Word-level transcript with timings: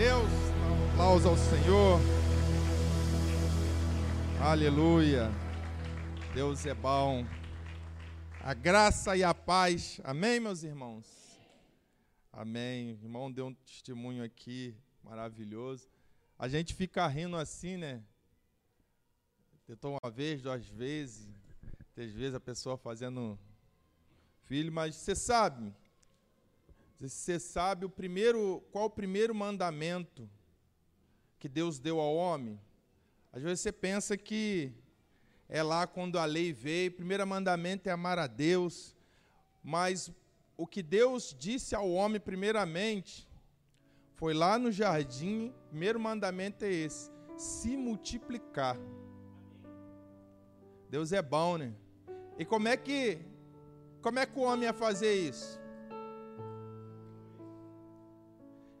Deus, 0.00 0.30
aplausos 0.92 1.26
ao 1.26 1.36
Senhor. 1.36 2.00
Aleluia. 4.40 5.30
Deus 6.32 6.64
é 6.64 6.72
bom. 6.72 7.26
A 8.40 8.54
graça 8.54 9.14
e 9.14 9.22
a 9.22 9.34
paz. 9.34 10.00
Amém, 10.02 10.40
meus 10.40 10.62
irmãos? 10.62 11.04
Amém. 12.32 12.94
O 12.94 13.04
irmão 13.04 13.30
deu 13.30 13.48
um 13.48 13.52
testemunho 13.52 14.24
aqui 14.24 14.74
maravilhoso. 15.04 15.86
A 16.38 16.48
gente 16.48 16.72
fica 16.72 17.06
rindo 17.06 17.36
assim, 17.36 17.76
né? 17.76 18.02
Tentou 19.66 19.98
uma 20.02 20.10
vez, 20.10 20.40
duas 20.40 20.66
vezes, 20.66 21.28
três 21.94 22.14
vezes 22.14 22.34
a 22.34 22.40
pessoa 22.40 22.78
fazendo 22.78 23.38
filho, 24.46 24.72
mas 24.72 24.96
você 24.96 25.14
sabe, 25.14 25.74
você 27.00 27.40
sabe 27.40 27.86
o 27.86 27.88
primeiro, 27.88 28.62
qual 28.70 28.84
o 28.84 28.90
primeiro 28.90 29.34
mandamento 29.34 30.28
que 31.38 31.48
Deus 31.48 31.78
deu 31.78 31.98
ao 31.98 32.14
homem? 32.14 32.60
Às 33.32 33.42
vezes 33.42 33.60
você 33.60 33.72
pensa 33.72 34.18
que 34.18 34.70
é 35.48 35.62
lá 35.62 35.86
quando 35.86 36.18
a 36.18 36.26
lei 36.26 36.52
veio, 36.52 36.90
o 36.90 36.94
primeiro 36.94 37.26
mandamento 37.26 37.88
é 37.88 37.92
amar 37.92 38.18
a 38.18 38.26
Deus, 38.26 38.94
mas 39.62 40.12
o 40.58 40.66
que 40.66 40.82
Deus 40.82 41.34
disse 41.38 41.74
ao 41.74 41.90
homem 41.90 42.20
primeiramente 42.20 43.26
foi 44.14 44.34
lá 44.34 44.58
no 44.58 44.70
jardim, 44.70 45.54
primeiro 45.70 45.98
mandamento 45.98 46.66
é 46.66 46.70
esse: 46.70 47.10
se 47.38 47.78
multiplicar. 47.78 48.76
Deus 50.90 51.12
é 51.12 51.22
bom, 51.22 51.56
né? 51.56 51.72
E 52.36 52.44
como 52.44 52.68
é 52.68 52.76
que 52.76 53.18
como 54.02 54.18
é 54.18 54.26
que 54.26 54.38
o 54.38 54.42
homem 54.42 54.64
ia 54.64 54.72
fazer 54.72 55.14
isso? 55.14 55.59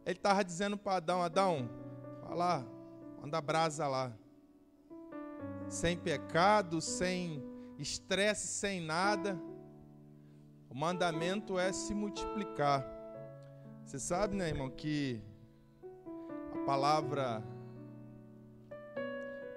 Ele 0.04 0.16
estava 0.16 0.44
dizendo 0.44 0.76
para 0.76 0.96
Adão: 0.96 1.22
Adão, 1.22 1.68
vai 2.22 2.36
lá, 2.36 2.66
manda 3.20 3.40
brasa 3.40 3.86
lá. 3.86 4.12
Sem 5.68 5.96
pecado, 5.96 6.80
sem 6.80 7.42
estresse, 7.78 8.46
sem 8.48 8.80
nada. 8.80 9.40
O 10.68 10.74
mandamento 10.74 11.58
é 11.58 11.72
se 11.72 11.94
multiplicar. 11.94 12.86
Você 13.84 13.98
sabe, 13.98 14.36
né, 14.36 14.48
irmão, 14.48 14.70
que 14.70 15.22
a 16.54 16.64
palavra 16.64 17.42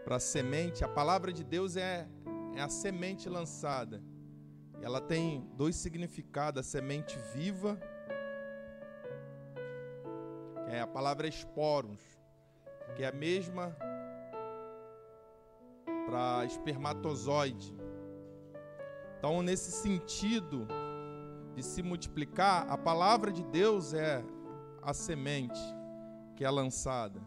para 0.03 0.19
semente, 0.19 0.83
a 0.83 0.87
palavra 0.87 1.31
de 1.31 1.43
Deus 1.43 1.77
é, 1.77 2.07
é 2.55 2.61
a 2.61 2.69
semente 2.69 3.29
lançada. 3.29 4.03
Ela 4.81 4.99
tem 4.99 5.47
dois 5.55 5.75
significados: 5.75 6.59
a 6.59 6.63
semente 6.63 7.17
viva 7.33 7.79
é 10.67 10.79
a 10.79 10.87
palavra 10.87 11.27
esporos, 11.27 11.99
que 12.95 13.03
é 13.03 13.07
a 13.07 13.11
mesma 13.11 13.75
para 16.05 16.45
espermatozoide. 16.45 17.75
Então, 19.17 19.41
nesse 19.41 19.71
sentido 19.71 20.67
de 21.55 21.63
se 21.63 21.81
multiplicar, 21.81 22.69
a 22.69 22.77
palavra 22.77 23.31
de 23.31 23.43
Deus 23.43 23.93
é 23.93 24.23
a 24.81 24.93
semente 24.93 25.59
que 26.35 26.43
é 26.43 26.49
lançada. 26.49 27.21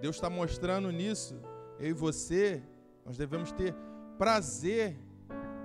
Deus 0.00 0.16
está 0.16 0.28
mostrando 0.28 0.90
nisso, 0.90 1.40
eu 1.78 1.90
e 1.90 1.92
você, 1.92 2.62
nós 3.04 3.16
devemos 3.16 3.50
ter 3.52 3.74
prazer 4.18 4.96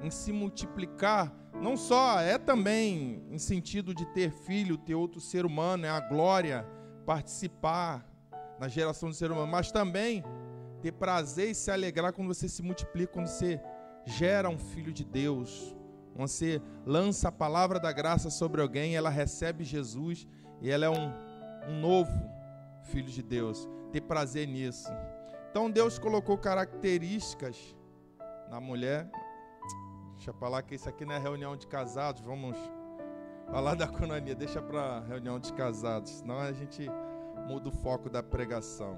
em 0.02 0.10
se 0.10 0.32
multiplicar, 0.32 1.32
não 1.54 1.78
só 1.78 2.20
é 2.20 2.38
também 2.38 3.24
em 3.30 3.38
sentido 3.38 3.94
de 3.94 4.06
ter 4.08 4.32
filho, 4.32 4.78
ter 4.78 4.96
outro 4.96 5.20
ser 5.20 5.46
humano, 5.46 5.86
é 5.86 5.90
a 5.90 6.00
glória 6.00 6.66
participar 7.06 8.06
na 8.60 8.68
geração 8.68 9.10
do 9.10 9.16
ser 9.16 9.32
humano, 9.32 9.52
mas 9.52 9.72
também 9.72 10.24
ter 10.82 10.92
prazer 10.92 11.52
e 11.52 11.56
se 11.56 11.72
alegrar 11.72 12.14
quando 12.14 12.28
você 12.28 12.48
se 12.48 12.62
multiplica, 12.62 13.14
quando 13.14 13.28
você 13.28 13.62
gera 14.06 14.50
um 14.50 14.58
filho 14.58 14.92
de 14.92 15.04
Deus, 15.04 15.76
quando 16.14 16.28
você 16.28 16.62
lança 16.86 17.30
a 17.30 17.32
palavra 17.32 17.80
da 17.80 17.92
graça 17.92 18.30
sobre 18.30 18.62
alguém, 18.62 18.96
ela 18.96 19.10
recebe 19.10 19.64
Jesus 19.64 20.28
e 20.62 20.70
ela 20.70 20.86
é 20.86 20.90
um, 20.90 21.14
um 21.70 21.80
novo 21.80 22.12
filho 22.84 23.10
de 23.10 23.22
Deus. 23.22 23.68
Ter 23.92 24.02
prazer 24.02 24.48
nisso. 24.48 24.90
Então 25.50 25.70
Deus 25.70 26.00
colocou 26.00 26.38
características 26.38 27.76
na 28.50 28.60
mulher. 28.60 29.10
Deixa 30.16 30.30
eu 30.30 30.34
falar 30.34 30.62
que 30.62 30.76
isso 30.76 30.88
aqui 30.88 31.06
não 31.06 31.16
é 31.16 31.20
reunião 31.20 31.56
de 31.56 31.68
casados, 31.68 32.22
vamos 32.22 32.56
Falar 33.52 33.76
da 33.76 33.86
cononia, 33.86 34.34
deixa 34.34 34.62
para 34.62 35.02
reunião 35.02 35.38
de 35.38 35.52
casados, 35.52 36.10
senão 36.10 36.40
a 36.40 36.54
gente 36.54 36.88
muda 37.50 37.68
o 37.68 37.72
foco 37.72 38.10
da 38.10 38.24
pregação. 38.24 38.96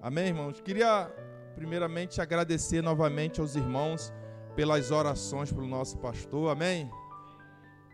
Amém, 0.00 0.28
irmãos? 0.28 0.62
Queria 0.62 1.12
primeiramente 1.54 2.22
agradecer 2.22 2.80
novamente 2.80 3.42
aos 3.42 3.54
irmãos 3.54 4.10
pelas 4.56 4.90
orações 4.90 5.52
pelo 5.52 5.66
nosso 5.66 5.98
pastor. 5.98 6.52
Amém? 6.52 6.90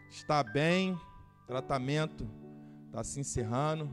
Está 0.09 0.44
bem, 0.44 0.97
tratamento 1.49 2.31
está 2.87 3.03
se 3.03 3.19
encerrando. 3.19 3.91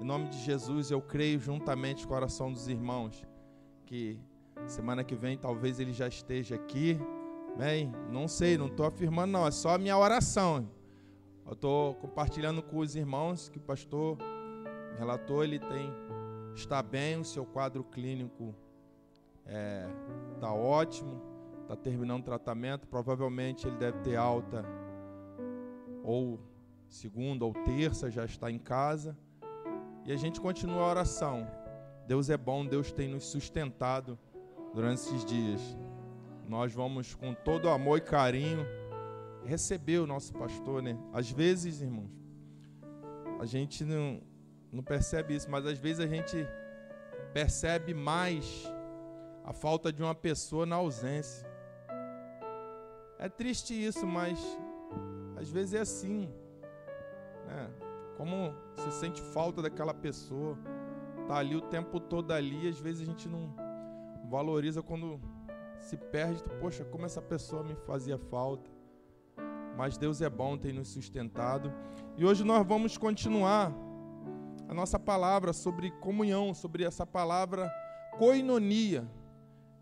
Em 0.00 0.04
nome 0.04 0.28
de 0.28 0.38
Jesus, 0.38 0.92
eu 0.92 1.02
creio 1.02 1.40
juntamente 1.40 2.06
com 2.06 2.12
o 2.12 2.14
coração 2.14 2.52
dos 2.52 2.68
irmãos 2.68 3.26
que 3.86 4.20
semana 4.68 5.02
que 5.02 5.16
vem 5.16 5.36
talvez 5.36 5.80
ele 5.80 5.92
já 5.92 6.06
esteja 6.06 6.54
aqui. 6.54 6.96
Bem, 7.58 7.92
não 8.08 8.28
sei, 8.28 8.56
não 8.56 8.68
estou 8.68 8.86
afirmando 8.86 9.32
não, 9.32 9.46
é 9.48 9.50
só 9.50 9.74
a 9.74 9.78
minha 9.78 9.98
oração. 9.98 10.75
Eu 11.46 11.52
estou 11.52 11.94
compartilhando 11.94 12.60
com 12.60 12.78
os 12.78 12.96
irmãos 12.96 13.48
que 13.48 13.58
o 13.58 13.60
pastor 13.60 14.18
relatou, 14.98 15.44
ele 15.44 15.60
tem 15.60 15.92
está 16.54 16.82
bem, 16.82 17.20
o 17.20 17.24
seu 17.24 17.44
quadro 17.44 17.84
clínico 17.84 18.54
está 19.44 19.52
é, 19.52 19.88
tá 20.40 20.52
ótimo, 20.52 21.22
está 21.62 21.76
terminando 21.76 22.22
o 22.22 22.24
tratamento, 22.24 22.88
provavelmente 22.88 23.66
ele 23.66 23.76
deve 23.76 23.98
ter 24.00 24.16
alta 24.16 24.64
ou 26.02 26.40
segunda 26.88 27.44
ou 27.44 27.52
terça, 27.52 28.10
já 28.10 28.24
está 28.24 28.50
em 28.50 28.58
casa. 28.58 29.16
E 30.04 30.12
a 30.12 30.16
gente 30.16 30.40
continua 30.40 30.82
a 30.82 30.90
oração. 30.90 31.46
Deus 32.06 32.30
é 32.30 32.36
bom, 32.36 32.64
Deus 32.64 32.90
tem 32.90 33.08
nos 33.08 33.26
sustentado 33.26 34.18
durante 34.72 35.00
esses 35.00 35.24
dias. 35.24 35.60
Nós 36.48 36.72
vamos 36.72 37.14
com 37.14 37.34
todo 37.34 37.68
amor 37.68 37.98
e 37.98 38.00
carinho 38.00 38.64
receber 39.46 39.98
o 39.98 40.06
nosso 40.06 40.32
pastor, 40.34 40.82
né? 40.82 40.98
Às 41.12 41.30
vezes, 41.30 41.80
irmãos, 41.80 42.10
a 43.38 43.46
gente 43.46 43.84
não, 43.84 44.20
não 44.72 44.82
percebe 44.82 45.34
isso, 45.34 45.50
mas 45.50 45.64
às 45.64 45.78
vezes 45.78 46.00
a 46.00 46.06
gente 46.06 46.46
percebe 47.32 47.94
mais 47.94 48.64
a 49.44 49.52
falta 49.52 49.92
de 49.92 50.02
uma 50.02 50.14
pessoa 50.14 50.66
na 50.66 50.76
ausência. 50.76 51.48
É 53.18 53.28
triste 53.28 53.72
isso, 53.72 54.06
mas 54.06 54.38
às 55.36 55.50
vezes 55.50 55.74
é 55.74 55.80
assim. 55.80 56.28
Né? 57.46 57.70
Como 58.16 58.54
você 58.74 58.90
sente 58.90 59.20
falta 59.20 59.62
daquela 59.62 59.94
pessoa, 59.94 60.58
tá 61.28 61.36
ali 61.36 61.54
o 61.54 61.60
tempo 61.60 62.00
todo 62.00 62.32
ali, 62.32 62.68
às 62.68 62.78
vezes 62.78 63.02
a 63.02 63.04
gente 63.04 63.28
não 63.28 63.54
valoriza 64.28 64.82
quando 64.82 65.20
se 65.78 65.96
perde, 65.96 66.42
poxa, 66.60 66.84
como 66.84 67.06
essa 67.06 67.22
pessoa 67.22 67.62
me 67.62 67.76
fazia 67.86 68.18
falta 68.18 68.75
mas 69.76 69.98
Deus 69.98 70.22
é 70.22 70.30
bom, 70.30 70.56
tem 70.56 70.72
nos 70.72 70.88
sustentado. 70.88 71.72
E 72.16 72.24
hoje 72.24 72.42
nós 72.42 72.66
vamos 72.66 72.96
continuar 72.96 73.72
a 74.68 74.74
nossa 74.74 74.98
palavra 74.98 75.52
sobre 75.52 75.90
comunhão, 75.90 76.54
sobre 76.54 76.82
essa 76.82 77.06
palavra 77.06 77.70
coinonia, 78.18 79.06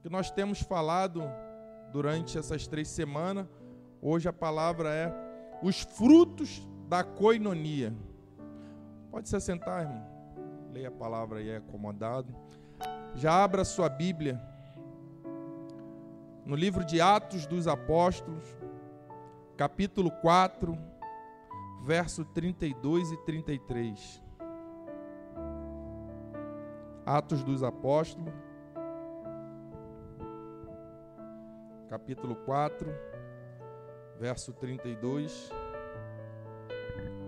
que 0.02 0.08
nós 0.08 0.30
temos 0.30 0.60
falado 0.60 1.22
durante 1.92 2.36
essas 2.36 2.66
três 2.66 2.88
semanas. 2.88 3.46
Hoje 4.02 4.28
a 4.28 4.32
palavra 4.32 4.92
é 4.92 5.14
os 5.62 5.80
frutos 5.80 6.60
da 6.88 7.04
coinonia. 7.04 7.94
Pode 9.10 9.28
se 9.28 9.36
assentar, 9.36 9.82
irmão. 9.82 10.04
Leia 10.72 10.88
a 10.88 10.92
palavra 10.92 11.38
aí, 11.38 11.48
é 11.48 11.56
acomodado. 11.58 12.34
Já 13.14 13.44
abra 13.44 13.64
sua 13.64 13.88
Bíblia 13.88 14.42
no 16.44 16.56
livro 16.56 16.84
de 16.84 17.00
Atos 17.00 17.46
dos 17.46 17.66
Apóstolos, 17.66 18.44
capítulo 19.56 20.10
4, 20.10 20.76
verso 21.84 22.24
32 22.24 23.12
e 23.12 23.16
33. 23.18 24.22
Atos 27.06 27.44
dos 27.44 27.62
Apóstolos, 27.62 28.32
capítulo 31.88 32.34
4, 32.34 32.90
verso 34.18 34.52
32 34.54 35.50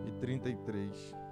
e 0.06 0.12
33. 0.12 1.25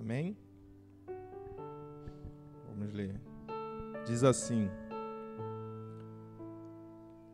Amém? 0.00 0.34
Vamos 2.66 2.94
ler. 2.94 3.20
Diz 4.06 4.24
assim: 4.24 4.70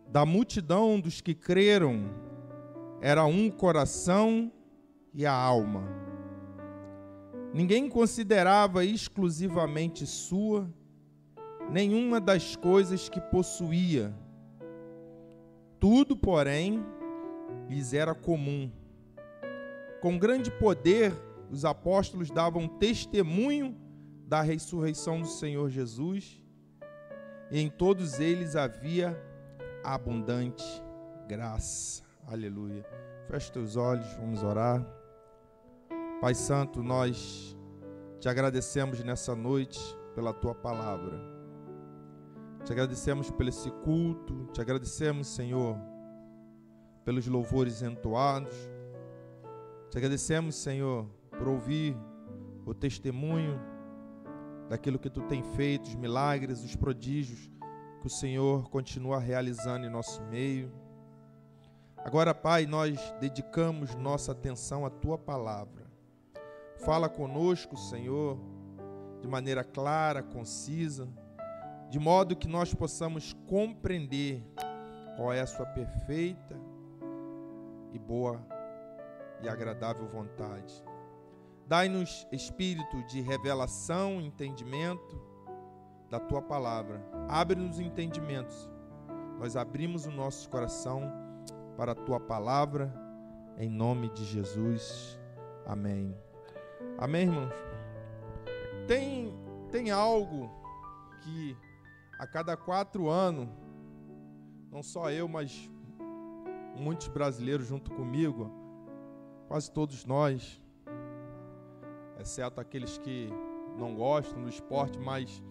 Da 0.08 0.26
multidão 0.26 0.98
dos 0.98 1.20
que 1.20 1.32
creram, 1.32 2.10
era 3.00 3.24
um 3.24 3.48
coração 3.48 4.50
e 5.14 5.24
a 5.24 5.32
alma. 5.32 5.84
Ninguém 7.54 7.88
considerava 7.88 8.84
exclusivamente 8.84 10.04
sua 10.04 10.68
nenhuma 11.70 12.20
das 12.20 12.56
coisas 12.56 13.08
que 13.08 13.20
possuía. 13.20 14.12
Tudo, 15.78 16.16
porém, 16.16 16.84
lhes 17.68 17.94
era 17.94 18.12
comum. 18.12 18.72
Com 20.02 20.18
grande 20.18 20.50
poder, 20.50 21.12
os 21.50 21.64
apóstolos 21.64 22.30
davam 22.30 22.66
testemunho 22.66 23.76
da 24.26 24.42
ressurreição 24.42 25.20
do 25.20 25.28
Senhor 25.28 25.70
Jesus, 25.70 26.42
e 27.50 27.60
em 27.60 27.70
todos 27.70 28.18
eles 28.18 28.56
havia 28.56 29.16
abundante 29.84 30.64
graça. 31.28 32.02
Aleluia. 32.26 32.84
Feche 33.28 33.52
teus 33.52 33.76
olhos, 33.76 34.06
vamos 34.14 34.42
orar. 34.42 34.84
Pai 36.20 36.34
Santo, 36.34 36.82
nós 36.82 37.56
te 38.18 38.28
agradecemos 38.28 39.02
nessa 39.04 39.36
noite 39.36 39.78
pela 40.14 40.32
tua 40.32 40.54
palavra. 40.54 41.20
Te 42.64 42.72
agradecemos 42.72 43.30
por 43.30 43.46
esse 43.46 43.70
culto, 43.70 44.48
te 44.52 44.60
agradecemos, 44.60 45.28
Senhor, 45.28 45.78
pelos 47.04 47.28
louvores 47.28 47.82
entoados. 47.82 48.54
Te 49.88 49.98
agradecemos, 49.98 50.56
Senhor, 50.56 51.06
por 51.38 51.48
ouvir 51.48 51.96
o 52.64 52.74
testemunho 52.74 53.60
daquilo 54.68 54.98
que 54.98 55.10
tu 55.10 55.22
tem 55.22 55.42
feito, 55.42 55.86
os 55.86 55.94
milagres, 55.94 56.64
os 56.64 56.74
prodígios 56.74 57.50
que 58.00 58.06
o 58.06 58.10
Senhor 58.10 58.68
continua 58.68 59.18
realizando 59.18 59.86
em 59.86 59.90
nosso 59.90 60.22
meio. 60.24 60.72
Agora, 61.98 62.34
Pai, 62.34 62.66
nós 62.66 62.98
dedicamos 63.20 63.94
nossa 63.94 64.32
atenção 64.32 64.84
à 64.84 64.90
tua 64.90 65.18
palavra. 65.18 65.86
Fala 66.78 67.08
conosco, 67.08 67.76
Senhor, 67.76 68.38
de 69.20 69.26
maneira 69.26 69.64
clara, 69.64 70.22
concisa, 70.22 71.08
de 71.90 71.98
modo 71.98 72.36
que 72.36 72.46
nós 72.46 72.74
possamos 72.74 73.32
compreender 73.48 74.44
qual 75.16 75.32
é 75.32 75.40
a 75.40 75.46
sua 75.46 75.66
perfeita 75.66 76.56
e 77.92 77.98
boa 77.98 78.44
e 79.42 79.48
agradável 79.48 80.06
vontade. 80.06 80.84
Dai-nos 81.66 82.28
espírito 82.30 83.02
de 83.04 83.20
revelação, 83.20 84.20
entendimento 84.20 85.20
da 86.08 86.20
tua 86.20 86.40
palavra. 86.40 87.04
Abre-nos 87.28 87.80
entendimentos. 87.80 88.70
Nós 89.38 89.56
abrimos 89.56 90.06
o 90.06 90.10
nosso 90.12 90.48
coração 90.48 91.12
para 91.76 91.90
a 91.90 91.94
tua 91.94 92.20
palavra, 92.20 92.94
em 93.58 93.68
nome 93.68 94.08
de 94.10 94.24
Jesus. 94.24 95.18
Amém. 95.66 96.16
Amém, 96.98 97.22
irmãos? 97.22 97.52
Tem, 98.86 99.34
tem 99.72 99.90
algo 99.90 100.48
que 101.22 101.56
a 102.16 102.28
cada 102.28 102.56
quatro 102.56 103.08
anos, 103.08 103.48
não 104.70 104.84
só 104.84 105.10
eu, 105.10 105.26
mas 105.26 105.68
muitos 106.76 107.08
brasileiros 107.08 107.66
junto 107.66 107.90
comigo, 107.90 108.52
quase 109.48 109.70
todos 109.70 110.04
nós, 110.04 110.62
exceto 112.18 112.60
aqueles 112.60 112.98
que 112.98 113.28
não 113.76 113.94
gostam 113.94 114.42
do 114.42 114.48
esporte, 114.48 114.98
mas 114.98 115.42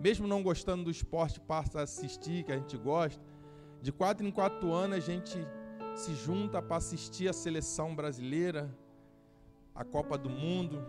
mesmo 0.00 0.26
não 0.26 0.42
gostando 0.42 0.84
do 0.84 0.90
esporte, 0.90 1.40
passa 1.40 1.80
a 1.80 1.82
assistir, 1.82 2.44
que 2.44 2.52
a 2.52 2.56
gente 2.56 2.76
gosta. 2.76 3.22
De 3.80 3.90
quatro 3.90 4.26
em 4.26 4.30
quatro 4.30 4.72
anos 4.72 4.96
a 4.98 5.00
gente 5.00 5.38
se 5.94 6.14
junta 6.14 6.60
para 6.60 6.76
assistir 6.76 7.28
a 7.28 7.32
seleção 7.32 7.94
brasileira, 7.94 8.74
a 9.74 9.84
Copa 9.84 10.18
do 10.18 10.28
Mundo, 10.28 10.84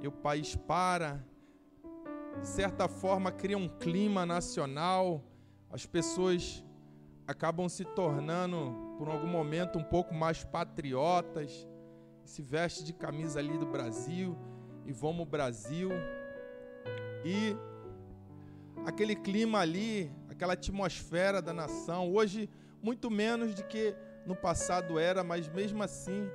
e 0.00 0.06
o 0.06 0.12
país 0.12 0.54
para, 0.54 1.24
de 2.40 2.46
certa 2.46 2.86
forma 2.86 3.32
cria 3.32 3.56
um 3.56 3.68
clima 3.68 4.26
nacional, 4.26 5.24
as 5.70 5.86
pessoas 5.86 6.64
acabam 7.26 7.68
se 7.68 7.84
tornando, 7.84 8.74
por 8.96 9.08
algum 9.08 9.26
momento, 9.26 9.78
um 9.78 9.84
pouco 9.84 10.14
mais 10.14 10.44
patriotas 10.44 11.66
se 12.28 12.42
veste 12.42 12.84
de 12.84 12.92
camisa 12.92 13.38
ali 13.38 13.56
do 13.56 13.64
Brasil 13.64 14.36
e 14.84 14.92
vamos 14.92 15.26
Brasil. 15.26 15.88
E 17.24 17.56
aquele 18.84 19.16
clima 19.16 19.60
ali, 19.60 20.12
aquela 20.28 20.52
atmosfera 20.52 21.40
da 21.40 21.54
nação, 21.54 22.12
hoje 22.12 22.50
muito 22.82 23.10
menos 23.10 23.54
do 23.54 23.64
que 23.64 23.96
no 24.26 24.36
passado 24.36 24.98
era, 24.98 25.24
mas 25.24 25.48
mesmo 25.48 25.82
assim, 25.82 26.28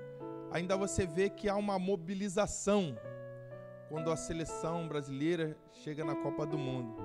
ainda 0.52 0.76
você 0.76 1.06
vê 1.06 1.30
que 1.30 1.48
há 1.48 1.56
uma 1.56 1.78
mobilização 1.78 2.98
quando 3.88 4.10
a 4.12 4.18
seleção 4.18 4.88
brasileira 4.88 5.56
chega 5.74 6.04
na 6.04 6.16
Copa 6.16 6.44
do 6.44 6.58
Mundo. 6.58 6.96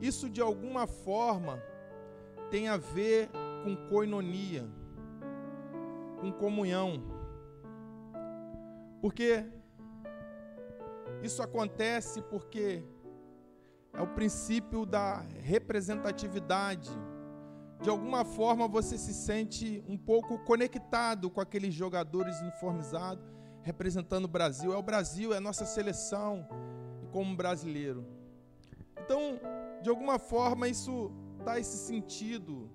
Isso 0.00 0.28
de 0.28 0.40
alguma 0.40 0.88
forma 0.88 1.62
tem 2.50 2.68
a 2.68 2.76
ver 2.76 3.30
com 3.62 3.76
coinonia, 3.88 4.68
com 6.20 6.32
comunhão. 6.32 7.21
Porque 9.02 9.44
isso 11.22 11.42
acontece 11.42 12.22
porque 12.22 12.84
é 13.92 14.00
o 14.00 14.06
princípio 14.06 14.86
da 14.86 15.20
representatividade. 15.40 16.90
De 17.82 17.90
alguma 17.90 18.24
forma 18.24 18.68
você 18.68 18.96
se 18.96 19.12
sente 19.12 19.84
um 19.88 19.98
pouco 19.98 20.38
conectado 20.44 21.28
com 21.28 21.40
aqueles 21.40 21.74
jogadores 21.74 22.40
uniformizados 22.40 23.28
representando 23.62 24.26
o 24.26 24.28
Brasil. 24.28 24.72
É 24.72 24.76
o 24.76 24.82
Brasil, 24.82 25.34
é 25.34 25.38
a 25.38 25.40
nossa 25.40 25.66
seleção 25.66 26.46
como 27.10 27.36
brasileiro. 27.36 28.06
Então, 29.04 29.40
de 29.82 29.90
alguma 29.90 30.18
forma, 30.18 30.68
isso 30.68 31.10
dá 31.44 31.58
esse 31.58 31.76
sentido 31.76 32.70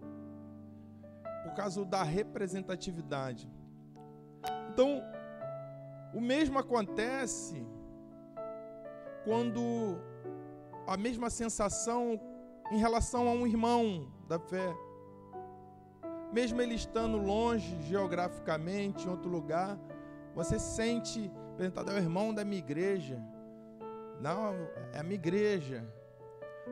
por 1.44 1.53
causa 1.53 1.85
da 1.85 2.03
representatividade. 2.03 3.50
Então, 4.69 5.01
o 6.18 6.22
mesmo 6.22 6.58
acontece 6.58 7.64
quando 9.24 10.02
a 10.88 10.97
mesma 10.97 11.30
sensação 11.30 12.19
em 12.71 12.80
relação 12.80 13.28
a 13.28 13.33
um 13.33 13.45
irmão 13.45 14.12
da 14.28 14.40
fé. 14.40 14.76
Mesmo 16.33 16.59
ele 16.59 16.74
estando 16.74 17.18
longe 17.18 17.80
geograficamente, 17.83 19.06
em 19.06 19.12
outro 19.12 19.30
lugar, 19.30 19.78
você 20.33 20.57
sente, 20.57 21.31
apresentado, 21.52 21.92
é 21.92 21.94
o 21.94 21.97
irmão 22.00 22.33
da 22.33 22.44
minha 22.44 22.64
igreja. 22.68 23.21
Não, 24.19 24.56
é 24.94 25.00
a 25.00 25.04
minha 25.04 25.21
igreja. 25.21 25.88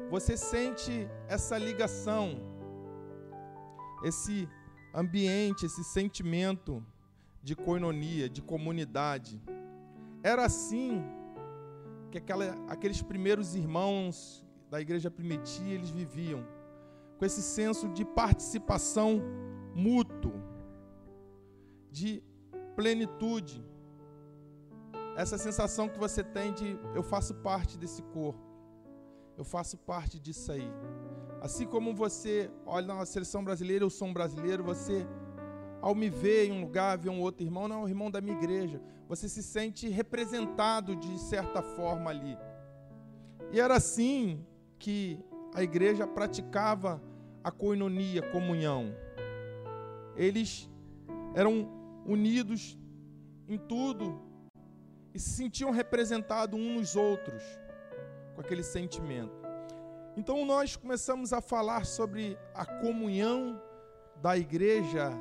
Você 0.10 0.36
sente 0.36 1.08
essa 1.28 1.56
ligação, 1.56 2.42
esse 4.04 4.50
ambiente, 4.92 5.68
esse 5.68 5.84
sentimento 5.84 6.84
de 7.48 7.56
coinonia, 7.56 8.28
de 8.28 8.42
comunidade. 8.42 9.40
Era 10.24 10.44
assim 10.46 11.04
que 12.10 12.18
aquela, 12.18 12.46
aqueles 12.68 13.04
primeiros 13.04 13.54
irmãos 13.56 14.44
da 14.72 14.82
igreja 14.82 15.12
primitiva 15.12 15.70
eles 15.70 15.92
viviam, 15.92 16.44
com 17.20 17.24
esse 17.24 17.44
senso 17.44 17.88
de 17.90 18.04
participação 18.04 19.22
mútuo, 19.76 20.34
de 21.92 22.24
plenitude. 22.76 23.64
Essa 25.16 25.38
sensação 25.38 25.88
que 25.88 26.00
você 26.00 26.24
tem 26.24 26.52
de 26.52 26.80
eu 26.96 27.04
faço 27.04 27.36
parte 27.36 27.78
desse 27.78 28.02
corpo, 28.18 28.44
eu 29.38 29.46
faço 29.46 29.78
parte 29.78 30.20
disso 30.20 30.52
aí. 30.52 30.68
Assim 31.44 31.68
como 31.68 31.94
você 31.94 32.50
olha 32.66 32.88
na 32.88 33.06
seleção 33.06 33.44
brasileira, 33.44 33.86
eu 33.86 33.90
sou 33.92 34.08
um 34.08 34.14
brasileiro, 34.14 34.64
você 34.64 35.06
ao 35.86 35.94
me 35.94 36.10
ver 36.10 36.48
em 36.48 36.52
um 36.52 36.62
lugar, 36.62 36.98
ver 36.98 37.10
um 37.10 37.22
outro 37.22 37.46
irmão, 37.46 37.68
não, 37.68 37.82
é 37.82 37.84
o 37.84 37.88
irmão 37.88 38.10
da 38.10 38.20
minha 38.20 38.36
igreja. 38.36 38.82
Você 39.08 39.30
se 39.30 39.44
sente 39.44 39.88
representado 39.88 40.96
de 40.96 41.20
certa 41.20 41.62
forma 41.62 42.10
ali. 42.10 42.36
E 43.52 43.60
era 43.60 43.76
assim 43.76 44.44
que 44.80 45.24
a 45.54 45.62
igreja 45.62 46.08
praticava 46.08 47.00
a 47.44 47.52
coinonia, 47.52 48.24
comunhão. 48.32 48.96
Eles 50.16 50.68
eram 51.36 51.70
unidos 52.04 52.76
em 53.48 53.60
tudo 53.60 54.20
e 55.14 55.20
se 55.20 55.30
sentiam 55.30 55.70
representados 55.70 56.60
uns 56.60 56.74
nos 56.74 56.96
outros 56.96 57.44
com 58.34 58.42
aquele 58.42 58.64
sentimento. 58.64 59.40
Então 60.18 60.44
nós 60.46 60.76
começamos 60.76 61.32
a 61.32 61.42
falar 61.42 61.86
sobre 61.86 62.36
a 62.56 62.66
comunhão 62.66 63.62
da 64.20 64.36
igreja 64.36 65.12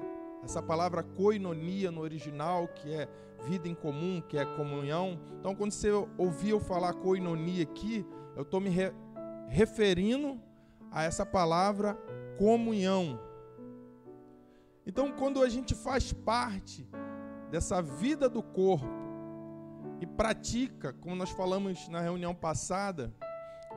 essa 0.44 0.62
palavra 0.62 1.02
koinonia 1.02 1.90
no 1.90 2.00
original, 2.00 2.68
que 2.68 2.92
é 2.92 3.08
vida 3.46 3.68
em 3.68 3.74
comum, 3.74 4.20
que 4.20 4.38
é 4.38 4.44
comunhão. 4.44 5.18
Então, 5.38 5.54
quando 5.54 5.72
você 5.72 5.90
ouvir 6.18 6.50
eu 6.50 6.60
falar 6.60 6.94
koinonia 6.94 7.62
aqui, 7.62 8.06
eu 8.36 8.42
estou 8.42 8.60
me 8.60 8.70
re 8.70 8.92
referindo 9.48 10.40
a 10.90 11.02
essa 11.02 11.24
palavra 11.24 11.94
comunhão. 12.38 13.20
Então, 14.86 15.12
quando 15.12 15.42
a 15.42 15.48
gente 15.48 15.74
faz 15.74 16.12
parte 16.12 16.88
dessa 17.50 17.80
vida 17.80 18.28
do 18.28 18.42
corpo 18.42 18.86
e 20.00 20.06
pratica, 20.06 20.92
como 20.92 21.14
nós 21.14 21.30
falamos 21.30 21.88
na 21.88 22.00
reunião 22.00 22.34
passada, 22.34 23.12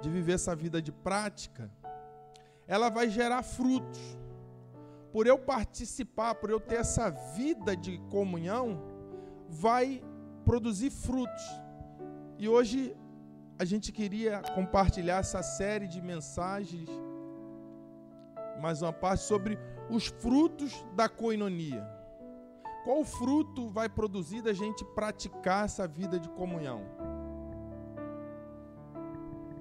de 0.02 0.10
viver 0.10 0.34
essa 0.34 0.56
vida 0.56 0.82
de 0.82 0.92
prática, 0.92 1.72
ela 2.68 2.90
vai 2.90 3.10
gerar 3.10 3.44
frutos. 3.44 4.18
Por 5.18 5.26
eu 5.26 5.40
participar, 5.40 6.36
por 6.36 6.52
eu 6.52 6.60
ter 6.60 6.76
essa 6.76 7.10
vida 7.10 7.76
de 7.76 7.98
comunhão, 8.12 8.80
vai 9.50 10.00
produzir 10.46 10.92
frutos. 10.92 11.44
E 12.38 12.48
hoje 12.48 12.96
a 13.58 13.66
gente 13.66 13.92
queria 13.92 14.44
compartilhar 14.54 15.18
essa 15.18 15.42
série 15.42 15.88
de 15.88 16.04
mensagens, 16.04 16.88
mais 18.62 18.84
uma 18.84 18.94
parte 18.94 19.24
sobre 19.24 19.58
os 19.90 20.06
frutos 20.06 20.86
da 20.96 21.10
coinonia. 21.10 21.84
Qual 22.84 23.04
fruto 23.04 23.70
vai 23.70 23.90
produzir 23.90 24.44
da 24.44 24.54
gente 24.54 24.86
praticar 24.86 25.66
essa 25.66 25.88
vida 25.88 26.20
de 26.20 26.30
comunhão? 26.30 26.84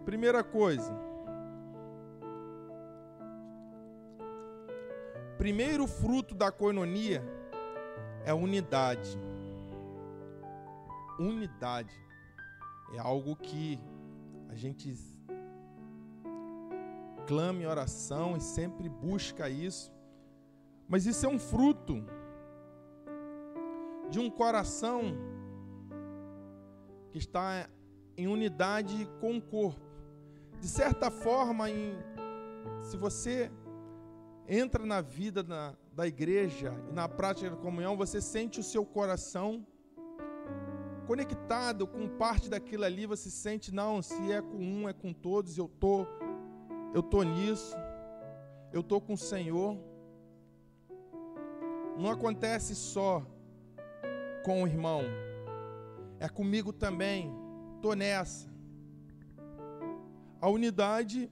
Primeira 0.05 0.45
coisa, 0.45 1.06
primeiro 5.37 5.87
fruto 5.87 6.35
da 6.35 6.51
coinonia 6.51 7.23
é 8.25 8.33
unidade. 8.33 9.19
Unidade 11.19 11.95
é 12.95 12.99
algo 12.99 13.37
que 13.37 13.79
a 14.49 14.55
gente 14.55 14.95
clama 17.27 17.63
em 17.63 17.67
oração 17.67 18.37
e 18.37 18.41
sempre 18.41 18.89
busca 18.89 19.49
isso. 19.49 19.93
Mas 20.89 21.07
isso 21.07 21.27
é 21.27 21.29
um 21.29 21.39
fruto 21.39 22.05
de 24.11 24.19
um 24.19 24.31
coração 24.31 25.03
que 27.11 27.19
está 27.19 27.69
em 28.17 28.27
unidade 28.27 29.09
com 29.21 29.37
o 29.37 29.43
corpo. 29.43 29.85
De 30.61 30.69
certa 30.69 31.11
forma, 31.11 31.69
em, 31.69 31.97
se 32.83 32.97
você 32.97 33.51
entra 34.49 34.85
na 34.87 35.01
vida 35.01 35.43
na, 35.43 35.75
da 35.93 36.07
igreja 36.07 36.73
e 36.89 36.93
na 36.93 37.09
prática 37.09 37.51
da 37.51 37.57
comunhão, 37.57 37.97
você 37.97 38.21
sente 38.21 38.61
o 38.61 38.63
seu 38.63 38.85
coração 38.85 39.67
conectado 41.07 41.87
com 41.87 42.09
parte 42.09 42.51
daquilo 42.51 42.85
ali, 42.85 43.07
você 43.07 43.31
sente, 43.31 43.73
não, 43.73 44.03
se 44.03 44.33
é 44.33 44.43
com 44.43 44.57
um, 44.57 44.89
é 44.89 44.93
com 44.93 45.13
todos, 45.13 45.57
eu 45.57 45.69
tô, 45.69 46.05
eu 46.93 47.03
tô 47.03 47.23
nisso, 47.23 47.77
eu 48.73 48.83
tô 48.83 49.01
com 49.01 49.15
o 49.15 49.19
Senhor. 49.19 49.79
Não 51.97 52.11
acontece 52.11 52.75
só 52.75 53.25
com 54.45 54.63
o 54.63 54.67
irmão, 54.67 55.03
é 56.19 56.29
comigo 56.29 56.73
também, 56.73 57.33
tô 57.81 57.95
nessa. 57.95 58.49
A 60.41 60.49
unidade, 60.49 61.31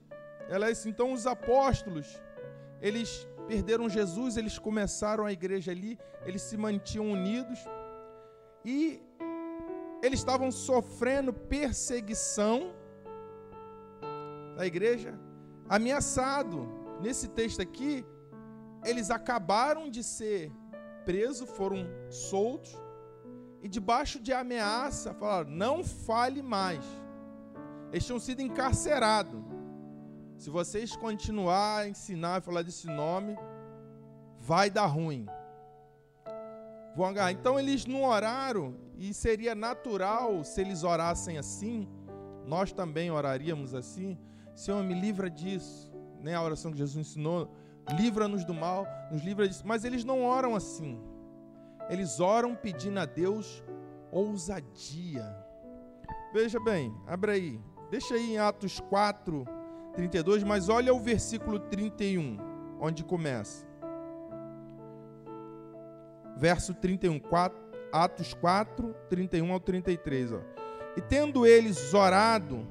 ela 0.49 0.67
é 0.67 0.71
assim, 0.71 0.89
então 0.89 1.13
os 1.13 1.27
apóstolos, 1.27 2.19
eles 2.81 3.27
perderam 3.47 3.89
Jesus, 3.89 4.37
eles 4.37 4.57
começaram 4.57 5.25
a 5.25 5.31
igreja 5.31 5.71
ali, 5.71 5.97
eles 6.25 6.41
se 6.41 6.57
mantinham 6.57 7.11
unidos 7.11 7.59
e 8.63 9.01
eles 10.01 10.19
estavam 10.19 10.51
sofrendo 10.51 11.31
perseguição 11.33 12.73
da 14.55 14.65
igreja, 14.65 15.17
ameaçado. 15.69 16.67
Nesse 17.01 17.27
texto 17.27 17.61
aqui, 17.61 18.05
eles 18.83 19.11
acabaram 19.11 19.89
de 19.89 20.03
ser 20.03 20.51
presos, 21.03 21.49
foram 21.49 21.87
soltos 22.09 22.73
e 23.61 23.67
debaixo 23.67 24.19
de 24.19 24.31
ameaça 24.31 25.13
falaram: 25.13 25.49
"Não 25.49 25.83
fale 25.83 26.41
mais". 26.41 26.85
Eles 27.91 28.05
tinham 28.05 28.19
sido 28.19 28.41
encarcerados. 28.41 29.54
Se 30.37 30.49
vocês 30.49 30.95
continuar 30.95 31.79
a 31.79 31.87
ensinar 31.87 32.39
e 32.39 32.43
falar 32.43 32.61
desse 32.61 32.87
nome, 32.87 33.37
vai 34.39 34.69
dar 34.69 34.85
ruim. 34.85 35.25
Vão 36.95 37.05
agarrar. 37.05 37.31
Então 37.31 37.59
eles 37.59 37.85
não 37.85 38.03
oraram 38.03 38.75
e 38.97 39.13
seria 39.13 39.55
natural 39.55 40.43
se 40.43 40.61
eles 40.61 40.83
orassem 40.83 41.37
assim, 41.37 41.87
nós 42.45 42.71
também 42.71 43.11
oraríamos 43.11 43.73
assim. 43.73 44.17
Senhor, 44.53 44.83
me 44.83 44.93
livra 44.93 45.29
disso. 45.29 45.93
Né? 46.21 46.33
a 46.33 46.41
oração 46.41 46.71
que 46.71 46.77
Jesus 46.77 47.07
ensinou, 47.07 47.51
livra-nos 47.95 48.43
do 48.43 48.53
mal, 48.53 48.87
nos 49.11 49.21
livra 49.21 49.47
disso. 49.47 49.63
Mas 49.65 49.85
eles 49.85 50.03
não 50.03 50.23
oram 50.23 50.55
assim. 50.55 50.99
Eles 51.89 52.19
oram 52.19 52.55
pedindo 52.55 52.99
a 52.99 53.05
Deus 53.05 53.63
ousadia. 54.11 55.25
Veja 56.33 56.59
bem, 56.59 56.93
abre 57.05 57.31
aí. 57.31 57.61
Deixa 57.91 58.15
aí 58.15 58.33
em 58.33 58.37
Atos 58.37 58.79
4, 58.79 59.45
32, 59.95 60.43
mas 60.43 60.69
olha 60.69 60.93
o 60.93 60.99
versículo 60.99 61.59
31, 61.59 62.37
onde 62.79 63.03
começa. 63.03 63.65
Verso 66.37 66.73
31, 66.73 67.19
4, 67.19 67.57
Atos 67.91 68.33
4, 68.33 68.93
31 69.09 69.53
ao 69.53 69.59
33. 69.59 70.33
Ó. 70.33 70.39
E 70.97 71.01
tendo 71.01 71.45
eles 71.45 71.93
orado, 71.93 72.67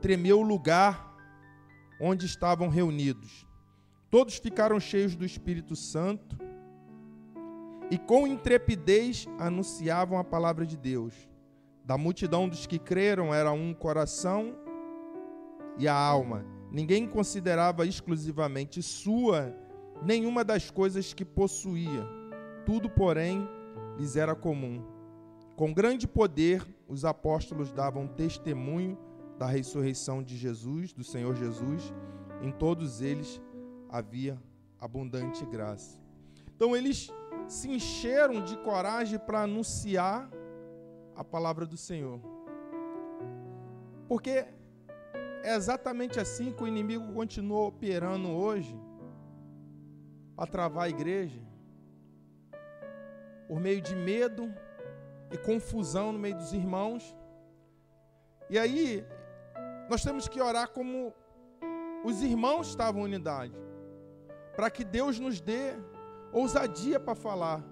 tremeu 0.00 0.40
o 0.40 0.42
lugar 0.42 1.14
onde 2.00 2.26
estavam 2.26 2.68
reunidos. 2.68 3.46
Todos 4.10 4.36
ficaram 4.36 4.80
cheios 4.80 5.14
do 5.14 5.24
Espírito 5.24 5.76
Santo 5.76 6.36
e 7.90 7.98
com 7.98 8.26
intrepidez 8.26 9.26
anunciavam 9.38 10.18
a 10.18 10.24
palavra 10.24 10.66
de 10.66 10.76
Deus. 10.76 11.14
Da 11.84 11.98
multidão 11.98 12.48
dos 12.48 12.66
que 12.66 12.78
creram 12.78 13.34
era 13.34 13.52
um 13.52 13.74
coração 13.74 14.56
e 15.78 15.86
a 15.86 15.94
alma. 15.94 16.44
Ninguém 16.72 17.06
considerava 17.06 17.86
exclusivamente 17.86 18.82
sua 18.82 19.54
nenhuma 20.02 20.42
das 20.42 20.70
coisas 20.70 21.12
que 21.12 21.22
possuía. 21.22 22.02
Tudo, 22.64 22.88
porém, 22.88 23.46
lhes 23.98 24.16
era 24.16 24.34
comum. 24.34 24.82
Com 25.54 25.70
grande 25.70 26.08
poder, 26.08 26.66
os 26.88 27.04
apóstolos 27.04 27.70
davam 27.70 28.08
testemunho 28.08 28.98
da 29.38 29.46
ressurreição 29.46 30.22
de 30.22 30.34
Jesus, 30.34 30.94
do 30.94 31.04
Senhor 31.04 31.34
Jesus. 31.36 31.92
Em 32.40 32.50
todos 32.50 33.02
eles 33.02 33.38
havia 33.90 34.40
abundante 34.80 35.44
graça. 35.44 36.00
Então 36.56 36.74
eles 36.74 37.12
se 37.46 37.68
encheram 37.68 38.42
de 38.42 38.56
coragem 38.56 39.18
para 39.18 39.42
anunciar 39.42 40.30
a 41.14 41.22
palavra 41.22 41.66
do 41.66 41.76
Senhor. 41.76 42.18
Porque 44.08 44.46
é 45.42 45.54
exatamente 45.54 46.20
assim 46.20 46.52
que 46.52 46.62
o 46.62 46.68
inimigo 46.68 47.12
continua 47.12 47.66
operando 47.66 48.28
hoje 48.30 48.74
para 50.36 50.46
travar 50.46 50.84
a 50.84 50.88
igreja 50.88 51.40
por 53.48 53.60
meio 53.60 53.80
de 53.80 53.94
medo 53.94 54.52
e 55.30 55.36
confusão 55.36 56.12
no 56.12 56.18
meio 56.18 56.36
dos 56.36 56.52
irmãos. 56.52 57.14
E 58.48 58.58
aí, 58.58 59.04
nós 59.90 60.02
temos 60.02 60.28
que 60.28 60.40
orar 60.40 60.70
como 60.70 61.12
os 62.04 62.22
irmãos 62.22 62.68
estavam 62.68 63.02
em 63.02 63.04
unidade, 63.04 63.54
para 64.56 64.70
que 64.70 64.84
Deus 64.84 65.18
nos 65.18 65.40
dê 65.40 65.74
ousadia 66.32 66.98
para 66.98 67.14
falar. 67.14 67.62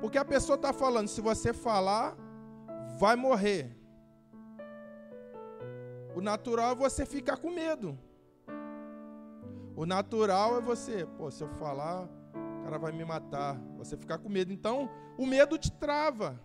Porque 0.00 0.18
a 0.18 0.24
pessoa 0.24 0.56
está 0.56 0.72
falando, 0.72 1.08
se 1.08 1.20
você 1.20 1.52
falar, 1.52 2.16
vai 2.98 3.16
morrer. 3.16 3.76
O 6.16 6.20
natural 6.22 6.72
é 6.72 6.74
você 6.74 7.04
ficar 7.04 7.36
com 7.36 7.50
medo. 7.50 7.96
O 9.76 9.84
natural 9.84 10.56
é 10.56 10.60
você, 10.62 11.04
pô, 11.04 11.30
se 11.30 11.44
eu 11.44 11.48
falar, 11.50 12.08
cara 12.64 12.78
vai 12.78 12.90
me 12.90 13.04
matar, 13.04 13.60
você 13.76 13.98
ficar 13.98 14.16
com 14.16 14.30
medo. 14.30 14.50
Então, 14.50 14.90
o 15.18 15.26
medo 15.26 15.58
te 15.58 15.70
trava. 15.70 16.40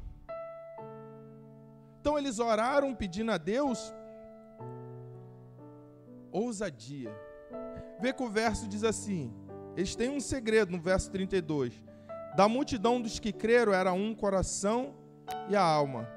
Então 2.02 2.18
eles 2.18 2.38
oraram 2.38 2.94
pedindo 2.94 3.32
a 3.32 3.38
Deus 3.38 3.94
ousadia. 6.32 7.16
Vê 8.02 8.12
que 8.12 8.24
o 8.24 8.30
verso 8.30 8.68
diz 8.68 8.84
assim: 8.84 9.34
eles 9.78 9.96
têm 9.96 10.10
um 10.10 10.20
segredo 10.20 10.72
no 10.74 10.82
verso 10.82 11.10
32. 11.10 11.74
Da 12.36 12.50
multidão 12.50 13.02
dos 13.02 13.20
que 13.20 13.32
creram 13.32 13.74
era 13.74 13.94
um 13.94 14.14
coração 14.14 14.94
e 15.48 15.56
a 15.56 15.64
alma. 15.64 16.10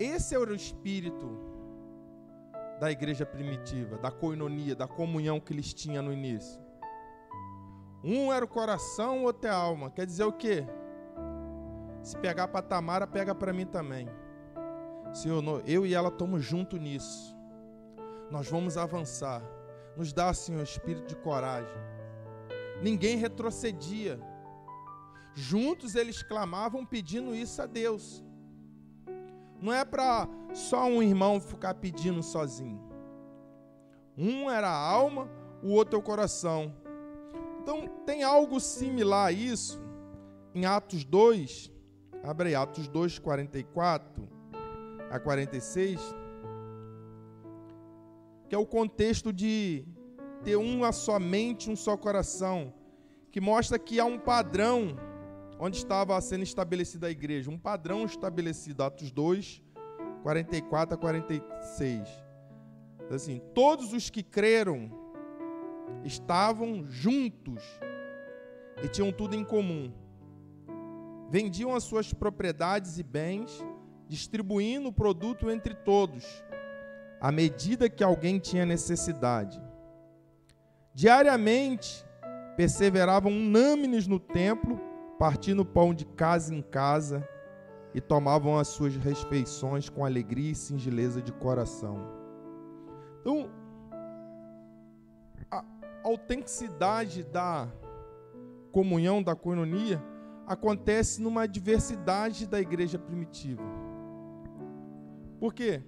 Esse 0.00 0.34
era 0.34 0.50
o 0.50 0.54
espírito 0.54 1.43
da 2.80 2.90
igreja 2.90 3.24
primitiva, 3.24 3.98
da 3.98 4.10
coinonia, 4.10 4.74
da 4.74 4.86
comunhão 4.88 5.40
que 5.40 5.52
eles 5.52 5.72
tinham 5.72 6.02
no 6.02 6.12
início 6.12 6.60
Um 8.02 8.32
era 8.32 8.44
o 8.44 8.48
coração, 8.48 9.20
o 9.20 9.22
outro 9.24 9.48
é 9.48 9.50
a 9.50 9.56
alma. 9.56 9.90
Quer 9.90 10.06
dizer 10.06 10.24
o 10.24 10.32
quê? 10.32 10.66
Se 12.02 12.18
pegar 12.18 12.48
para 12.48 12.60
Tamara, 12.60 13.06
pega 13.06 13.34
para 13.34 13.52
mim 13.52 13.64
também. 13.64 14.08
Senhor, 15.12 15.62
eu 15.66 15.86
e 15.86 15.94
ela 15.94 16.08
estamos 16.08 16.44
juntos 16.44 16.78
nisso. 16.78 17.34
Nós 18.30 18.48
vamos 18.48 18.76
avançar. 18.76 19.42
Nos 19.96 20.12
dá, 20.12 20.34
Senhor, 20.34 20.62
espírito 20.62 21.06
de 21.06 21.16
coragem. 21.16 21.78
Ninguém 22.82 23.16
retrocedia. 23.16 24.20
Juntos 25.34 25.94
eles 25.94 26.22
clamavam 26.22 26.84
pedindo 26.84 27.34
isso 27.34 27.62
a 27.62 27.66
Deus. 27.66 28.22
Não 29.64 29.72
é 29.72 29.82
para 29.82 30.28
só 30.52 30.84
um 30.84 31.02
irmão 31.02 31.40
ficar 31.40 31.72
pedindo 31.72 32.22
sozinho. 32.22 32.78
Um 34.14 34.50
era 34.50 34.68
a 34.68 34.76
alma, 34.76 35.26
o 35.62 35.70
outro 35.70 35.96
é 35.96 35.98
o 35.98 36.02
coração. 36.02 36.70
Então, 37.62 37.88
tem 38.04 38.22
algo 38.22 38.60
similar 38.60 39.28
a 39.28 39.32
isso 39.32 39.80
em 40.54 40.66
Atos 40.66 41.02
2, 41.02 41.72
abre 42.22 42.48
aí, 42.48 42.54
Atos 42.54 42.88
2, 42.88 43.18
44 43.18 44.28
a 45.10 45.18
46, 45.18 45.98
que 48.50 48.54
é 48.54 48.58
o 48.58 48.66
contexto 48.66 49.32
de 49.32 49.86
ter 50.42 50.56
uma 50.56 50.92
somente, 50.92 51.70
um 51.70 51.74
só 51.74 51.96
coração, 51.96 52.70
que 53.32 53.40
mostra 53.40 53.78
que 53.78 53.98
há 53.98 54.04
um 54.04 54.18
padrão 54.18 54.94
onde 55.64 55.78
estava 55.78 56.20
sendo 56.20 56.42
estabelecida 56.42 57.06
a 57.06 57.10
igreja, 57.10 57.50
um 57.50 57.56
padrão 57.56 58.04
estabelecido, 58.04 58.82
Atos 58.82 59.10
2, 59.10 59.62
44 60.22 60.94
a 60.94 60.98
46. 60.98 62.06
Assim, 63.10 63.40
todos 63.54 63.94
os 63.94 64.10
que 64.10 64.22
creram 64.22 64.90
estavam 66.04 66.84
juntos 66.86 67.62
e 68.82 68.88
tinham 68.88 69.10
tudo 69.10 69.34
em 69.34 69.42
comum. 69.42 69.90
Vendiam 71.30 71.74
as 71.74 71.84
suas 71.84 72.12
propriedades 72.12 72.98
e 72.98 73.02
bens, 73.02 73.64
distribuindo 74.06 74.90
o 74.90 74.92
produto 74.92 75.50
entre 75.50 75.74
todos, 75.74 76.26
à 77.18 77.32
medida 77.32 77.88
que 77.88 78.04
alguém 78.04 78.38
tinha 78.38 78.66
necessidade. 78.66 79.58
Diariamente, 80.92 82.04
perseveravam 82.54 83.32
unânimes 83.32 84.06
no 84.06 84.20
templo, 84.20 84.92
partindo 85.18 85.64
pão 85.64 85.94
de 85.94 86.04
casa 86.04 86.54
em 86.54 86.62
casa 86.62 87.26
e 87.94 88.00
tomavam 88.00 88.58
as 88.58 88.68
suas 88.68 88.96
refeições 88.96 89.88
com 89.88 90.04
alegria 90.04 90.50
e 90.50 90.54
singeleza 90.54 91.22
de 91.22 91.32
coração. 91.32 91.98
Então, 93.20 93.48
a 95.50 95.64
autenticidade 96.02 97.22
da 97.22 97.68
comunhão, 98.72 99.22
da 99.22 99.36
coinonia, 99.36 100.02
acontece 100.46 101.22
numa 101.22 101.46
diversidade 101.46 102.46
da 102.46 102.60
igreja 102.60 102.98
primitiva. 102.98 103.62
Por 105.38 105.54
quê? 105.54 105.82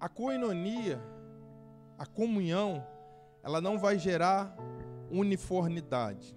A 0.00 0.08
coinonia, 0.08 1.00
a 1.98 2.06
comunhão, 2.06 2.84
ela 3.42 3.60
não 3.60 3.78
vai 3.78 3.98
gerar 3.98 4.56
uniformidade. 5.10 6.33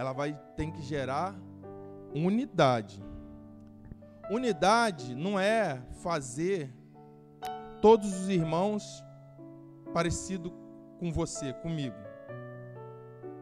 Ela 0.00 0.14
vai 0.14 0.32
tem 0.56 0.70
que 0.72 0.80
gerar 0.80 1.38
unidade. 2.14 3.04
Unidade 4.30 5.14
não 5.14 5.38
é 5.38 5.78
fazer 6.02 6.74
todos 7.82 8.10
os 8.22 8.30
irmãos 8.30 9.04
parecido 9.92 10.54
com 10.98 11.12
você, 11.12 11.52
comigo. 11.52 11.96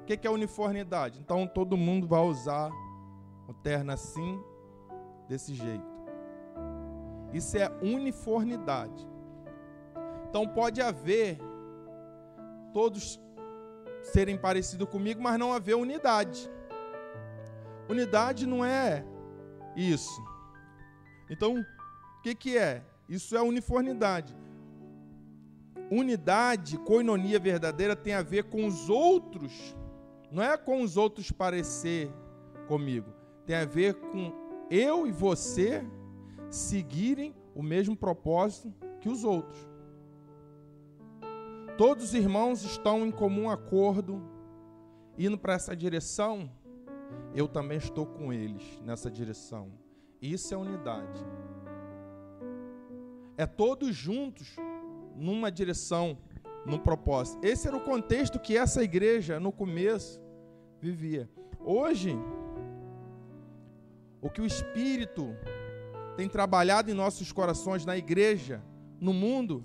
O 0.03 0.05
que 0.05 0.27
é 0.27 0.31
uniformidade? 0.31 1.21
Então 1.21 1.47
todo 1.47 1.77
mundo 1.77 2.09
vai 2.09 2.23
usar 2.23 2.73
o 3.47 3.55
terno 3.55 3.93
assim, 3.93 4.43
desse 5.29 5.55
jeito. 5.55 5.87
Isso 7.33 7.57
é 7.57 7.71
uniformidade. 7.81 9.07
Então 10.29 10.45
pode 10.49 10.83
haver 10.83 11.39
todos 12.73 13.21
serem 14.13 14.37
parecidos 14.37 14.89
comigo, 14.89 15.21
mas 15.21 15.39
não 15.39 15.53
haver 15.53 15.75
unidade. 15.77 16.51
Unidade 17.89 18.47
não 18.47 18.65
é 18.65 19.05
isso. 19.77 20.23
Então, 21.31 21.61
o 21.61 22.23
que, 22.23 22.35
que 22.35 22.59
é? 22.59 22.83
Isso 23.09 23.37
é 23.37 23.43
uniformidade. 23.43 24.37
Unidade, 25.91 26.77
coinonia 26.79 27.39
verdadeira 27.39 27.97
tem 27.97 28.13
a 28.13 28.23
ver 28.23 28.45
com 28.45 28.67
os 28.67 28.91
outros, 28.91 29.75
não 30.31 30.43
é 30.43 30.57
com 30.57 30.83
os 30.83 30.99
outros 30.99 31.33
parecer 31.33 32.13
comigo, 32.67 33.11
tem 33.47 33.57
a 33.57 33.65
ver 33.65 33.95
com 33.95 34.31
eu 34.71 35.07
e 35.07 35.13
você 35.13 35.83
seguirem 36.51 37.35
o 37.55 37.63
mesmo 37.63 37.97
propósito 37.97 38.73
que 39.01 39.09
os 39.09 39.25
outros. 39.25 39.68
Todos 41.79 42.07
os 42.07 42.15
irmãos 42.15 42.65
estão 42.65 43.07
em 43.07 43.11
comum 43.13 43.49
acordo, 43.49 44.21
indo 45.17 45.39
para 45.39 45.53
essa 45.53 45.77
direção, 45.77 46.51
eu 47.33 47.47
também 47.47 47.79
estou 47.79 48.05
com 48.05 48.33
eles 48.33 48.81
nessa 48.85 49.09
direção. 49.09 49.71
Isso 50.21 50.53
é 50.53 50.57
unidade. 50.57 51.25
É 53.37 53.47
todos 53.47 53.95
juntos 53.95 54.57
numa 55.15 55.53
direção, 55.53 56.19
num 56.67 56.81
propósito. 56.81 57.47
Esse 57.47 57.69
era 57.69 57.77
o 57.77 57.85
contexto 57.85 58.41
que 58.41 58.57
essa 58.57 58.83
igreja 58.83 59.39
no 59.39 59.53
começo 59.53 60.21
vivia. 60.81 61.31
Hoje, 61.61 62.19
o 64.21 64.29
que 64.29 64.41
o 64.41 64.47
Espírito 64.47 65.29
tem 66.17 66.29
trabalhado 66.29 66.91
em 66.91 66.95
nossos 66.95 67.31
corações, 67.31 67.87
na 67.87 67.97
igreja, 67.97 68.65
no 69.01 69.13
mundo, 69.13 69.65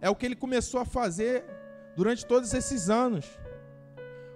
é 0.00 0.08
o 0.08 0.14
que 0.14 0.26
ele 0.26 0.36
começou 0.36 0.80
a 0.80 0.84
fazer 0.84 1.44
durante 1.96 2.24
todos 2.24 2.54
esses 2.54 2.88
anos. 2.88 3.26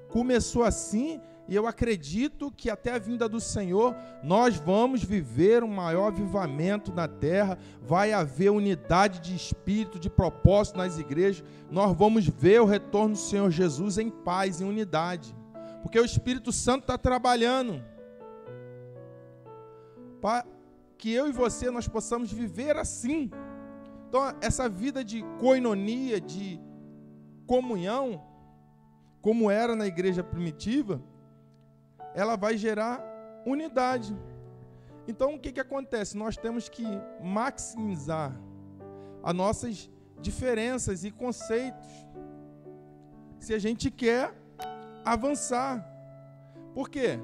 Começou 0.09 0.63
assim 0.63 1.21
e 1.49 1.55
eu 1.55 1.67
acredito 1.67 2.51
que 2.51 2.71
até 2.71 2.93
a 2.93 2.99
vinda 2.99 3.29
do 3.29 3.41
Senhor 3.41 3.95
nós 4.23 4.57
vamos 4.57 5.03
viver 5.03 5.63
um 5.65 5.69
maior 5.69 6.07
avivamento 6.07 6.93
na 6.93 7.09
terra, 7.09 7.59
vai 7.81 8.13
haver 8.13 8.51
unidade 8.51 9.21
de 9.21 9.35
espírito, 9.35 9.99
de 9.99 10.09
propósito 10.09 10.79
nas 10.79 10.99
igrejas. 10.99 11.45
Nós 11.71 11.97
vamos 11.97 12.27
ver 12.27 12.61
o 12.61 12.65
retorno 12.65 13.15
do 13.15 13.21
Senhor 13.21 13.51
Jesus 13.51 13.99
em 13.99 14.09
paz, 14.09 14.61
em 14.61 14.65
unidade, 14.65 15.35
porque 15.83 15.99
o 15.99 16.05
Espírito 16.05 16.53
Santo 16.53 16.83
está 16.83 16.97
trabalhando 16.97 17.83
para 20.21 20.47
que 20.97 21.13
eu 21.13 21.29
e 21.29 21.33
você 21.33 21.71
nós 21.71 21.89
possamos 21.89 22.33
viver 22.33 22.77
assim. 22.77 23.29
Então, 24.13 24.37
essa 24.43 24.69
vida 24.69 25.03
de 25.03 25.23
coinonia, 25.41 26.21
de 26.21 26.61
comunhão, 27.47 28.23
como 29.23 29.51
era 29.51 29.75
na 29.75 29.87
igreja 29.87 30.23
primitiva, 30.23 31.03
ela 32.15 32.37
vai 32.37 32.59
gerar 32.59 33.03
unidade. 33.47 34.15
Então, 35.09 35.35
o 35.35 35.41
que, 35.41 35.51
que 35.51 35.61
acontece? 35.61 36.15
Nós 36.15 36.37
temos 36.37 36.69
que 36.69 36.85
maximizar 37.23 38.39
as 39.23 39.35
nossas 39.35 39.91
diferenças 40.21 41.05
e 41.05 41.11
conceitos 41.11 41.89
se 43.41 43.55
a 43.55 43.59
gente 43.59 43.91
quer 43.91 44.31
avançar. 45.07 45.83
Por 46.75 46.91
quê? 46.91 47.19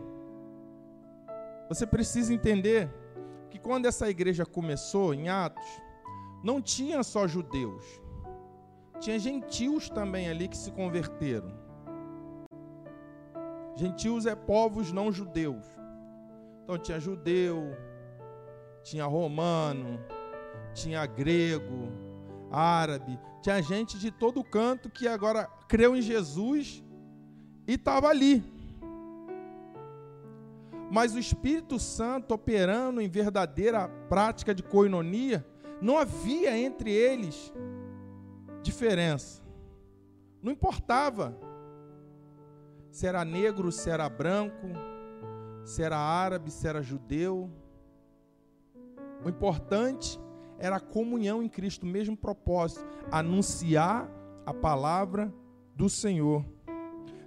Você 1.68 1.86
precisa 1.86 2.32
entender 2.32 2.90
que 3.50 3.58
quando 3.58 3.84
essa 3.84 4.08
igreja 4.08 4.46
começou 4.46 5.12
em 5.12 5.28
Atos, 5.28 5.66
não 6.42 6.60
tinha 6.60 7.02
só 7.02 7.26
judeus, 7.26 7.84
tinha 9.00 9.18
gentios 9.18 9.88
também 9.88 10.28
ali 10.28 10.48
que 10.48 10.56
se 10.56 10.70
converteram. 10.70 11.52
Gentios 13.76 14.26
é 14.26 14.34
povos 14.34 14.92
não 14.92 15.12
judeus. 15.12 15.64
Então 16.64 16.76
tinha 16.76 16.98
judeu, 16.98 17.76
tinha 18.82 19.06
romano, 19.06 20.00
tinha 20.74 21.06
grego, 21.06 21.88
árabe, 22.50 23.18
tinha 23.40 23.62
gente 23.62 23.98
de 23.98 24.10
todo 24.10 24.44
canto 24.44 24.90
que 24.90 25.06
agora 25.06 25.46
creu 25.68 25.96
em 25.96 26.02
Jesus 26.02 26.82
e 27.66 27.74
estava 27.74 28.08
ali. 28.08 28.42
Mas 30.90 31.14
o 31.14 31.18
Espírito 31.18 31.78
Santo 31.78 32.34
operando 32.34 33.00
em 33.00 33.08
verdadeira 33.08 33.88
prática 34.08 34.54
de 34.54 34.62
coinonia, 34.62 35.46
não 35.80 35.98
havia 35.98 36.56
entre 36.56 36.90
eles 36.90 37.52
diferença. 38.62 39.42
Não 40.42 40.52
importava 40.52 41.36
se 42.90 43.06
era 43.06 43.24
negro, 43.24 43.70
se 43.70 43.88
era 43.90 44.08
branco, 44.08 44.66
se 45.64 45.82
era 45.82 45.96
árabe, 45.96 46.50
se 46.50 46.66
era 46.66 46.82
judeu. 46.82 47.50
O 49.24 49.28
importante 49.28 50.18
era 50.58 50.76
a 50.76 50.80
comunhão 50.80 51.42
em 51.42 51.48
Cristo, 51.48 51.84
o 51.84 51.86
mesmo 51.86 52.16
propósito, 52.16 52.84
anunciar 53.10 54.08
a 54.44 54.52
palavra 54.52 55.32
do 55.74 55.88
Senhor. 55.88 56.44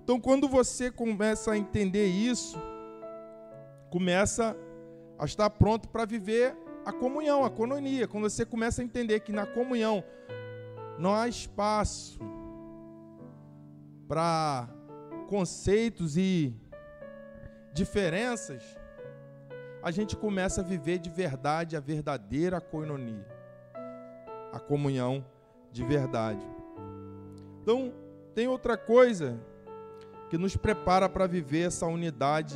Então, 0.03 0.19
quando 0.19 0.49
você 0.49 0.91
começa 0.91 1.51
a 1.51 1.57
entender 1.57 2.07
isso, 2.07 2.57
começa 3.89 4.57
a 5.17 5.25
estar 5.25 5.49
pronto 5.51 5.87
para 5.87 6.05
viver 6.05 6.57
a 6.85 6.91
comunhão, 6.91 7.43
a 7.43 7.49
cononia. 7.49 8.07
Quando 8.07 8.29
você 8.29 8.45
começa 8.45 8.81
a 8.81 8.85
entender 8.85 9.19
que 9.21 9.31
na 9.31 9.45
comunhão 9.45 10.03
não 10.97 11.15
há 11.15 11.27
espaço 11.27 12.19
para 14.07 14.67
conceitos 15.27 16.17
e 16.17 16.55
diferenças, 17.73 18.63
a 19.81 19.89
gente 19.91 20.15
começa 20.15 20.61
a 20.61 20.63
viver 20.63 20.99
de 20.99 21.09
verdade 21.09 21.75
a 21.75 21.79
verdadeira 21.79 22.59
coinonia, 22.59 23.25
a 24.51 24.59
comunhão 24.59 25.25
de 25.71 25.83
verdade. 25.83 26.45
Então, 27.61 27.93
tem 28.35 28.47
outra 28.47 28.77
coisa 28.77 29.39
que 30.29 30.37
nos 30.37 30.55
prepara 30.55 31.07
para 31.09 31.27
viver 31.27 31.67
essa 31.67 31.85
unidade 31.85 32.55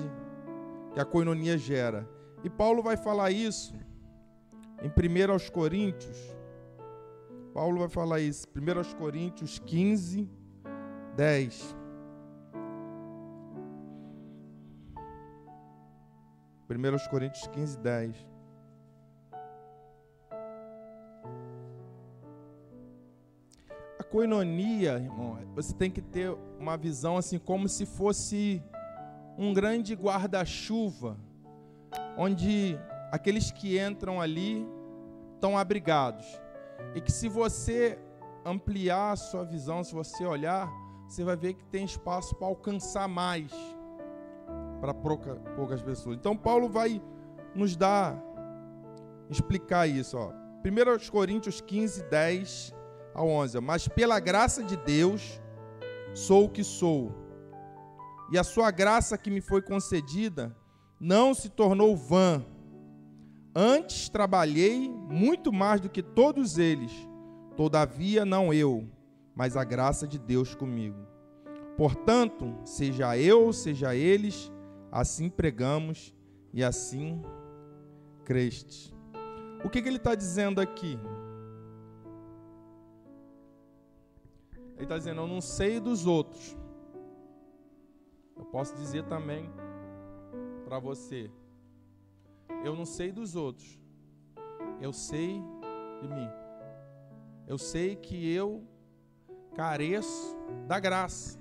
que 0.94 1.00
a 1.00 1.06
coinonia 1.06 1.58
gera. 1.58 2.08
E 2.44 2.50
Paulo 2.50 2.82
vai 2.84 2.96
falar 2.96 3.32
isso 3.32 3.74
em 4.86 4.90
1 4.90 5.32
aos 5.32 5.50
Coríntios. 5.50 6.16
Paulo 7.56 7.80
vai 7.80 7.90
falar 7.90 8.20
isso, 8.20 8.48
1 8.56 8.78
aos 8.78 8.94
Coríntios 8.94 9.58
15, 9.58 10.30
10. 11.16 11.76
1 16.70 17.10
Coríntios 17.10 17.48
15, 17.48 17.80
10. 17.80 18.28
A 23.98 24.04
coinonia, 24.04 25.00
irmão, 25.00 25.40
você 25.56 25.74
tem 25.74 25.90
que 25.90 26.02
ter 26.02 26.30
uma 26.60 26.78
visão 26.78 27.18
assim 27.18 27.40
como 27.40 27.68
se 27.68 27.88
fosse 27.88 28.62
um 29.36 29.52
grande 29.52 29.96
guarda-chuva, 29.96 31.18
onde 32.16 32.78
aqueles 33.12 33.50
que 33.50 33.80
entram 33.80 34.22
ali 34.22 34.75
estão 35.46 35.58
abrigados. 35.58 36.26
E 36.96 37.02
que 37.02 37.12
se 37.12 37.30
você 37.30 38.00
ampliar 38.44 39.12
a 39.12 39.16
sua 39.16 39.44
visão, 39.44 39.84
se 39.84 39.94
você 39.94 40.26
olhar, 40.26 40.68
você 41.08 41.24
vai 41.24 41.36
ver 41.36 41.54
que 41.54 41.64
tem 41.66 41.86
espaço 41.86 42.36
para 42.36 42.48
alcançar 42.48 43.08
mais 43.08 43.52
para 44.82 44.94
poucas 44.94 45.82
pessoas. 45.84 46.18
Então 46.18 46.36
Paulo 46.36 46.68
vai 46.68 47.02
nos 47.54 47.76
dar 47.76 48.22
explicar 49.30 49.88
isso, 49.88 50.18
ó. 50.18 50.32
1 50.66 51.12
Coríntios 51.12 51.62
15, 51.62 52.04
10 52.04 52.74
a 53.14 53.24
11. 53.24 53.60
Mas 53.62 53.88
pela 53.88 54.20
graça 54.20 54.64
de 54.64 54.76
Deus 54.78 55.40
sou 56.14 56.46
o 56.46 56.50
que 56.50 56.64
sou. 56.64 57.14
E 58.32 58.38
a 58.38 58.44
sua 58.44 58.72
graça 58.72 59.16
que 59.16 59.30
me 59.30 59.42
foi 59.42 59.62
concedida 59.62 60.56
não 61.00 61.36
se 61.36 61.50
tornou 61.50 61.96
vã. 61.96 62.44
Antes 63.56 64.10
trabalhei 64.10 64.90
muito 64.90 65.54
mais 65.54 65.80
do 65.80 65.90
que 65.90 66.04
todos 66.04 66.58
eles. 66.58 66.92
Todavia 67.56 68.26
não 68.26 68.54
eu, 68.54 68.86
mas 69.34 69.56
a 69.56 69.64
graça 69.64 70.06
de 70.06 70.20
Deus 70.20 70.54
comigo. 70.54 70.98
Portanto, 71.78 72.54
seja 72.66 73.18
eu, 73.18 73.54
seja 73.54 73.96
eles, 73.96 74.52
assim 74.92 75.30
pregamos 75.30 76.14
e 76.54 76.64
assim 76.66 77.24
creste. 78.26 78.94
O 79.64 79.70
que, 79.70 79.82
que 79.82 79.88
ele 79.88 79.98
está 79.98 80.16
dizendo 80.16 80.60
aqui? 80.60 81.00
Ele 84.76 84.84
está 84.84 84.98
dizendo: 84.98 85.22
Eu 85.22 85.28
não 85.28 85.40
sei 85.40 85.80
dos 85.80 86.06
outros. 86.06 86.58
Eu 88.36 88.44
posso 88.46 88.76
dizer 88.76 89.06
também 89.06 89.50
para 90.66 90.78
você: 90.78 91.32
Eu 92.64 92.76
não 92.76 92.86
sei 92.86 93.12
dos 93.12 93.36
outros. 93.36 93.80
Eu 94.82 94.92
sei 94.92 95.42
de 96.02 96.08
mim. 96.08 96.30
Eu 97.48 97.58
sei 97.58 97.96
que 97.96 98.34
eu 98.34 98.64
careço 99.56 100.36
da 100.68 100.80
graça. 100.80 101.40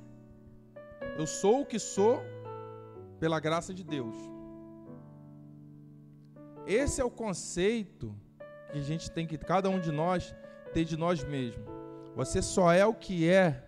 Eu 1.18 1.26
sou 1.26 1.62
o 1.62 1.66
que 1.66 1.78
sou 1.78 2.22
pela 3.18 3.40
graça 3.40 3.72
de 3.72 3.82
Deus. 3.82 4.16
Esse 6.66 7.00
é 7.00 7.04
o 7.04 7.10
conceito 7.10 8.14
que 8.70 8.78
a 8.78 8.82
gente 8.82 9.10
tem 9.10 9.26
que, 9.26 9.36
cada 9.36 9.68
um 9.68 9.78
de 9.78 9.92
nós, 9.92 10.34
ter 10.72 10.84
de 10.84 10.96
nós 10.96 11.22
mesmos. 11.22 11.64
Você 12.16 12.40
só 12.40 12.72
é 12.72 12.86
o 12.86 12.94
que 12.94 13.28
é 13.28 13.64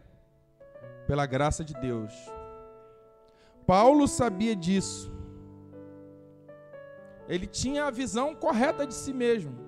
pela 1.06 1.26
graça 1.26 1.64
de 1.64 1.74
Deus. 1.74 2.12
Paulo 3.66 4.06
sabia 4.06 4.54
disso. 4.54 5.15
Ele 7.28 7.46
tinha 7.46 7.84
a 7.84 7.90
visão 7.90 8.34
correta 8.34 8.86
de 8.86 8.94
si 8.94 9.12
mesmo. 9.12 9.66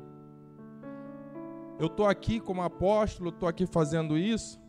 Eu 1.78 1.86
estou 1.86 2.06
aqui 2.06 2.40
como 2.40 2.62
apóstolo, 2.62 3.30
estou 3.30 3.48
aqui 3.48 3.66
fazendo 3.66 4.18
isso 4.18 4.60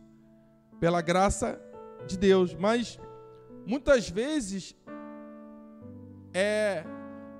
pela 0.78 1.02
graça 1.02 1.60
de 2.06 2.16
Deus, 2.16 2.54
mas 2.54 2.98
muitas 3.66 4.08
vezes 4.08 4.76
é 6.32 6.84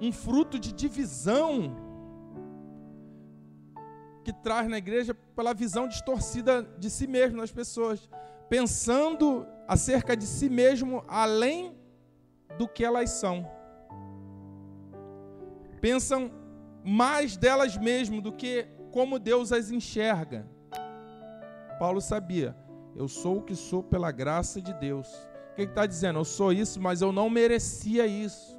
um 0.01 0.13
fruto 0.13 0.59
de 0.59 0.73
divisão 0.73 1.77
que 4.25 4.33
traz 4.33 4.69
na 4.69 4.79
igreja 4.79 5.15
pela 5.15 5.55
visão 5.55 5.89
distorcida 5.89 6.63
de 6.79 6.91
si 6.91 7.07
mesmo 7.07 7.39
nas 7.39 7.51
pessoas, 7.51 8.09
pensando 8.49 9.47
acerca 9.67 10.17
de 10.17 10.27
si 10.27 10.49
mesmo 10.49 11.05
além 11.09 11.77
do 12.59 12.69
que 12.69 12.85
elas 12.85 13.11
são. 13.11 13.49
Pensam 15.81 16.31
mais 16.85 17.37
delas 17.37 17.77
mesmas 17.77 18.23
do 18.23 18.33
que 18.33 18.67
como 18.93 19.19
Deus 19.19 19.53
as 19.53 19.71
enxerga. 19.71 20.47
Paulo 21.79 22.01
sabia, 22.01 22.57
eu 22.95 23.09
sou 23.09 23.39
o 23.39 23.43
que 23.43 23.55
sou 23.55 23.83
pela 23.83 24.11
graça 24.11 24.61
de 24.61 24.75
Deus. 24.75 25.09
O 25.53 25.55
que 25.55 25.63
está 25.63 25.87
dizendo? 25.87 26.19
Eu 26.19 26.25
sou 26.25 26.53
isso, 26.53 26.81
mas 26.81 27.01
eu 27.01 27.13
não 27.13 27.31
merecia 27.31 28.07
isso. 28.07 28.59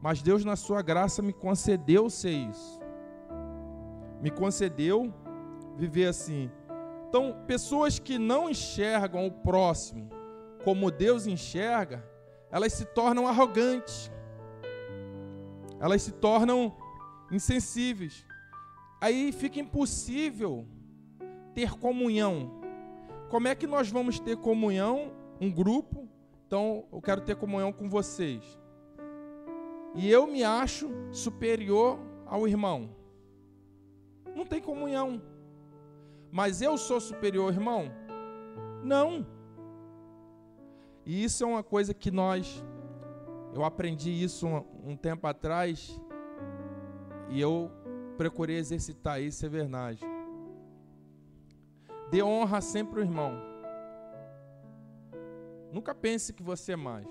Mas 0.00 0.22
Deus, 0.22 0.44
na 0.44 0.56
sua 0.56 0.82
graça, 0.82 1.22
me 1.22 1.32
concedeu 1.32 2.08
ser 2.08 2.30
isso. 2.30 2.80
Me 4.20 4.30
concedeu 4.30 5.12
viver 5.76 6.06
assim. 6.06 6.50
Então, 7.08 7.36
pessoas 7.46 7.98
que 7.98 8.18
não 8.18 8.48
enxergam 8.48 9.26
o 9.26 9.30
próximo 9.30 10.08
como 10.64 10.90
Deus 10.90 11.26
enxerga, 11.26 12.04
elas 12.50 12.72
se 12.72 12.84
tornam 12.84 13.26
arrogantes. 13.26 14.11
Elas 15.82 16.00
se 16.00 16.12
tornam 16.12 16.74
insensíveis. 17.30 18.24
Aí 19.00 19.32
fica 19.32 19.60
impossível 19.60 20.66
ter 21.52 21.72
comunhão. 21.72 22.62
Como 23.28 23.48
é 23.48 23.54
que 23.54 23.66
nós 23.66 23.90
vamos 23.90 24.18
ter 24.18 24.38
comunhão? 24.38 25.12
Um 25.38 25.50
grupo. 25.50 26.08
Então, 26.46 26.86
eu 26.90 27.02
quero 27.02 27.20
ter 27.20 27.36
comunhão 27.36 27.72
com 27.72 27.90
vocês 27.90 28.62
e 29.94 30.10
eu 30.10 30.26
me 30.26 30.42
acho 30.42 30.90
superior 31.10 31.98
ao 32.26 32.48
irmão. 32.48 32.90
Não 34.34 34.46
tem 34.46 34.60
comunhão. 34.60 35.20
Mas 36.30 36.62
eu 36.62 36.78
sou 36.78 36.98
superior 36.98 37.52
irmão? 37.52 37.92
Não. 38.82 39.26
E 41.04 41.22
isso 41.22 41.44
é 41.44 41.46
uma 41.46 41.62
coisa 41.62 41.92
que 41.92 42.10
nós, 42.10 42.64
eu 43.54 43.64
aprendi 43.64 44.10
isso 44.10 44.46
um, 44.46 44.92
um 44.92 44.96
tempo 44.96 45.26
atrás 45.26 46.00
e 47.28 47.40
eu 47.40 47.70
procurei 48.16 48.56
exercitar 48.56 49.20
isso, 49.20 49.44
é 49.44 49.48
verdade. 49.48 50.00
Dê 52.10 52.22
honra 52.22 52.60
sempre 52.60 53.00
ao 53.00 53.06
irmão. 53.06 53.32
Nunca 55.72 55.94
pense 55.94 56.32
que 56.32 56.42
você 56.42 56.72
é 56.72 56.76
mais. 56.76 57.08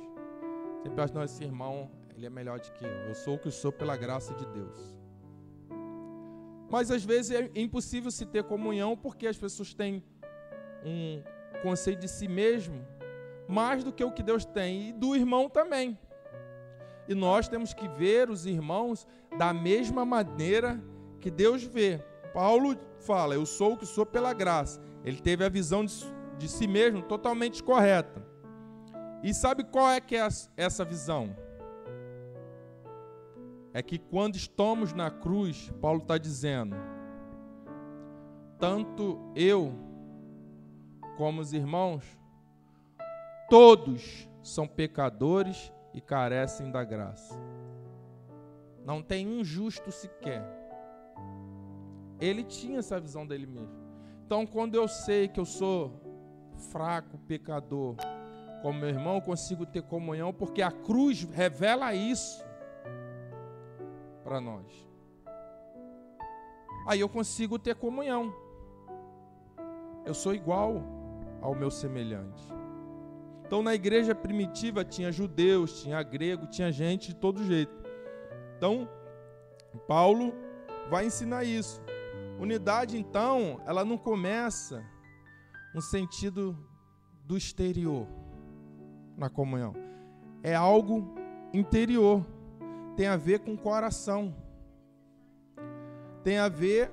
Sempre 0.83 1.01
acho, 1.01 1.13
não, 1.13 1.23
esse 1.23 1.43
irmão 1.43 1.89
ele 2.15 2.25
é 2.25 2.29
melhor 2.29 2.59
do 2.59 2.71
que 2.71 2.85
eu. 2.85 2.89
Eu 2.89 3.15
sou 3.15 3.35
o 3.35 3.39
que 3.39 3.49
sou 3.49 3.71
pela 3.71 3.97
graça 3.97 4.33
de 4.35 4.45
Deus. 4.45 4.95
Mas 6.69 6.91
às 6.91 7.03
vezes 7.03 7.31
é 7.31 7.51
impossível 7.55 8.11
se 8.11 8.25
ter 8.25 8.43
comunhão 8.43 8.95
porque 8.95 9.27
as 9.27 9.37
pessoas 9.37 9.73
têm 9.73 10.03
um 10.85 11.21
conceito 11.61 11.99
de 11.99 12.07
si 12.07 12.27
mesmo 12.27 12.85
mais 13.47 13.83
do 13.83 13.91
que 13.91 14.03
o 14.03 14.11
que 14.11 14.23
Deus 14.23 14.45
tem 14.45 14.89
e 14.89 14.93
do 14.93 15.15
irmão 15.15 15.49
também. 15.49 15.97
E 17.11 17.13
nós 17.13 17.49
temos 17.49 17.73
que 17.73 17.89
ver 17.89 18.29
os 18.29 18.45
irmãos 18.45 19.05
da 19.37 19.53
mesma 19.53 20.05
maneira 20.05 20.81
que 21.19 21.29
Deus 21.29 21.61
vê. 21.63 21.99
Paulo 22.33 22.77
fala: 22.99 23.35
Eu 23.35 23.45
sou 23.45 23.73
o 23.73 23.77
que 23.77 23.85
sou 23.85 24.05
pela 24.05 24.31
graça. 24.31 24.81
Ele 25.03 25.19
teve 25.19 25.43
a 25.43 25.49
visão 25.49 25.83
de, 25.83 25.93
de 26.37 26.47
si 26.47 26.67
mesmo 26.67 27.01
totalmente 27.01 27.61
correta. 27.61 28.25
E 29.21 29.33
sabe 29.33 29.65
qual 29.65 29.89
é 29.89 29.99
que 29.99 30.15
é 30.15 30.25
essa 30.55 30.85
visão? 30.85 31.35
é 33.73 33.81
que 33.81 33.97
quando 33.97 34.35
estamos 34.35 34.93
na 34.93 35.09
cruz, 35.09 35.71
Paulo 35.81 36.01
está 36.01 36.17
dizendo, 36.17 36.75
tanto 38.59 39.17
eu 39.33 39.73
como 41.17 41.39
os 41.41 41.53
irmãos, 41.53 42.03
todos 43.49 44.29
são 44.43 44.67
pecadores 44.67 45.71
e 45.93 46.01
carecem 46.01 46.71
da 46.71 46.83
graça. 46.83 47.37
Não 48.85 49.01
tem 49.01 49.27
um 49.27 49.43
justo 49.43 49.91
sequer. 49.91 50.43
Ele 52.19 52.43
tinha 52.43 52.79
essa 52.79 52.99
visão 52.99 53.25
dele 53.25 53.45
mesmo. 53.45 53.81
Então, 54.25 54.45
quando 54.45 54.75
eu 54.75 54.87
sei 54.87 55.27
que 55.27 55.39
eu 55.39 55.45
sou 55.45 55.91
fraco, 56.71 57.17
pecador, 57.27 57.95
como 58.61 58.79
meu 58.79 58.89
irmão, 58.89 59.19
consigo 59.19 59.65
ter 59.65 59.81
comunhão, 59.81 60.31
porque 60.31 60.61
a 60.61 60.71
cruz 60.71 61.23
revela 61.23 61.93
isso 61.93 62.45
para 64.23 64.39
nós. 64.39 64.87
Aí 66.87 66.99
eu 66.99 67.09
consigo 67.09 67.59
ter 67.59 67.75
comunhão. 67.75 68.33
Eu 70.05 70.13
sou 70.13 70.33
igual 70.33 70.81
ao 71.41 71.53
meu 71.53 71.69
semelhante. 71.69 72.60
Então, 73.51 73.61
na 73.61 73.75
igreja 73.75 74.15
primitiva 74.15 74.85
tinha 74.85 75.11
judeus, 75.11 75.81
tinha 75.83 76.01
grego, 76.01 76.47
tinha 76.47 76.71
gente 76.71 77.09
de 77.09 77.15
todo 77.15 77.43
jeito. 77.43 77.83
Então, 78.55 78.87
Paulo 79.85 80.33
vai 80.89 81.07
ensinar 81.07 81.43
isso. 81.43 81.81
Unidade, 82.39 82.97
então, 82.97 83.59
ela 83.65 83.83
não 83.83 83.97
começa 83.97 84.81
no 85.75 85.81
sentido 85.81 86.57
do 87.25 87.35
exterior 87.35 88.07
na 89.17 89.29
comunhão. 89.29 89.73
É 90.41 90.55
algo 90.55 91.13
interior. 91.53 92.25
Tem 92.95 93.07
a 93.07 93.17
ver 93.17 93.39
com 93.39 93.55
o 93.55 93.57
coração. 93.57 94.33
Tem 96.23 96.37
a 96.37 96.47
ver 96.47 96.89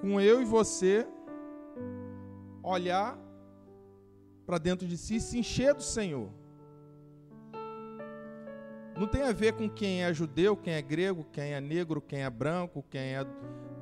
com 0.00 0.18
eu 0.18 0.40
e 0.40 0.46
você 0.46 1.06
olhar 2.62 3.22
para 4.46 4.58
dentro 4.58 4.86
de 4.86 4.96
si 4.96 5.16
e 5.16 5.20
se 5.20 5.38
encher 5.38 5.74
do 5.74 5.82
Senhor. 5.82 6.30
Não 8.96 9.08
tem 9.08 9.22
a 9.22 9.32
ver 9.32 9.54
com 9.54 9.68
quem 9.68 10.04
é 10.04 10.14
judeu, 10.14 10.56
quem 10.56 10.74
é 10.74 10.82
grego, 10.82 11.26
quem 11.32 11.52
é 11.52 11.60
negro, 11.60 12.00
quem 12.00 12.22
é 12.22 12.30
branco, 12.30 12.84
quem 12.88 13.14
é 13.14 13.26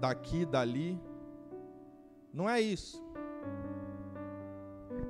daqui, 0.00 0.46
dali. 0.46 0.98
Não 2.32 2.48
é 2.48 2.60
isso. 2.60 3.04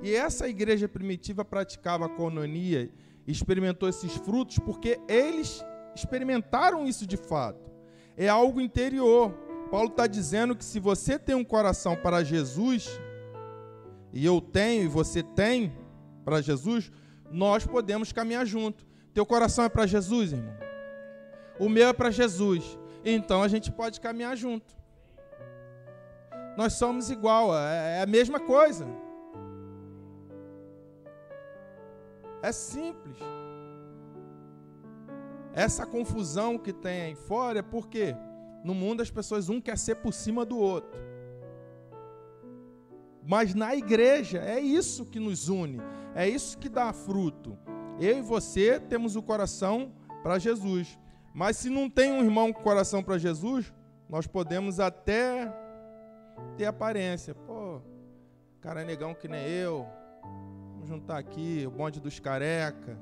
E 0.01 0.13
essa 0.13 0.49
igreja 0.49 0.89
primitiva 0.89 1.45
praticava 1.45 2.07
a 2.07 2.09
cononia, 2.09 2.91
experimentou 3.25 3.87
esses 3.87 4.13
frutos 4.17 4.59
porque 4.59 4.99
eles 5.07 5.63
experimentaram 5.95 6.85
isso 6.85 7.07
de 7.07 7.15
fato. 7.15 7.71
É 8.17 8.27
algo 8.27 8.59
interior. 8.59 9.31
Paulo 9.71 9.87
está 9.87 10.05
dizendo 10.05 10.55
que 10.55 10.65
se 10.65 10.79
você 10.79 11.17
tem 11.17 11.33
um 11.33 11.43
coração 11.45 11.95
para 11.95 12.23
Jesus, 12.23 12.89
e 14.13 14.23
eu 14.23 14.39
tenho 14.39 14.83
e 14.83 14.87
você 14.87 15.23
tem 15.23 15.75
para 16.23 16.39
Jesus, 16.39 16.91
nós 17.31 17.65
podemos 17.65 18.13
caminhar 18.13 18.45
junto. 18.45 18.85
Teu 19.13 19.25
coração 19.25 19.65
é 19.65 19.69
para 19.69 19.87
Jesus, 19.87 20.31
irmão? 20.31 20.55
O 21.59 21.67
meu 21.67 21.87
é 21.87 21.93
para 21.93 22.11
Jesus. 22.11 22.77
Então 23.03 23.41
a 23.41 23.47
gente 23.47 23.71
pode 23.71 23.99
caminhar 23.99 24.37
junto. 24.37 24.75
Nós 26.55 26.73
somos 26.73 27.09
igual, 27.09 27.57
é, 27.57 27.99
é 27.99 28.01
a 28.03 28.05
mesma 28.05 28.39
coisa. 28.39 28.85
É 32.43 32.51
simples. 32.51 33.17
Essa 35.53 35.85
confusão 35.85 36.57
que 36.57 36.71
tem 36.71 37.01
aí 37.01 37.15
fora 37.15 37.59
é 37.59 37.63
porque 37.63 38.15
no 38.63 38.75
mundo 38.75 39.01
as 39.01 39.09
pessoas 39.09 39.49
um 39.49 39.59
quer 39.59 39.77
ser 39.77 39.95
por 39.95 40.13
cima 40.13 40.45
do 40.45 40.57
outro. 40.57 40.99
Mas 43.25 43.53
na 43.53 43.75
igreja 43.75 44.39
é 44.39 44.59
isso 44.59 45.05
que 45.05 45.19
nos 45.19 45.47
une, 45.49 45.79
é 46.13 46.27
isso 46.27 46.57
que 46.57 46.67
dá 46.67 46.91
fruto. 46.91 47.57
Eu 47.99 48.17
e 48.17 48.21
você 48.21 48.79
temos 48.79 49.15
o 49.15 49.21
coração 49.21 49.93
para 50.21 50.39
Jesus. 50.39 50.99
Mas 51.33 51.57
se 51.57 51.69
não 51.69 51.89
tem 51.89 52.11
um 52.11 52.23
irmão 52.23 52.51
com 52.51 52.61
coração 52.61 53.01
para 53.01 53.17
Jesus, 53.17 53.73
nós 54.09 54.27
podemos 54.27 54.79
até 54.79 55.51
ter 56.57 56.65
aparência. 56.65 57.33
Pô, 57.33 57.81
cara 58.61 58.81
é 58.81 58.85
negão 58.85 59.13
que 59.13 59.27
nem 59.27 59.41
eu. 59.45 59.87
Vamos 60.73 60.87
juntar 60.87 61.17
aqui 61.17 61.63
o 61.65 61.71
bonde 61.71 61.99
dos 61.99 62.19
careca. 62.19 62.97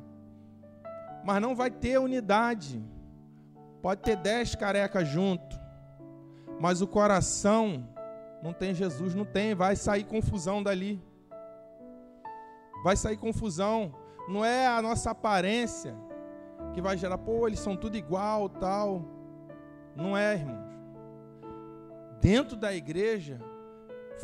Mas 1.23 1.41
não 1.41 1.55
vai 1.55 1.69
ter 1.69 1.99
unidade. 1.99 2.83
Pode 3.81 4.01
ter 4.01 4.15
dez 4.15 4.55
carecas 4.55 5.07
junto. 5.07 5.59
Mas 6.59 6.81
o 6.81 6.87
coração 6.87 7.87
não 8.41 8.53
tem 8.53 8.73
Jesus, 8.73 9.13
não 9.13 9.25
tem, 9.25 9.53
vai 9.53 9.75
sair 9.75 10.03
confusão 10.03 10.63
dali. 10.63 11.01
Vai 12.83 12.95
sair 12.95 13.17
confusão. 13.17 13.93
Não 14.27 14.43
é 14.43 14.67
a 14.67 14.81
nossa 14.81 15.11
aparência 15.11 15.95
que 16.73 16.81
vai 16.81 16.97
gerar, 16.97 17.17
pô, 17.17 17.47
eles 17.47 17.59
são 17.59 17.75
tudo 17.75 17.97
igual, 17.97 18.49
tal. 18.49 19.03
Não 19.95 20.15
é, 20.15 20.35
irmãos. 20.35 20.71
Dentro 22.21 22.55
da 22.55 22.73
igreja, 22.73 23.39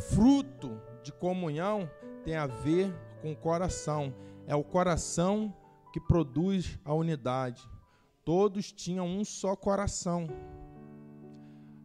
fruto 0.09 0.79
de 1.03 1.11
comunhão 1.11 1.89
tem 2.23 2.35
a 2.35 2.47
ver 2.47 2.93
com 3.21 3.31
o 3.31 3.35
coração. 3.35 4.13
É 4.45 4.55
o 4.55 4.63
coração 4.63 5.53
que 5.91 5.99
produz 5.99 6.79
a 6.85 6.93
unidade. 6.93 7.67
Todos 8.23 8.71
tinham 8.71 9.07
um 9.07 9.23
só 9.25 9.55
coração. 9.55 10.27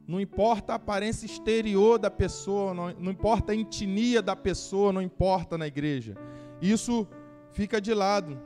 Não 0.07 0.21
importa 0.21 0.73
a 0.73 0.77
aparência 0.77 1.27
exterior 1.27 1.99
da 1.99 2.11
pessoa, 2.11 2.75
não, 2.75 2.93
não 2.95 3.13
importa 3.13 3.53
a 3.53 3.55
intinia 3.55 4.21
da 4.21 4.35
pessoa, 4.35 4.93
não 4.93 5.01
importa 5.01 5.57
na 5.57 5.67
igreja. 5.67 6.17
Isso 6.61 7.07
fica 7.53 7.81
de 7.81 7.95
lado. 7.95 8.39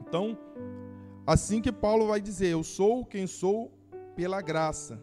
Então, 0.00 0.36
assim 1.26 1.60
que 1.60 1.70
Paulo 1.70 2.06
vai 2.06 2.20
dizer: 2.20 2.48
Eu 2.48 2.62
sou 2.62 3.04
quem 3.04 3.26
sou 3.26 3.70
pela 4.14 4.40
graça. 4.40 5.02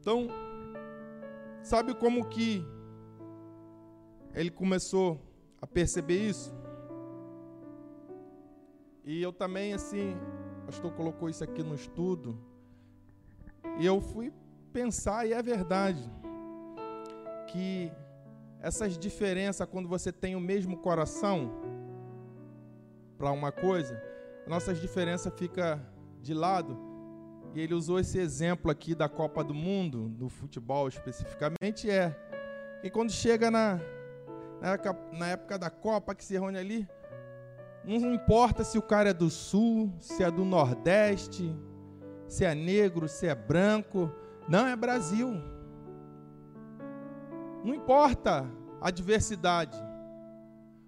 Então, 0.00 0.28
sabe 1.62 1.94
como 1.94 2.28
que 2.28 2.64
ele 4.34 4.50
começou 4.50 5.20
a 5.60 5.66
perceber 5.66 6.28
isso? 6.28 6.52
E 9.04 9.20
eu 9.20 9.32
também, 9.32 9.72
assim, 9.72 10.14
o 10.62 10.66
pastor 10.66 10.92
colocou 10.92 11.28
isso 11.28 11.42
aqui 11.42 11.62
no 11.62 11.74
estudo. 11.74 12.38
E 13.78 13.86
eu 13.86 14.00
fui 14.00 14.32
pensar, 14.72 15.26
e 15.26 15.32
é 15.32 15.42
verdade, 15.42 16.02
que 17.48 17.92
essas 18.60 18.96
diferenças, 18.96 19.66
quando 19.68 19.88
você 19.88 20.10
tem 20.10 20.34
o 20.34 20.40
mesmo 20.40 20.76
coração 20.78 21.50
para 23.18 23.30
uma 23.30 23.52
coisa, 23.52 24.00
nossas 24.46 24.80
diferenças 24.80 25.32
ficam 25.36 25.80
de 26.20 26.32
lado. 26.32 26.78
E 27.54 27.60
ele 27.60 27.74
usou 27.74 27.98
esse 27.98 28.18
exemplo 28.18 28.70
aqui 28.70 28.94
da 28.94 29.08
Copa 29.08 29.44
do 29.44 29.52
Mundo, 29.52 30.08
do 30.08 30.28
futebol 30.28 30.88
especificamente, 30.88 31.90
é 31.90 32.16
que 32.80 32.90
quando 32.90 33.12
chega 33.12 33.50
na, 33.50 33.78
na 35.12 35.28
época 35.28 35.58
da 35.58 35.68
Copa, 35.68 36.14
que 36.14 36.24
se 36.24 36.32
reúne 36.32 36.58
ali, 36.58 36.88
não 37.84 38.14
importa 38.14 38.64
se 38.64 38.78
o 38.78 38.82
cara 38.82 39.10
é 39.10 39.14
do 39.14 39.28
Sul, 39.28 39.92
se 40.00 40.22
é 40.22 40.30
do 40.30 40.44
Nordeste, 40.44 41.54
se 42.26 42.44
é 42.44 42.54
negro, 42.54 43.08
se 43.08 43.26
é 43.26 43.34
branco, 43.34 44.10
não 44.48 44.66
é 44.66 44.74
Brasil. 44.76 45.34
Não 47.64 47.74
importa 47.74 48.50
a 48.80 48.90
diversidade. 48.90 49.78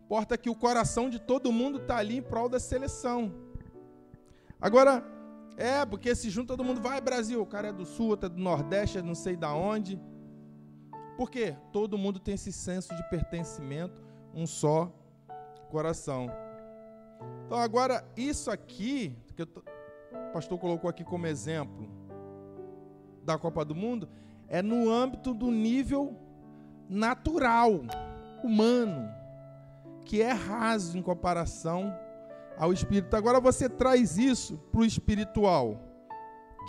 Importa 0.05 0.37
que 0.37 0.51
o 0.51 0.55
coração 0.55 1.09
de 1.09 1.19
todo 1.19 1.53
mundo 1.53 1.79
está 1.79 1.97
ali 1.97 2.17
em 2.17 2.23
prol 2.23 2.49
da 2.49 2.61
seleção. 2.61 3.33
Agora, 4.61 5.05
é, 5.57 5.85
porque 5.87 6.15
se 6.15 6.31
junta 6.31 6.49
todo 6.49 6.65
mundo, 6.65 6.81
vai 6.81 7.01
Brasil, 7.01 7.41
o 7.41 7.47
cara 7.47 7.69
é 7.69 7.73
do 7.73 7.87
sul, 7.87 8.09
outro 8.09 8.27
é 8.27 8.29
do 8.29 8.41
nordeste, 8.41 9.01
não 9.01 9.15
sei 9.15 9.37
da 9.37 9.55
onde. 9.55 10.01
Por 11.17 11.31
quê? 11.31 11.57
Todo 11.73 11.97
mundo 11.97 12.19
tem 12.19 12.35
esse 12.35 12.53
senso 12.53 12.95
de 12.95 13.09
pertencimento, 13.09 14.03
um 14.35 14.47
só 14.47 14.93
coração. 15.71 16.29
Então 17.47 17.59
agora, 17.59 18.05
isso 18.17 18.51
aqui, 18.51 19.17
que 19.37 19.43
o 19.43 19.49
pastor 20.33 20.59
colocou 20.59 20.91
aqui 20.91 21.05
como 21.05 21.27
exemplo, 21.27 21.89
da 23.25 23.39
Copa 23.39 23.65
do 23.65 23.75
Mundo 23.75 24.09
é 24.49 24.63
no 24.63 24.91
âmbito 24.91 25.33
do 25.35 25.51
nível 25.51 26.17
natural, 26.89 27.81
humano, 28.43 29.09
que 30.05 30.21
é 30.21 30.33
raso 30.33 30.99
em 30.99 31.03
comparação 31.03 31.93
ao 32.59 32.73
espírito. 32.73 33.17
Agora 33.17 33.41
você 33.41 33.69
traz 33.69 34.19
isso 34.19 34.59
para 34.71 34.83
o 34.83 34.85
espiritual, 34.85 35.81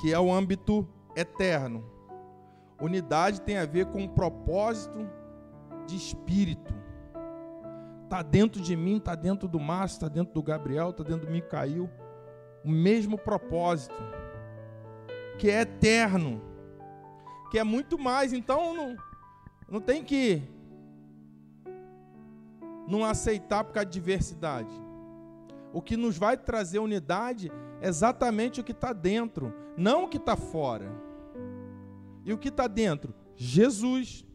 que 0.02 0.14
é 0.14 0.20
o 0.20 0.32
âmbito 0.32 0.88
eterno. 1.16 1.84
Unidade 2.82 3.42
tem 3.42 3.58
a 3.58 3.66
ver 3.66 3.86
com 3.88 4.02
um 4.02 4.08
propósito 4.08 5.08
de 5.86 5.96
espírito. 5.96 6.74
Está 8.04 8.22
dentro 8.22 8.62
de 8.62 8.76
mim, 8.76 8.98
está 8.98 9.16
dentro 9.16 9.48
do 9.48 9.60
Márcio, 9.60 9.96
está 9.96 10.08
dentro 10.08 10.34
do 10.34 10.44
Gabriel, 10.44 10.90
está 10.90 11.04
dentro 11.04 11.26
do 11.26 11.32
Micael. 11.32 11.90
O 12.64 12.70
mesmo 12.70 13.18
propósito 13.18 13.96
que 15.38 15.50
é 15.50 15.62
eterno, 15.62 16.42
que 17.52 17.60
é 17.60 17.64
muito 17.64 17.98
mais. 17.98 18.34
Então 18.34 18.76
não, 18.76 18.98
não 19.70 19.82
tem 19.82 20.04
que 20.04 20.42
não 22.88 23.04
aceitar 23.04 23.64
por 23.64 23.74
causa 23.74 23.86
de 23.86 23.94
diversidade. 23.94 24.70
O 25.74 25.82
que 25.82 25.98
nos 25.98 26.18
vai 26.18 26.38
trazer 26.38 26.80
unidade 26.80 27.52
é 27.82 27.88
exatamente 27.88 28.62
o 28.62 28.64
que 28.64 28.72
está 28.72 28.94
dentro, 28.94 29.54
não 29.76 30.06
o 30.06 30.08
que 30.08 30.18
está 30.18 30.36
fora. 30.36 30.90
E 32.24 32.34
o 32.34 32.38
que 32.38 32.50
está 32.50 32.68
dentro? 32.68 33.14
Jesus. 33.36 34.26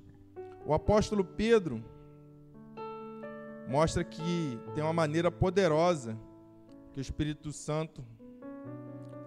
O 0.65 0.75
apóstolo 0.75 1.25
Pedro 1.25 1.83
mostra 3.67 4.05
que 4.05 4.59
tem 4.75 4.85
uma 4.85 4.93
maneira 4.93 5.31
poderosa 5.31 6.17
que 6.93 7.01
o 7.01 7.03
Espírito 7.03 7.53
Santo 7.53 8.05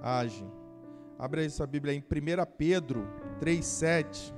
age. 0.01 0.45
Abre 1.17 1.41
aí 1.41 1.49
sua 1.49 1.67
Bíblia 1.67 1.93
em 1.93 1.99
1 1.99 2.03
Pedro 2.57 3.07
3,7. 3.39 4.33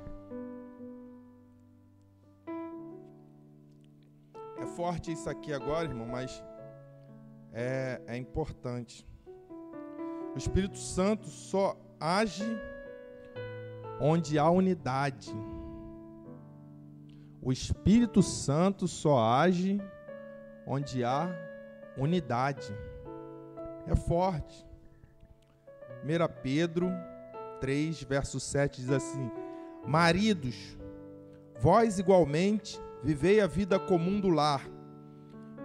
É 4.58 4.66
forte 4.66 5.12
isso 5.12 5.30
aqui 5.30 5.54
agora, 5.54 5.88
irmão, 5.88 6.08
mas 6.08 6.44
é, 7.54 8.02
é 8.08 8.18
importante. 8.18 9.08
O 10.34 10.38
Espírito 10.38 10.78
Santo 10.78 11.28
só 11.28 11.78
age 12.00 12.44
onde 14.00 14.38
há 14.38 14.50
unidade. 14.50 15.32
O 17.42 17.52
Espírito 17.52 18.22
Santo 18.22 18.88
só 18.88 19.20
age 19.20 19.80
onde 20.68 21.04
há 21.04 21.30
unidade. 21.98 22.76
É 23.88 23.96
forte. 23.96 24.68
1 26.06 26.42
Pedro 26.44 26.92
3, 27.60 28.04
verso 28.04 28.40
7 28.40 28.80
diz 28.80 28.92
assim: 28.92 29.32
Maridos, 29.88 30.78
vós 31.60 31.98
igualmente 31.98 32.80
vivei 33.02 33.42
a 33.42 33.48
vida 33.48 33.80
comum 33.80 34.22
do 34.22 34.30
lar, 34.30 34.62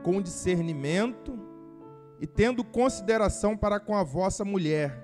com 0.03 0.23
discernimento 0.23 1.39
e 2.19 2.27
tendo 2.27 2.65
consideração 2.65 3.55
para 3.55 3.79
com 3.79 3.95
a 3.95 4.03
vossa 4.03 4.43
mulher, 4.43 4.99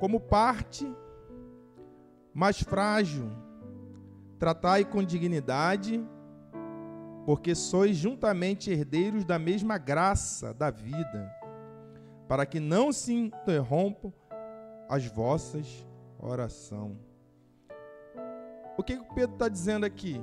como 0.00 0.18
parte 0.18 0.92
mais 2.34 2.60
frágil. 2.60 3.30
Tratai 4.40 4.84
com 4.84 5.04
dignidade, 5.04 6.04
porque 7.24 7.54
sois 7.54 7.96
juntamente 7.96 8.72
herdeiros 8.72 9.24
da 9.24 9.38
mesma 9.38 9.78
graça 9.78 10.52
da 10.52 10.68
vida, 10.68 11.32
para 12.26 12.44
que 12.44 12.58
não 12.58 12.92
se 12.92 13.12
interrompam 13.12 14.12
as 14.92 15.06
vossas 15.06 15.88
orações. 16.18 16.98
O 18.76 18.82
que 18.82 18.92
o 18.92 19.06
Pedro 19.14 19.32
está 19.32 19.48
dizendo 19.48 19.86
aqui? 19.86 20.20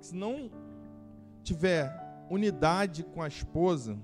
Se 0.00 0.16
não 0.16 0.50
tiver 1.44 1.88
unidade 2.28 3.04
com 3.04 3.22
a 3.22 3.28
esposa, 3.28 3.96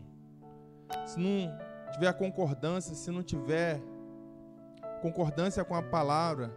se 1.05 1.19
não 1.19 1.59
tiver 1.91 2.13
concordância, 2.13 2.95
se 2.95 3.11
não 3.11 3.21
tiver 3.21 3.83
concordância 5.03 5.65
com 5.65 5.75
a 5.75 5.83
palavra, 5.83 6.55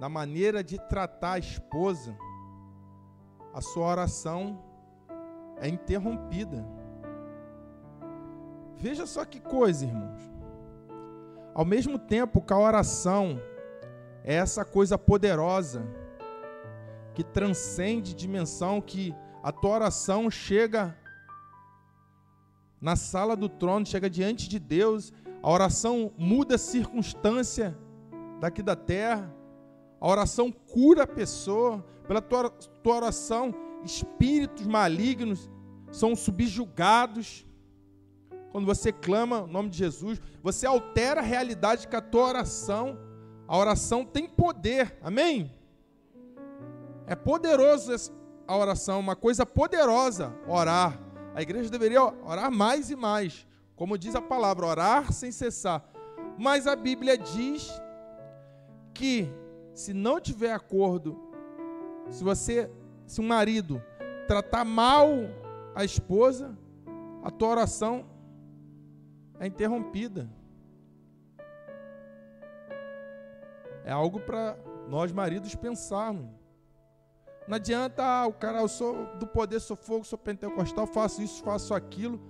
na 0.00 0.08
maneira 0.08 0.64
de 0.64 0.76
tratar 0.76 1.34
a 1.34 1.38
esposa, 1.38 2.16
a 3.54 3.60
sua 3.60 3.86
oração 3.86 4.60
é 5.60 5.68
interrompida. 5.68 6.66
Veja 8.76 9.06
só 9.06 9.24
que 9.24 9.38
coisa, 9.38 9.84
irmãos. 9.84 10.29
Ao 11.54 11.64
mesmo 11.64 11.98
tempo 11.98 12.40
que 12.40 12.52
a 12.52 12.58
oração 12.58 13.40
é 14.24 14.34
essa 14.34 14.64
coisa 14.64 14.96
poderosa 14.96 15.82
que 17.14 17.24
transcende 17.24 18.14
dimensão, 18.14 18.80
que 18.80 19.14
a 19.42 19.50
tua 19.50 19.70
oração 19.70 20.30
chega 20.30 20.96
na 22.80 22.96
sala 22.96 23.36
do 23.36 23.48
trono, 23.48 23.84
chega 23.84 24.08
diante 24.08 24.48
de 24.48 24.58
Deus, 24.58 25.12
a 25.42 25.50
oração 25.50 26.12
muda 26.16 26.54
a 26.54 26.58
circunstância 26.58 27.76
daqui 28.40 28.62
da 28.62 28.76
terra, 28.76 29.34
a 30.00 30.08
oração 30.08 30.50
cura 30.50 31.02
a 31.02 31.06
pessoa, 31.06 31.84
pela 32.06 32.22
tua, 32.22 32.48
tua 32.48 32.96
oração, 32.96 33.54
espíritos 33.84 34.66
malignos 34.66 35.50
são 35.90 36.14
subjugados. 36.14 37.46
Quando 38.50 38.66
você 38.66 38.92
clama 38.92 39.42
o 39.42 39.46
no 39.46 39.52
nome 39.52 39.68
de 39.68 39.78
Jesus, 39.78 40.20
você 40.42 40.66
altera 40.66 41.20
a 41.20 41.24
realidade 41.24 41.86
com 41.86 41.96
a 41.96 42.00
tua 42.00 42.26
oração. 42.26 42.98
A 43.46 43.56
oração 43.56 44.04
tem 44.04 44.28
poder, 44.28 44.96
amém? 45.02 45.54
É 47.06 47.14
poderoso 47.14 48.12
a 48.46 48.56
oração, 48.56 48.98
uma 48.98 49.14
coisa 49.14 49.46
poderosa 49.46 50.34
orar. 50.46 51.00
A 51.34 51.42
igreja 51.42 51.70
deveria 51.70 52.02
orar 52.02 52.50
mais 52.50 52.90
e 52.90 52.96
mais, 52.96 53.46
como 53.76 53.96
diz 53.96 54.14
a 54.16 54.22
palavra, 54.22 54.66
orar 54.66 55.12
sem 55.12 55.30
cessar. 55.30 55.88
Mas 56.36 56.66
a 56.66 56.74
Bíblia 56.74 57.16
diz 57.16 57.70
que 58.92 59.32
se 59.72 59.92
não 59.92 60.20
tiver 60.20 60.52
acordo, 60.52 61.16
se 62.08 62.24
você, 62.24 62.70
se 63.06 63.20
um 63.20 63.26
marido 63.26 63.82
tratar 64.26 64.64
mal 64.64 65.08
a 65.74 65.84
esposa, 65.84 66.56
a 67.22 67.30
tua 67.30 67.48
oração 67.48 68.04
é 69.40 69.46
interrompida. 69.46 70.28
É 73.84 73.90
algo 73.90 74.20
para 74.20 74.56
nós 74.86 75.10
maridos 75.10 75.54
pensarmos. 75.54 76.28
Não 77.48 77.56
adianta, 77.56 78.04
ah, 78.04 78.26
o 78.26 78.32
cara, 78.32 78.60
eu 78.60 78.68
sou 78.68 79.16
do 79.16 79.26
poder, 79.26 79.58
sou 79.58 79.76
fogo, 79.76 80.04
sou 80.04 80.18
pentecostal, 80.18 80.86
faço 80.86 81.22
isso, 81.22 81.42
faço 81.42 81.74
aquilo 81.74 82.20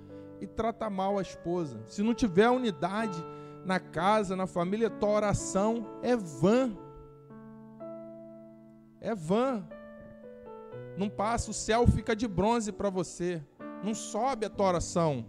e 0.40 0.46
trata 0.46 0.88
mal 0.88 1.18
a 1.18 1.22
esposa. 1.22 1.82
Se 1.86 2.02
não 2.02 2.14
tiver 2.14 2.48
unidade 2.48 3.22
na 3.64 3.80
casa, 3.80 4.36
na 4.36 4.46
família, 4.46 4.88
tua 4.88 5.10
oração 5.10 5.86
é 6.02 6.16
vã. 6.16 6.72
É 9.00 9.14
vã. 9.14 9.66
Não 10.96 11.08
passa, 11.08 11.50
o 11.50 11.54
céu 11.54 11.86
fica 11.86 12.14
de 12.14 12.28
bronze 12.28 12.70
para 12.70 12.88
você. 12.88 13.44
Não 13.82 13.94
sobe 13.94 14.46
a 14.46 14.50
tua 14.50 14.68
oração. 14.68 15.26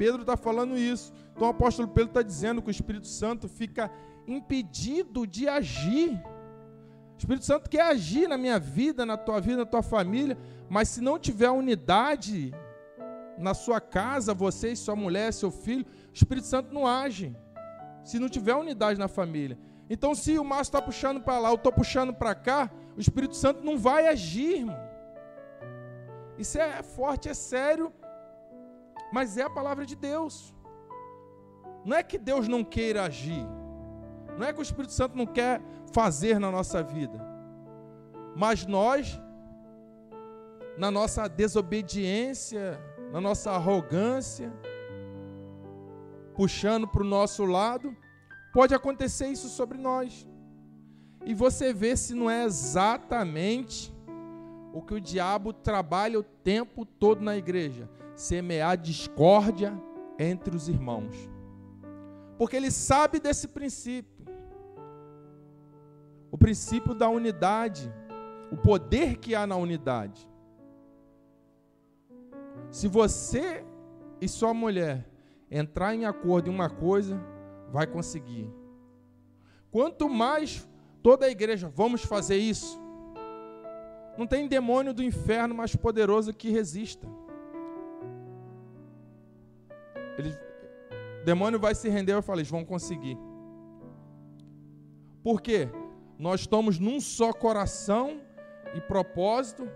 Pedro 0.00 0.22
está 0.22 0.34
falando 0.34 0.78
isso. 0.78 1.12
Então 1.32 1.48
o 1.48 1.50
apóstolo 1.50 1.86
Pedro 1.86 2.08
está 2.08 2.22
dizendo 2.22 2.62
que 2.62 2.68
o 2.68 2.70
Espírito 2.70 3.06
Santo 3.06 3.46
fica 3.46 3.90
impedido 4.26 5.26
de 5.26 5.46
agir. 5.46 6.12
O 7.14 7.18
Espírito 7.18 7.44
Santo 7.44 7.68
quer 7.68 7.82
agir 7.82 8.26
na 8.26 8.38
minha 8.38 8.58
vida, 8.58 9.04
na 9.04 9.18
tua 9.18 9.38
vida, 9.42 9.58
na 9.58 9.66
tua 9.66 9.82
família, 9.82 10.38
mas 10.70 10.88
se 10.88 11.02
não 11.02 11.18
tiver 11.18 11.50
unidade 11.50 12.54
na 13.36 13.52
sua 13.52 13.78
casa, 13.78 14.32
você 14.32 14.74
sua 14.74 14.96
mulher, 14.96 15.34
seu 15.34 15.50
filho, 15.50 15.84
o 15.84 16.14
Espírito 16.14 16.46
Santo 16.46 16.72
não 16.72 16.86
age. 16.86 17.36
Se 18.02 18.18
não 18.18 18.30
tiver 18.30 18.54
unidade 18.54 18.98
na 18.98 19.06
família. 19.06 19.58
Então, 19.90 20.14
se 20.14 20.38
o 20.38 20.44
Márcio 20.44 20.70
está 20.70 20.80
puxando 20.80 21.20
para 21.20 21.38
lá, 21.38 21.50
eu 21.50 21.56
estou 21.56 21.72
puxando 21.72 22.14
para 22.14 22.34
cá, 22.34 22.70
o 22.96 23.00
Espírito 23.00 23.36
Santo 23.36 23.62
não 23.62 23.76
vai 23.76 24.08
agir, 24.08 24.60
irmão. 24.60 24.80
Isso 26.38 26.58
é 26.58 26.82
forte, 26.82 27.28
é 27.28 27.34
sério, 27.34 27.92
mas 29.12 29.36
é 29.36 29.42
a 29.42 29.50
palavra 29.50 29.84
de 29.84 29.96
Deus. 29.96 30.54
Não 31.84 31.96
é 31.96 32.02
que 32.02 32.18
Deus 32.18 32.46
não 32.48 32.62
queira 32.62 33.04
agir, 33.04 33.46
não 34.36 34.46
é 34.46 34.52
que 34.52 34.60
o 34.60 34.62
Espírito 34.62 34.92
Santo 34.92 35.16
não 35.16 35.26
quer 35.26 35.60
fazer 35.92 36.38
na 36.38 36.50
nossa 36.50 36.82
vida, 36.82 37.18
mas 38.36 38.66
nós, 38.66 39.20
na 40.76 40.90
nossa 40.90 41.28
desobediência, 41.28 42.80
na 43.12 43.20
nossa 43.20 43.50
arrogância, 43.52 44.52
puxando 46.34 46.86
para 46.86 47.02
o 47.02 47.06
nosso 47.06 47.44
lado, 47.44 47.96
Pode 48.52 48.74
acontecer 48.74 49.28
isso 49.28 49.48
sobre 49.48 49.78
nós. 49.78 50.26
E 51.24 51.34
você 51.34 51.72
vê 51.72 51.96
se 51.96 52.14
não 52.14 52.28
é 52.28 52.44
exatamente 52.44 53.94
o 54.72 54.82
que 54.82 54.94
o 54.94 55.00
diabo 55.00 55.52
trabalha 55.52 56.18
o 56.18 56.22
tempo 56.22 56.84
todo 56.84 57.20
na 57.20 57.36
igreja: 57.36 57.88
semear 58.20 58.76
discórdia 58.76 59.72
entre 60.18 60.54
os 60.54 60.68
irmãos. 60.68 61.16
Porque 62.36 62.54
ele 62.54 62.70
sabe 62.70 63.18
desse 63.18 63.48
princípio. 63.48 64.26
O 66.30 66.36
princípio 66.36 66.94
da 66.94 67.08
unidade, 67.08 67.90
o 68.52 68.56
poder 68.58 69.16
que 69.16 69.34
há 69.34 69.46
na 69.46 69.56
unidade. 69.56 70.28
Se 72.70 72.86
você 72.86 73.64
e 74.20 74.28
sua 74.28 74.52
mulher 74.52 75.08
entrar 75.50 75.94
em 75.94 76.04
acordo 76.04 76.50
em 76.50 76.54
uma 76.54 76.68
coisa, 76.68 77.18
vai 77.72 77.86
conseguir. 77.86 78.52
Quanto 79.70 80.10
mais 80.10 80.68
toda 81.02 81.24
a 81.24 81.30
igreja, 81.30 81.72
vamos 81.74 82.04
fazer 82.04 82.36
isso. 82.36 82.78
Não 84.18 84.26
tem 84.26 84.46
demônio 84.46 84.92
do 84.92 85.02
inferno 85.02 85.54
mais 85.54 85.74
poderoso 85.74 86.34
que 86.34 86.50
resista. 86.50 87.08
Ele, 90.20 90.34
o 91.22 91.24
demônio 91.24 91.58
vai 91.58 91.74
se 91.74 91.88
render, 91.88 92.14
eu 92.14 92.22
falei, 92.22 92.40
eles 92.40 92.50
vão 92.50 92.64
conseguir. 92.64 93.18
Por 95.22 95.40
quê? 95.42 95.68
Nós 96.18 96.40
estamos 96.40 96.78
num 96.78 97.00
só 97.00 97.32
coração 97.32 98.20
e 98.74 98.80
propósito, 98.80 99.68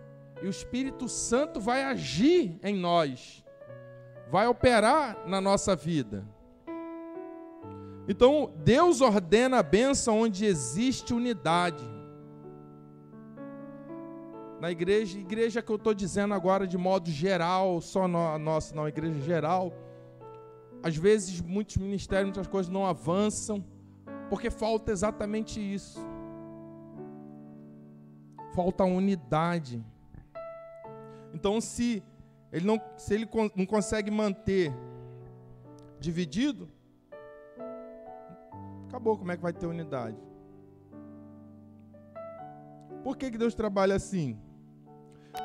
E 0.42 0.46
o 0.46 0.50
Espírito 0.50 1.08
Santo 1.08 1.58
vai 1.58 1.82
agir 1.84 2.58
em 2.62 2.76
nós, 2.76 3.44
vai 4.30 4.46
operar 4.46 5.26
na 5.26 5.40
nossa 5.40 5.74
vida. 5.74 6.22
Então, 8.06 8.52
Deus 8.62 9.00
ordena 9.00 9.60
a 9.60 9.62
bênção 9.62 10.20
onde 10.20 10.44
existe 10.44 11.14
unidade. 11.14 11.82
Na 14.60 14.70
igreja, 14.70 15.18
igreja 15.18 15.62
que 15.62 15.70
eu 15.70 15.76
estou 15.76 15.94
dizendo 15.94 16.34
agora 16.34 16.66
de 16.66 16.76
modo 16.76 17.10
geral, 17.10 17.80
só 17.80 18.04
a 18.04 18.38
nossa, 18.38 18.74
não, 18.74 18.86
igreja 18.86 19.18
geral. 19.20 19.72
Às 20.84 20.96
vezes, 20.96 21.40
muitos 21.40 21.78
ministérios, 21.78 22.26
muitas 22.26 22.46
coisas 22.46 22.70
não 22.70 22.84
avançam, 22.84 23.64
porque 24.28 24.50
falta 24.50 24.92
exatamente 24.92 25.58
isso. 25.58 25.98
Falta 28.54 28.84
unidade. 28.84 29.82
Então, 31.32 31.58
se 31.58 32.02
ele 32.52 32.66
não, 32.66 32.78
se 32.98 33.14
ele 33.14 33.26
não 33.56 33.64
consegue 33.64 34.10
manter 34.10 34.74
dividido, 35.98 36.68
acabou. 38.86 39.16
Como 39.16 39.32
é 39.32 39.36
que 39.38 39.42
vai 39.42 39.54
ter 39.54 39.66
unidade? 39.66 40.18
Por 43.02 43.16
que, 43.16 43.30
que 43.30 43.38
Deus 43.38 43.54
trabalha 43.54 43.96
assim? 43.96 44.38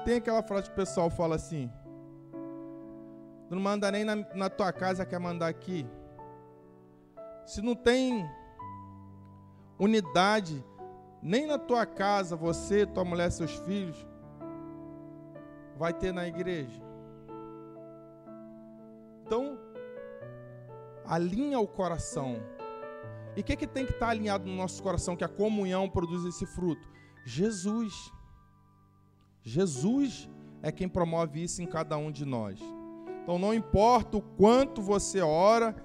Tem 0.04 0.18
aquela 0.18 0.44
frase 0.44 0.66
que 0.68 0.74
o 0.74 0.76
pessoal 0.76 1.10
fala 1.10 1.36
assim: 1.36 1.72
não 3.50 3.60
manda 3.60 3.92
nem 3.92 4.04
na, 4.04 4.16
na 4.16 4.50
tua 4.50 4.72
casa, 4.72 5.06
quer 5.06 5.20
mandar 5.20 5.48
aqui. 5.48 5.86
Se 7.46 7.62
não 7.62 7.76
tem 7.76 8.30
unidade, 9.80 10.64
nem 11.22 11.48
na 11.48 11.58
tua 11.58 11.86
casa, 11.86 12.36
você, 12.36 12.86
tua 12.86 13.04
mulher, 13.04 13.32
seus 13.32 13.56
filhos, 13.60 14.08
vai 15.78 15.94
ter 15.94 16.14
na 16.14 16.28
igreja. 16.28 16.82
Então, 19.26 19.58
alinha 21.06 21.60
o 21.60 21.68
coração. 21.68 22.38
E 23.36 23.42
o 23.42 23.44
que, 23.44 23.56
que 23.56 23.68
tem 23.68 23.86
que 23.86 23.94
estar 23.94 24.10
alinhado 24.10 24.46
no 24.46 24.56
nosso 24.56 24.82
coração 24.84 25.16
que 25.16 25.24
a 25.24 25.30
comunhão 25.30 25.90
produz 25.90 26.26
esse 26.26 26.46
fruto? 26.46 26.88
Jesus. 27.26 28.12
Jesus 29.42 30.30
é 30.62 30.72
quem 30.72 30.90
promove 30.90 31.44
isso 31.44 31.62
em 31.62 31.66
cada 31.66 31.98
um 31.98 32.12
de 32.12 32.26
nós. 32.26 32.60
Então, 33.30 33.38
não 33.38 33.54
importa 33.54 34.18
o 34.18 34.22
quanto 34.24 34.82
você 34.82 35.22
ora, 35.22 35.76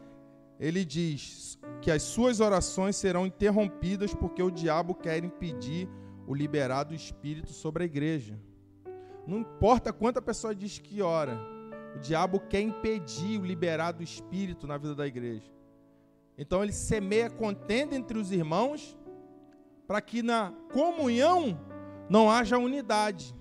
ele 0.59 0.83
diz 0.83 1.59
que 1.83 1.91
as 1.91 2.01
suas 2.01 2.41
orações 2.41 2.97
serão 2.97 3.27
interrompidas 3.27 4.15
porque 4.15 4.43
o 4.43 4.51
diabo 4.51 4.95
quer 4.95 5.23
impedir 5.23 5.87
o 6.27 6.35
liberado 6.35 6.95
Espírito 6.95 7.53
sobre 7.53 7.83
a 7.83 7.87
igreja. 7.87 8.41
Não 9.27 9.41
importa 9.41 9.93
quanta 9.93 10.23
pessoa 10.23 10.55
diz 10.55 10.79
que 10.79 11.03
ora, 11.03 11.39
o 11.95 11.99
diabo 11.99 12.41
quer 12.41 12.63
impedir 12.63 13.39
o 13.39 13.45
liberado 13.45 14.03
Espírito 14.03 14.67
na 14.67 14.79
vida 14.79 14.95
da 14.95 15.07
igreja. 15.07 15.53
Então 16.39 16.63
ele 16.63 16.73
semeia 16.73 17.29
contenda 17.29 17.95
entre 17.95 18.19
os 18.19 18.33
irmãos 18.33 18.97
para 19.87 20.01
que 20.01 20.23
na 20.23 20.51
comunhão 20.73 21.61
não 22.09 22.31
haja 22.31 22.57
unidade. 22.57 23.35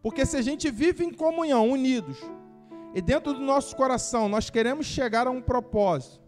Porque 0.00 0.24
se 0.24 0.36
a 0.36 0.42
gente 0.42 0.70
vive 0.70 1.04
em 1.04 1.12
comunhão, 1.12 1.68
unidos, 1.68 2.18
e 2.94 3.02
dentro 3.02 3.32
do 3.34 3.40
nosso 3.40 3.74
coração 3.76 4.28
nós 4.28 4.48
queremos 4.48 4.86
chegar 4.86 5.26
a 5.26 5.30
um 5.30 5.42
propósito, 5.42 6.22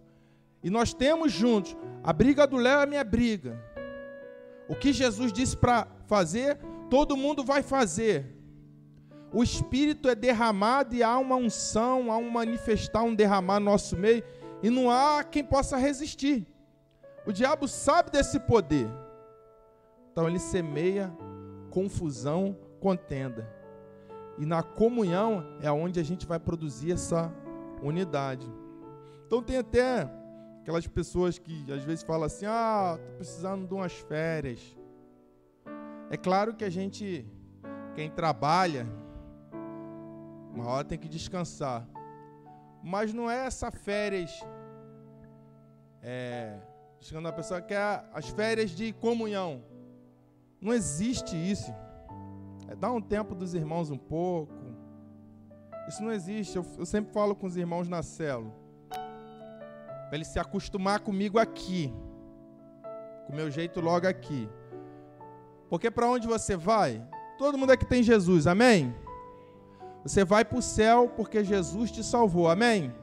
e 0.63 0.71
nós 0.71 0.93
temos 0.93 1.33
juntos, 1.33 1.77
a 2.03 2.13
briga 2.13 2.47
do 2.47 2.57
Léo 2.57 2.81
é 2.81 2.87
minha 2.87 3.05
briga. 3.05 3.63
O 4.69 4.75
que 4.75 4.93
Jesus 4.93 5.33
disse 5.33 5.57
para 5.57 5.87
fazer, 6.07 6.59
todo 6.91 7.17
mundo 7.17 7.45
vai 7.45 7.63
fazer 7.63 8.37
o 9.33 9.43
Espírito 9.43 10.09
é 10.09 10.15
derramado 10.15 10.95
e 10.95 11.03
há 11.03 11.19
uma 11.19 11.37
unção, 11.37 12.11
há 12.11 12.17
um 12.17 12.31
manifestar, 12.31 13.03
um 13.03 13.15
derramar 13.15 13.61
no 13.61 13.67
nosso 13.67 13.97
meio, 13.97 14.25
e 14.63 14.71
não 14.71 14.91
há 14.91 15.23
quem 15.23 15.45
possa 15.45 15.77
resistir. 15.77 16.47
O 17.27 17.33
diabo 17.33 17.69
sabe 17.69 18.11
desse 18.11 18.39
poder. 18.41 18.89
Então 20.11 20.27
ele 20.29 20.39
semeia 20.39 21.15
confusão, 21.71 22.57
contenda. 22.81 23.47
E 24.39 24.45
na 24.45 24.63
comunhão 24.63 25.45
é 25.61 25.71
onde 25.71 25.99
a 25.99 26.03
gente 26.03 26.27
vai 26.27 26.39
produzir 26.39 26.93
essa 26.93 27.33
unidade. 27.83 28.47
Então 29.27 29.43
tem 29.43 29.59
até 29.59 30.11
aquelas 30.61 30.87
pessoas 30.87 31.39
que 31.39 31.65
às 31.73 31.83
vezes 31.83 32.05
falam 32.05 32.25
assim: 32.25 32.47
"Ah, 32.47 32.99
tô 32.99 33.17
precisando 33.17 33.67
de 33.67 33.75
umas 33.75 33.93
férias". 33.93 34.77
É 36.11 36.17
claro 36.17 36.55
que 36.55 36.65
a 36.65 36.71
gente 36.71 37.27
quem 37.95 38.11
trabalha 38.11 38.87
uma 40.57 40.69
hora 40.69 40.85
tem 40.85 40.99
que 40.99 41.09
descansar. 41.09 41.87
Mas 42.83 43.13
não 43.13 43.31
é 43.31 43.47
essa 43.47 43.71
férias. 43.71 44.31
É, 46.03 46.59
chegando 47.01 47.29
a 47.29 47.33
pessoa 47.33 47.61
que 47.61 47.75
é 47.75 48.05
as 48.13 48.29
férias 48.29 48.71
de 48.71 48.93
comunhão. 48.93 49.63
Não 50.61 50.73
existe 50.73 51.37
isso. 51.37 51.73
É 52.69 52.75
dar 52.75 52.93
um 52.93 53.01
tempo 53.01 53.35
dos 53.35 53.55
irmãos 53.55 53.91
um 53.91 53.99
pouco. 53.99 54.55
Isso 55.89 56.03
não 56.03 56.13
existe. 56.13 56.57
Eu, 56.57 56.67
eu 56.79 56.87
sempre 56.87 57.13
falo 57.13 57.35
com 57.35 57.47
os 57.47 57.57
irmãos 57.57 57.89
na 57.89 58.03
célula. 58.03 58.53
Para 58.89 60.15
ele 60.15 60.25
se 60.25 60.39
acostumar 60.39 61.01
comigo 61.01 61.39
aqui. 61.39 61.93
Com 63.27 63.33
o 63.33 63.37
meu 63.37 63.51
jeito 63.51 63.81
logo 63.81 64.07
aqui. 64.07 64.49
Porque 65.69 65.91
para 65.91 66.09
onde 66.09 66.27
você 66.27 66.57
vai? 66.57 67.03
Todo 67.39 67.59
mundo 67.59 67.71
aqui 67.71 67.85
tem 67.85 68.03
Jesus, 68.03 68.47
amém? 68.47 68.95
Você 70.03 70.25
vai 70.25 70.45
para 70.45 70.59
o 70.59 70.63
céu 70.63 71.09
porque 71.17 71.43
Jesus 71.43 71.91
te 71.91 72.03
salvou. 72.03 72.49
Amém? 72.49 72.95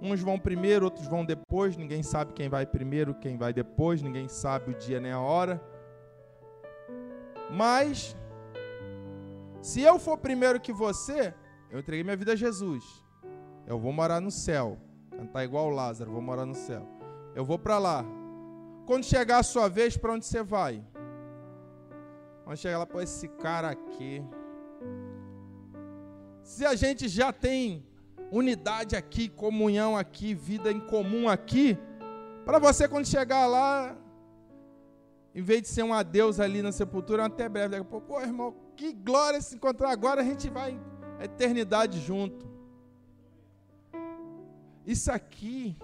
Uns 0.00 0.20
vão 0.20 0.38
primeiro, 0.38 0.86
outros 0.86 1.06
vão 1.06 1.24
depois. 1.24 1.76
Ninguém 1.76 2.02
sabe 2.02 2.32
quem 2.32 2.48
vai 2.48 2.66
primeiro, 2.66 3.14
quem 3.14 3.36
vai 3.36 3.52
depois. 3.52 4.02
Ninguém 4.02 4.28
sabe 4.28 4.70
o 4.70 4.74
dia 4.74 5.00
nem 5.00 5.12
a 5.12 5.20
hora. 5.20 5.62
Mas, 7.50 8.16
se 9.66 9.80
eu 9.90 9.98
for 9.98 10.16
primeiro 10.26 10.60
que 10.60 10.72
você, 10.72 11.34
eu 11.70 11.78
entreguei 11.80 12.04
minha 12.04 12.16
vida 12.16 12.32
a 12.32 12.36
Jesus. 12.44 12.84
Eu 13.66 13.78
vou 13.78 13.92
morar 13.92 14.20
no 14.20 14.30
céu. 14.30 14.78
Cantar 15.18 15.44
igual 15.44 15.68
Lázaro, 15.70 16.12
vou 16.12 16.22
morar 16.22 16.46
no 16.46 16.54
céu. 16.54 16.86
Eu 17.34 17.44
vou 17.44 17.58
para 17.58 17.78
lá. 17.78 18.04
Quando 18.86 19.04
chegar 19.04 19.38
a 19.38 19.42
sua 19.42 19.68
vez, 19.68 19.96
para 19.96 20.12
onde 20.12 20.24
você 20.24 20.42
vai? 20.42 20.84
Quando 22.44 22.56
chegar 22.56 22.78
lá, 22.78 22.86
para 22.86 23.02
esse 23.02 23.26
cara 23.28 23.70
aqui 23.70 24.24
se 26.46 26.64
a 26.64 26.76
gente 26.76 27.08
já 27.08 27.32
tem 27.32 27.84
unidade 28.30 28.94
aqui, 28.94 29.28
comunhão 29.28 29.96
aqui, 29.96 30.32
vida 30.32 30.70
em 30.70 30.78
comum 30.78 31.28
aqui, 31.28 31.76
para 32.44 32.60
você 32.60 32.86
quando 32.86 33.04
chegar 33.04 33.46
lá, 33.46 33.96
em 35.34 35.42
vez 35.42 35.62
de 35.62 35.68
ser 35.68 35.82
um 35.82 35.92
adeus 35.92 36.38
ali 36.38 36.62
na 36.62 36.70
sepultura, 36.70 37.24
até 37.24 37.48
breve. 37.48 37.82
Pô, 37.82 38.00
pô, 38.00 38.20
irmão, 38.20 38.54
que 38.76 38.92
glória 38.92 39.40
se 39.40 39.56
encontrar 39.56 39.90
agora, 39.90 40.20
a 40.20 40.24
gente 40.24 40.48
vai 40.48 40.78
a 41.18 41.24
eternidade 41.24 41.98
junto. 42.00 42.46
Isso 44.86 45.10
aqui 45.10 45.76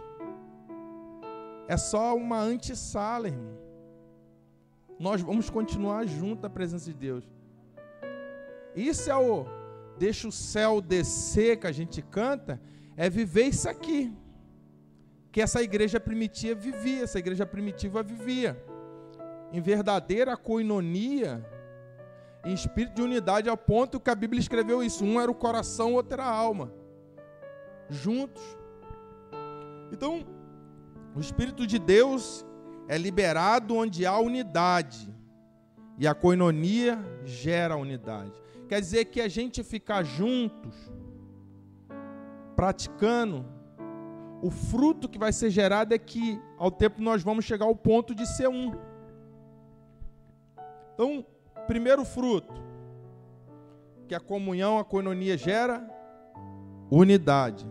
é 1.67 1.77
só 1.77 2.15
uma 2.15 2.39
antessala, 2.39 3.29
irmão. 3.29 3.59
Nós 4.99 5.21
vamos 5.21 5.51
continuar 5.51 6.07
junto 6.07 6.47
à 6.47 6.51
presença 6.51 6.85
de 6.85 6.95
Deus. 6.95 7.25
Isso 8.77 9.11
é 9.11 9.17
o 9.17 9.47
deixa 9.99 10.27
o 10.29 10.33
céu 10.33 10.81
descer, 10.81 11.59
que 11.59 11.67
a 11.67 11.73
gente 11.73 12.03
canta, 12.03 12.61
é 12.97 13.09
viver 13.09 13.47
isso 13.47 13.69
aqui. 13.69 14.13
Que 15.31 15.41
essa 15.41 15.63
igreja 15.63 15.99
primitiva 15.99 16.59
vivia, 16.59 17.05
essa 17.05 17.19
igreja 17.19 17.47
primitiva 17.47 18.03
vivia. 18.03 18.63
Em 19.53 19.61
verdadeira 19.61 20.37
coinonia, 20.37 21.45
em 22.45 22.53
espírito 22.53 22.95
de 22.95 23.03
unidade, 23.03 23.49
ao 23.49 23.57
ponto 23.57 24.01
que 24.01 24.11
a 24.11 24.15
Bíblia 24.15 24.41
escreveu 24.41 24.83
isso: 24.83 25.05
um 25.05 25.21
era 25.21 25.31
o 25.31 25.35
coração, 25.35 25.93
o 25.93 25.95
outro 25.95 26.15
era 26.15 26.25
a 26.25 26.31
alma. 26.31 26.73
Juntos. 27.89 28.43
Então, 29.93 30.25
o 31.15 31.21
Espírito 31.21 31.67
de 31.67 31.79
Deus 31.79 32.45
é 32.89 32.97
liberado 32.97 33.77
onde 33.77 34.07
há 34.07 34.19
unidade. 34.19 35.13
E 35.99 36.07
a 36.07 36.15
coinonia 36.15 36.99
gera 37.25 37.77
unidade. 37.77 38.33
Quer 38.67 38.81
dizer 38.81 39.05
que 39.05 39.21
a 39.21 39.29
gente 39.29 39.63
ficar 39.63 40.03
juntos, 40.03 40.75
praticando, 42.57 43.45
o 44.43 44.51
fruto 44.51 45.09
que 45.09 45.19
vai 45.19 45.33
ser 45.33 45.51
gerado 45.51 45.95
é 45.95 45.99
que, 45.99 46.41
ao 46.59 46.71
tempo, 46.71 47.01
nós 47.03 47.23
vamos 47.23 47.45
chegar 47.45 47.67
ao 47.67 47.77
ponto 47.77 48.15
de 48.15 48.27
ser 48.27 48.49
um. 48.49 48.73
Então, 50.95 51.25
primeiro 51.67 52.05
fruto, 52.05 52.61
que 54.09 54.15
a 54.15 54.21
comunhão, 54.21 54.79
a 54.79 54.85
coinonia 54.85 55.37
gera 55.37 55.87
unidade. 56.91 57.67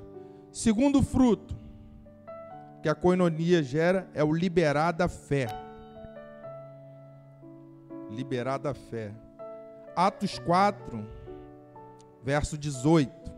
Segundo 0.51 1.01
fruto, 1.01 1.55
que 2.81 2.89
a 2.89 2.95
coinonia 2.95 3.61
gera 3.61 4.09
é 4.13 4.23
o 4.23 4.33
liberar 4.33 4.91
da 4.91 5.07
fé. 5.07 5.47
Liberar 8.09 8.57
da 8.57 8.73
fé. 8.73 9.13
Atos 9.95 10.39
4, 10.39 11.07
verso 12.23 12.57
18. 12.57 13.31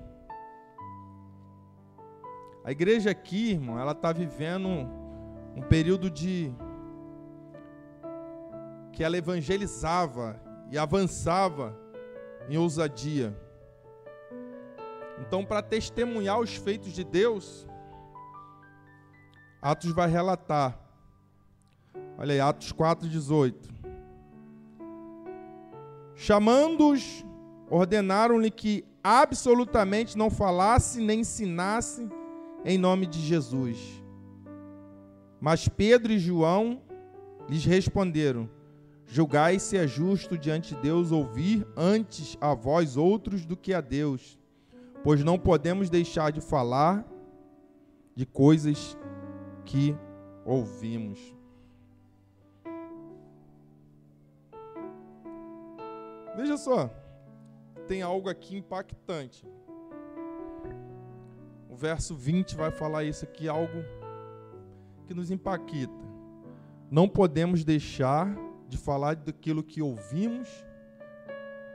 A 2.64 2.72
igreja 2.72 3.12
aqui, 3.12 3.52
irmão, 3.52 3.78
ela 3.78 3.92
está 3.92 4.14
vivendo 4.14 4.70
um 5.56 5.62
período 5.62 6.10
de 6.10 6.54
que 8.94 9.04
ela 9.04 9.18
evangelizava 9.18 10.40
e 10.74 10.78
avançava 10.80 11.78
em 12.50 12.58
ousadia. 12.58 13.38
Então, 15.20 15.46
para 15.46 15.62
testemunhar 15.62 16.40
os 16.40 16.56
feitos 16.56 16.94
de 16.94 17.04
Deus, 17.04 17.68
Atos 19.62 19.92
vai 19.92 20.10
relatar. 20.10 20.80
Olha 22.18 22.34
aí, 22.34 22.40
Atos 22.40 22.74
4,18. 22.74 23.54
Chamando-os, 26.16 27.24
ordenaram-lhe 27.70 28.50
que 28.50 28.84
absolutamente 29.04 30.18
não 30.18 30.32
falasse 30.32 31.00
nem 31.00 31.20
ensinasse 31.20 32.10
em 32.66 32.80
nome 32.80 33.06
de 33.06 33.20
Jesus. 33.20 34.04
Mas 35.40 35.68
Pedro 35.68 36.12
e 36.12 36.18
João 36.18 36.82
lhes 37.48 37.64
responderam: 37.64 38.50
Julgai 39.06 39.60
se 39.60 39.78
é 39.78 39.86
justo 39.88 40.38
diante 40.38 40.76
de 40.76 40.82
Deus 40.82 41.12
ouvir 41.12 41.68
antes 41.76 42.38
a 42.42 42.54
vós 42.54 42.98
outros 42.98 43.46
do 43.46 43.56
que 43.56 43.74
a 43.74 43.82
Deus, 43.82 44.40
pois 45.04 45.24
não 45.24 45.38
podemos 45.38 45.90
deixar 45.90 46.32
de 46.32 46.42
falar 46.42 47.06
de 48.16 48.26
coisas 48.26 48.98
que 49.66 49.96
ouvimos. 50.46 51.20
Veja 56.36 56.58
só, 56.58 56.90
tem 57.88 58.02
algo 58.02 58.30
aqui 58.30 58.58
impactante. 58.58 59.46
O 61.70 61.76
verso 61.76 62.16
20 62.16 62.56
vai 62.56 62.72
falar 62.72 63.04
isso 63.04 63.26
aqui, 63.26 63.48
algo 63.48 63.84
que 65.06 65.14
nos 65.14 65.30
impacta. 65.30 65.92
Não 66.90 67.08
podemos 67.08 67.64
deixar 67.64 68.36
de 68.74 68.78
falar 68.80 69.16
daquilo 69.16 69.62
que 69.62 69.84
ouvimos, 69.84 70.50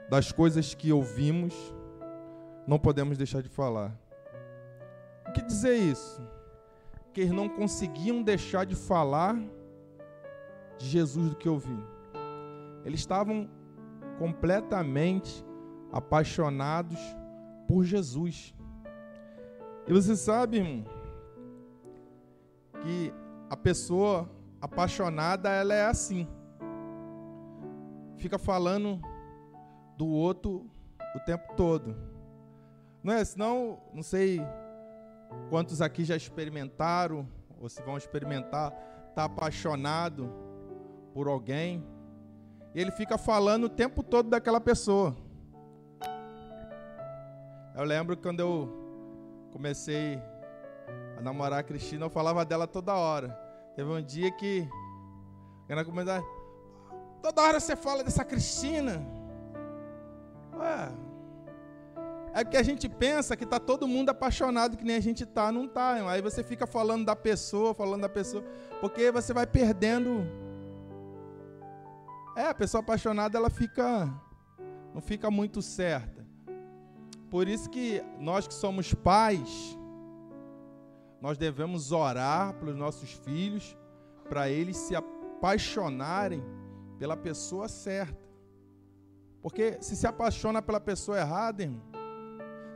das 0.09 0.33
coisas 0.33 0.73
que 0.73 0.91
ouvimos, 0.91 1.53
não 2.67 2.77
podemos 2.77 3.17
deixar 3.17 3.41
de 3.41 3.47
falar. 3.47 3.97
O 5.25 5.31
que 5.31 5.41
dizer 5.41 5.77
isso? 5.77 6.21
Que 7.13 7.21
eles 7.21 7.31
não 7.31 7.47
conseguiam 7.47 8.21
deixar 8.21 8.65
de 8.65 8.75
falar 8.75 9.33
de 10.77 10.87
Jesus 10.87 11.29
do 11.29 11.37
que 11.37 11.47
ouviam. 11.47 11.87
Eles 12.83 12.99
estavam 12.99 13.49
completamente 14.17 15.45
apaixonados 15.93 16.99
por 17.65 17.85
Jesus. 17.85 18.53
E 19.87 19.93
você 19.93 20.17
sabe, 20.17 20.57
irmão, 20.57 20.85
que 22.81 23.13
a 23.49 23.55
pessoa 23.55 24.29
apaixonada 24.59 25.49
ela 25.49 25.73
é 25.73 25.85
assim 25.85 26.27
fica 28.19 28.37
falando 28.37 29.01
do 29.97 30.07
outro 30.07 30.69
o 31.15 31.19
tempo 31.19 31.55
todo. 31.55 31.95
Não 33.03 33.13
é? 33.13 33.23
Senão, 33.23 33.79
não 33.93 34.03
sei 34.03 34.41
quantos 35.49 35.81
aqui 35.81 36.03
já 36.03 36.15
experimentaram, 36.15 37.27
ou 37.59 37.69
se 37.69 37.81
vão 37.81 37.97
experimentar, 37.97 38.71
tá 39.15 39.23
apaixonado 39.25 40.31
por 41.13 41.27
alguém, 41.27 41.83
e 42.73 42.79
ele 42.79 42.91
fica 42.91 43.17
falando 43.17 43.65
o 43.65 43.69
tempo 43.69 44.03
todo 44.03 44.29
daquela 44.29 44.61
pessoa. 44.61 45.15
Eu 47.75 47.83
lembro 47.83 48.15
quando 48.17 48.41
eu 48.41 48.69
comecei 49.51 50.21
a 51.17 51.21
namorar 51.21 51.59
a 51.59 51.63
Cristina, 51.63 52.05
eu 52.05 52.09
falava 52.09 52.45
dela 52.45 52.67
toda 52.67 52.93
hora. 52.93 53.29
Teve 53.75 53.89
um 53.89 54.01
dia 54.01 54.31
que 54.31 54.67
ela 55.67 55.85
começou 55.85 56.38
Toda 57.21 57.41
hora 57.41 57.59
você 57.59 57.75
fala 57.75 58.03
dessa 58.03 58.23
Cristina. 58.23 59.01
Ué, 60.57 60.91
é 62.33 62.43
que 62.43 62.55
a 62.55 62.63
gente 62.63 62.87
pensa 62.87 63.35
que 63.35 63.43
está 63.43 63.59
todo 63.59 63.87
mundo 63.87 64.09
apaixonado, 64.09 64.77
que 64.77 64.83
nem 64.83 64.95
a 64.95 65.01
gente 65.01 65.23
está, 65.23 65.51
não 65.51 65.65
está. 65.65 65.93
Aí 66.09 66.21
você 66.21 66.43
fica 66.43 66.65
falando 66.65 67.05
da 67.05 67.15
pessoa, 67.15 67.73
falando 67.73 68.01
da 68.01 68.09
pessoa, 68.09 68.43
porque 68.79 69.11
você 69.11 69.33
vai 69.33 69.45
perdendo. 69.45 70.25
É, 72.35 72.43
a 72.43 72.53
pessoa 72.53 72.81
apaixonada, 72.81 73.37
ela 73.37 73.49
fica, 73.49 74.09
não 74.93 75.01
fica 75.01 75.29
muito 75.29 75.61
certa. 75.61 76.25
Por 77.29 77.47
isso 77.47 77.69
que 77.69 78.01
nós 78.17 78.47
que 78.47 78.53
somos 78.53 78.93
pais, 78.93 79.77
nós 81.21 81.37
devemos 81.37 81.91
orar 81.91 82.53
pelos 82.53 82.77
nossos 82.77 83.11
filhos, 83.11 83.77
para 84.29 84.49
eles 84.49 84.77
se 84.77 84.95
apaixonarem 84.95 86.41
pela 86.99 87.15
pessoa 87.15 87.69
certa. 87.69 88.29
Porque 89.41 89.77
se 89.81 89.95
se 89.95 90.05
apaixona 90.05 90.61
pela 90.61 90.81
pessoa 90.81 91.17
errada, 91.17 91.63
irmão, 91.63 91.81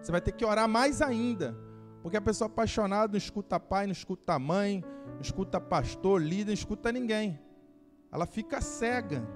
você 0.02 0.12
vai 0.12 0.22
ter 0.22 0.32
que 0.32 0.46
orar 0.46 0.68
mais 0.68 1.02
ainda. 1.02 1.56
Porque 2.02 2.18
a 2.18 2.22
pessoa 2.22 2.48
apaixonada 2.48 3.12
não 3.12 3.18
escuta 3.18 3.60
pai, 3.60 3.86
não 3.86 3.92
escuta 3.92 4.40
mãe, 4.40 4.84
não 5.14 5.22
escuta 5.22 5.60
pastor, 5.60 6.22
líder, 6.22 6.48
não 6.48 6.54
escuta 6.54 6.92
ninguém. 6.92 7.40
Ela 8.12 8.26
fica 8.26 8.62
cega. 8.62 9.28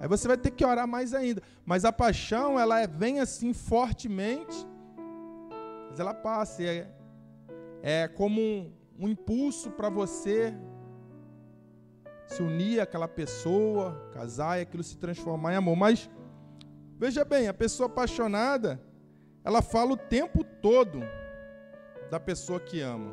Aí 0.00 0.08
você 0.08 0.26
vai 0.26 0.38
ter 0.38 0.52
que 0.52 0.64
orar 0.64 0.88
mais 0.88 1.12
ainda. 1.12 1.42
Mas 1.64 1.84
a 1.84 1.92
paixão, 1.92 2.58
ela 2.58 2.80
é, 2.80 2.86
vem 2.86 3.20
assim 3.20 3.52
fortemente, 3.52 4.56
mas 5.90 6.00
ela 6.00 6.14
passa. 6.14 6.62
É, 6.62 6.90
é 7.82 8.08
como 8.08 8.40
um, 8.40 8.72
um 8.98 9.08
impulso 9.08 9.70
para 9.70 9.90
você 9.90 10.54
se 12.28 12.42
unir 12.42 12.78
àquela 12.78 13.08
pessoa, 13.08 14.10
casar 14.12 14.58
e 14.58 14.62
aquilo 14.62 14.84
se 14.84 14.98
transformar 14.98 15.54
em 15.54 15.56
amor. 15.56 15.74
Mas 15.74 16.08
veja 16.98 17.24
bem, 17.24 17.48
a 17.48 17.54
pessoa 17.54 17.88
apaixonada, 17.88 18.80
ela 19.42 19.62
fala 19.62 19.92
o 19.92 19.96
tempo 19.96 20.44
todo 20.44 21.00
da 22.10 22.20
pessoa 22.20 22.60
que 22.60 22.80
ama. 22.80 23.10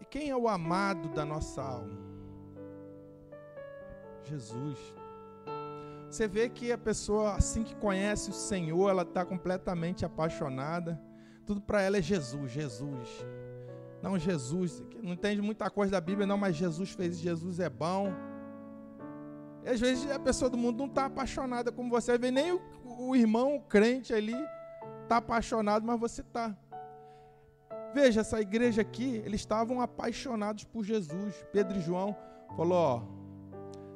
E 0.00 0.04
quem 0.04 0.30
é 0.30 0.36
o 0.36 0.48
amado 0.48 1.08
da 1.08 1.24
nossa 1.24 1.60
alma? 1.60 1.98
Jesus. 4.22 4.78
Você 6.08 6.28
vê 6.28 6.48
que 6.48 6.70
a 6.70 6.78
pessoa, 6.78 7.34
assim 7.34 7.64
que 7.64 7.74
conhece 7.74 8.30
o 8.30 8.32
Senhor, 8.32 8.88
ela 8.88 9.02
está 9.02 9.24
completamente 9.24 10.04
apaixonada. 10.04 11.00
Tudo 11.44 11.60
para 11.60 11.82
ela 11.82 11.98
é 11.98 12.02
Jesus, 12.02 12.52
Jesus. 12.52 13.08
Não, 14.04 14.18
Jesus, 14.18 14.82
não 15.02 15.14
entende 15.14 15.40
muita 15.40 15.70
coisa 15.70 15.92
da 15.92 16.00
Bíblia, 16.00 16.26
não, 16.26 16.36
mas 16.36 16.54
Jesus 16.54 16.90
fez, 16.90 17.18
Jesus 17.18 17.58
é 17.58 17.70
bom. 17.70 18.12
E 19.64 19.68
às 19.70 19.80
vezes 19.80 20.10
a 20.10 20.18
pessoa 20.18 20.50
do 20.50 20.58
mundo 20.58 20.76
não 20.76 20.84
está 20.84 21.06
apaixonada 21.06 21.72
como 21.72 21.88
você, 21.88 22.18
vê 22.18 22.30
nem 22.30 22.52
o, 22.52 22.60
o 22.84 23.16
irmão 23.16 23.56
o 23.56 23.62
crente 23.62 24.12
ali 24.12 24.36
está 25.02 25.16
apaixonado, 25.16 25.86
mas 25.86 25.98
você 25.98 26.20
está. 26.20 26.54
Veja, 27.94 28.20
essa 28.20 28.38
igreja 28.42 28.82
aqui, 28.82 29.22
eles 29.24 29.40
estavam 29.40 29.80
apaixonados 29.80 30.64
por 30.64 30.84
Jesus. 30.84 31.34
Pedro 31.50 31.78
e 31.78 31.80
João 31.80 32.14
falou, 32.54 32.76
ó, 32.76 33.02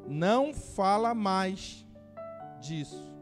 não 0.08 0.54
fala 0.54 1.14
mais 1.14 1.86
disso. 2.58 3.12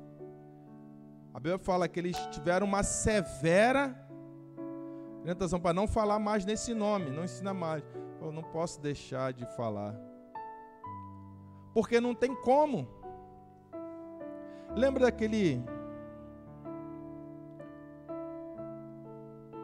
A 1.34 1.40
Bíblia 1.40 1.58
fala 1.58 1.88
que 1.88 1.98
eles 1.98 2.16
tiveram 2.28 2.64
uma 2.64 2.84
severa 2.84 4.05
orientação 5.26 5.58
para 5.58 5.74
não 5.74 5.88
falar 5.88 6.20
mais 6.20 6.44
nesse 6.44 6.72
nome, 6.72 7.10
não 7.10 7.24
ensina 7.24 7.52
mais. 7.52 7.82
Eu 8.20 8.30
não 8.30 8.44
posso 8.44 8.80
deixar 8.80 9.32
de 9.32 9.44
falar. 9.56 9.92
Porque 11.74 12.00
não 12.00 12.14
tem 12.14 12.32
como. 12.32 12.88
Lembra 14.76 15.06
daquele 15.06 15.62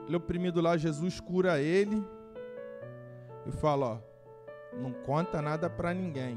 ele 0.07 0.17
oprimido 0.17 0.61
lá, 0.61 0.77
Jesus 0.77 1.21
cura 1.21 1.61
ele 1.61 2.05
e 3.47 3.53
fala, 3.53 3.87
ó, 3.87 3.99
não 4.77 4.93
conta 4.93 5.41
nada 5.41 5.71
para 5.71 5.95
ninguém. 5.95 6.37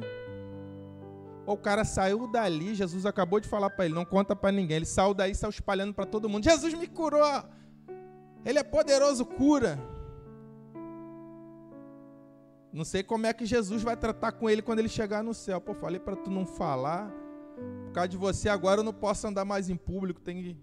O 1.47 1.57
cara 1.57 1.83
saiu 1.83 2.27
dali, 2.27 2.75
Jesus 2.75 3.05
acabou 3.07 3.39
de 3.39 3.47
falar 3.47 3.71
para 3.71 3.85
ele, 3.85 3.93
não 3.93 4.05
conta 4.05 4.35
para 4.35 4.51
ninguém. 4.51 4.77
Ele 4.77 4.85
saiu 4.85 5.13
daí, 5.15 5.33
saiu 5.33 5.49
espalhando 5.49 5.93
para 5.93 6.05
todo 6.05 6.29
mundo. 6.29 6.43
Jesus 6.43 6.73
me 6.75 6.87
curou. 6.87 7.43
Ele 8.45 8.59
é 8.59 8.63
poderoso, 8.63 9.25
cura. 9.25 9.79
Não 12.71 12.85
sei 12.85 13.01
como 13.01 13.25
é 13.25 13.33
que 13.33 13.45
Jesus 13.45 13.81
vai 13.81 13.97
tratar 13.97 14.33
com 14.33 14.49
ele 14.49 14.61
quando 14.61 14.79
ele 14.79 14.89
chegar 14.89 15.23
no 15.23 15.33
céu. 15.33 15.59
Pô, 15.59 15.73
falei 15.73 15.99
para 15.99 16.15
tu 16.15 16.29
não 16.29 16.45
falar. 16.45 17.09
Por 17.85 17.93
causa 17.93 18.09
de 18.09 18.17
você 18.17 18.49
agora 18.49 18.81
eu 18.81 18.83
não 18.83 18.93
posso 18.93 19.25
andar 19.25 19.45
mais 19.45 19.69
em 19.69 19.75
público, 19.75 20.21
tem 20.21 20.57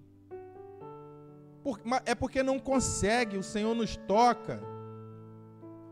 é 2.04 2.14
porque 2.14 2.42
não 2.42 2.58
consegue, 2.58 3.38
o 3.38 3.42
Senhor 3.42 3.74
nos 3.74 3.96
toca. 3.96 4.60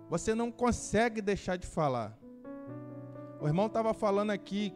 Você 0.08 0.34
não 0.34 0.50
consegue 0.50 1.22
deixar 1.22 1.56
de 1.56 1.66
falar. 1.66 2.18
O 3.40 3.46
irmão 3.46 3.66
estava 3.66 3.94
falando 3.94 4.30
aqui 4.30 4.74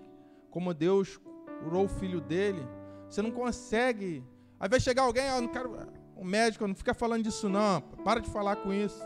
como 0.51 0.73
Deus 0.73 1.21
curou 1.63 1.85
o 1.85 1.89
filho 1.89 2.21
dele. 2.21 2.67
Você 3.11 3.21
não 3.21 3.33
consegue. 3.33 4.25
Aí 4.59 4.69
vai 4.69 4.79
chegar 4.79 5.03
alguém, 5.03 5.27
eu 5.27 5.43
não 5.43 5.49
quero. 5.49 5.77
O 6.17 6.25
médico 6.25 6.67
não 6.67 6.75
fica 6.75 6.95
falando 6.95 7.25
disso, 7.25 7.49
não. 7.49 7.81
Para 7.81 8.21
de 8.21 8.31
falar 8.31 8.57
com 8.57 8.73
isso. 8.73 9.03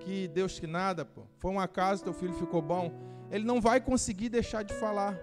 Que 0.00 0.26
Deus 0.28 0.58
que 0.58 0.66
nada, 0.66 1.04
pô. 1.04 1.22
Foi 1.38 1.50
um 1.50 1.60
acaso, 1.60 2.02
teu 2.04 2.12
filho 2.12 2.34
ficou 2.34 2.60
bom. 2.60 2.92
Ele 3.30 3.44
não 3.44 3.60
vai 3.60 3.80
conseguir 3.80 4.28
deixar 4.28 4.62
de 4.62 4.74
falar. 4.74 5.18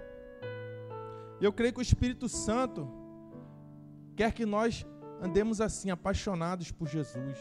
Eu 1.41 1.53
creio 1.53 1.73
que 1.73 1.79
o 1.79 1.81
Espírito 1.81 2.27
Santo 2.27 2.89
quer 4.15 4.33
que 4.33 4.45
nós 4.45 4.85
andemos 5.21 5.61
assim, 5.61 5.89
apaixonados 5.89 6.71
por 6.71 6.87
Jesus. 6.87 7.37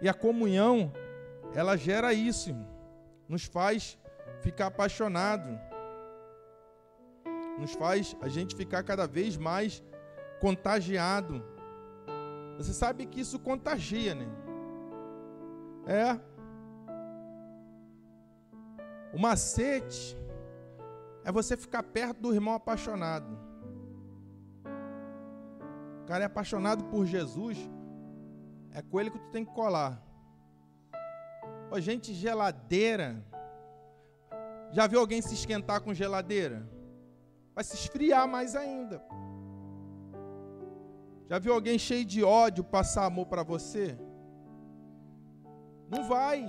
E 0.00 0.08
a 0.08 0.14
comunhão, 0.14 0.92
ela 1.54 1.76
gera 1.76 2.12
isso, 2.12 2.54
nos 3.28 3.44
faz 3.44 3.98
ficar 4.40 4.66
apaixonado, 4.66 5.58
nos 7.58 7.72
faz 7.74 8.16
a 8.20 8.28
gente 8.28 8.56
ficar 8.56 8.82
cada 8.82 9.06
vez 9.06 9.36
mais 9.36 9.82
contagiado. 10.40 11.44
Você 12.60 12.74
sabe 12.74 13.06
que 13.06 13.20
isso 13.22 13.38
contagia, 13.38 14.14
né? 14.14 14.28
É. 15.86 16.20
O 19.14 19.18
macete 19.18 20.14
é 21.24 21.32
você 21.32 21.56
ficar 21.56 21.82
perto 21.82 22.20
do 22.20 22.34
irmão 22.34 22.52
apaixonado. 22.52 23.34
O 26.02 26.04
cara 26.04 26.24
é 26.24 26.26
apaixonado 26.26 26.84
por 26.84 27.06
Jesus, 27.06 27.56
é 28.72 28.82
com 28.82 29.00
ele 29.00 29.10
que 29.10 29.18
tu 29.18 29.30
tem 29.30 29.42
que 29.42 29.54
colar. 29.54 29.98
Ô, 31.70 31.80
gente, 31.80 32.12
geladeira. 32.12 33.24
Já 34.70 34.86
viu 34.86 35.00
alguém 35.00 35.22
se 35.22 35.32
esquentar 35.32 35.80
com 35.80 35.94
geladeira? 35.94 36.68
Vai 37.54 37.64
se 37.64 37.74
esfriar 37.74 38.28
mais 38.28 38.54
ainda. 38.54 39.02
Já 41.30 41.38
viu 41.38 41.54
alguém 41.54 41.78
cheio 41.78 42.04
de 42.04 42.24
ódio 42.24 42.64
passar 42.64 43.04
amor 43.04 43.26
para 43.26 43.44
você? 43.44 43.96
Não 45.88 46.08
vai. 46.08 46.44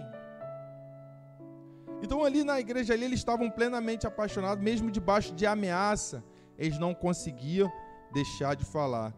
Então 2.01 2.25
ali 2.25 2.43
na 2.43 2.59
igreja 2.59 2.95
ali 2.95 3.05
eles 3.05 3.19
estavam 3.19 3.47
plenamente 3.47 4.07
apaixonados, 4.07 4.63
mesmo 4.63 4.89
debaixo 4.89 5.35
de 5.35 5.45
ameaça, 5.45 6.23
eles 6.57 6.79
não 6.79 6.95
conseguiam 6.95 7.71
deixar 8.11 8.55
de 8.55 8.65
falar. 8.65 9.13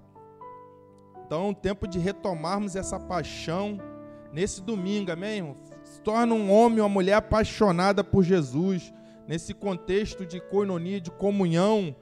Então 1.26 1.46
é 1.46 1.48
um 1.48 1.54
tempo 1.54 1.88
de 1.88 1.98
retomarmos 1.98 2.76
essa 2.76 3.00
paixão 3.00 3.80
nesse 4.34 4.62
domingo, 4.62 5.14
amém? 5.14 5.56
Se 5.86 6.02
torna 6.02 6.34
um 6.36 6.52
homem 6.52 6.82
ou 6.82 6.88
uma 6.88 6.94
mulher 6.94 7.14
apaixonada 7.14 8.04
por 8.04 8.22
Jesus, 8.22 8.94
nesse 9.26 9.54
contexto 9.54 10.26
de 10.26 10.42
coinonia, 10.42 11.00
de 11.00 11.10
comunhão, 11.10 11.96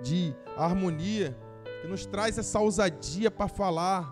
de 0.00 0.34
harmonia, 0.56 1.38
que 1.84 1.90
nos 1.90 2.06
traz 2.06 2.38
essa 2.38 2.58
ousadia 2.58 3.30
para 3.30 3.46
falar. 3.46 4.10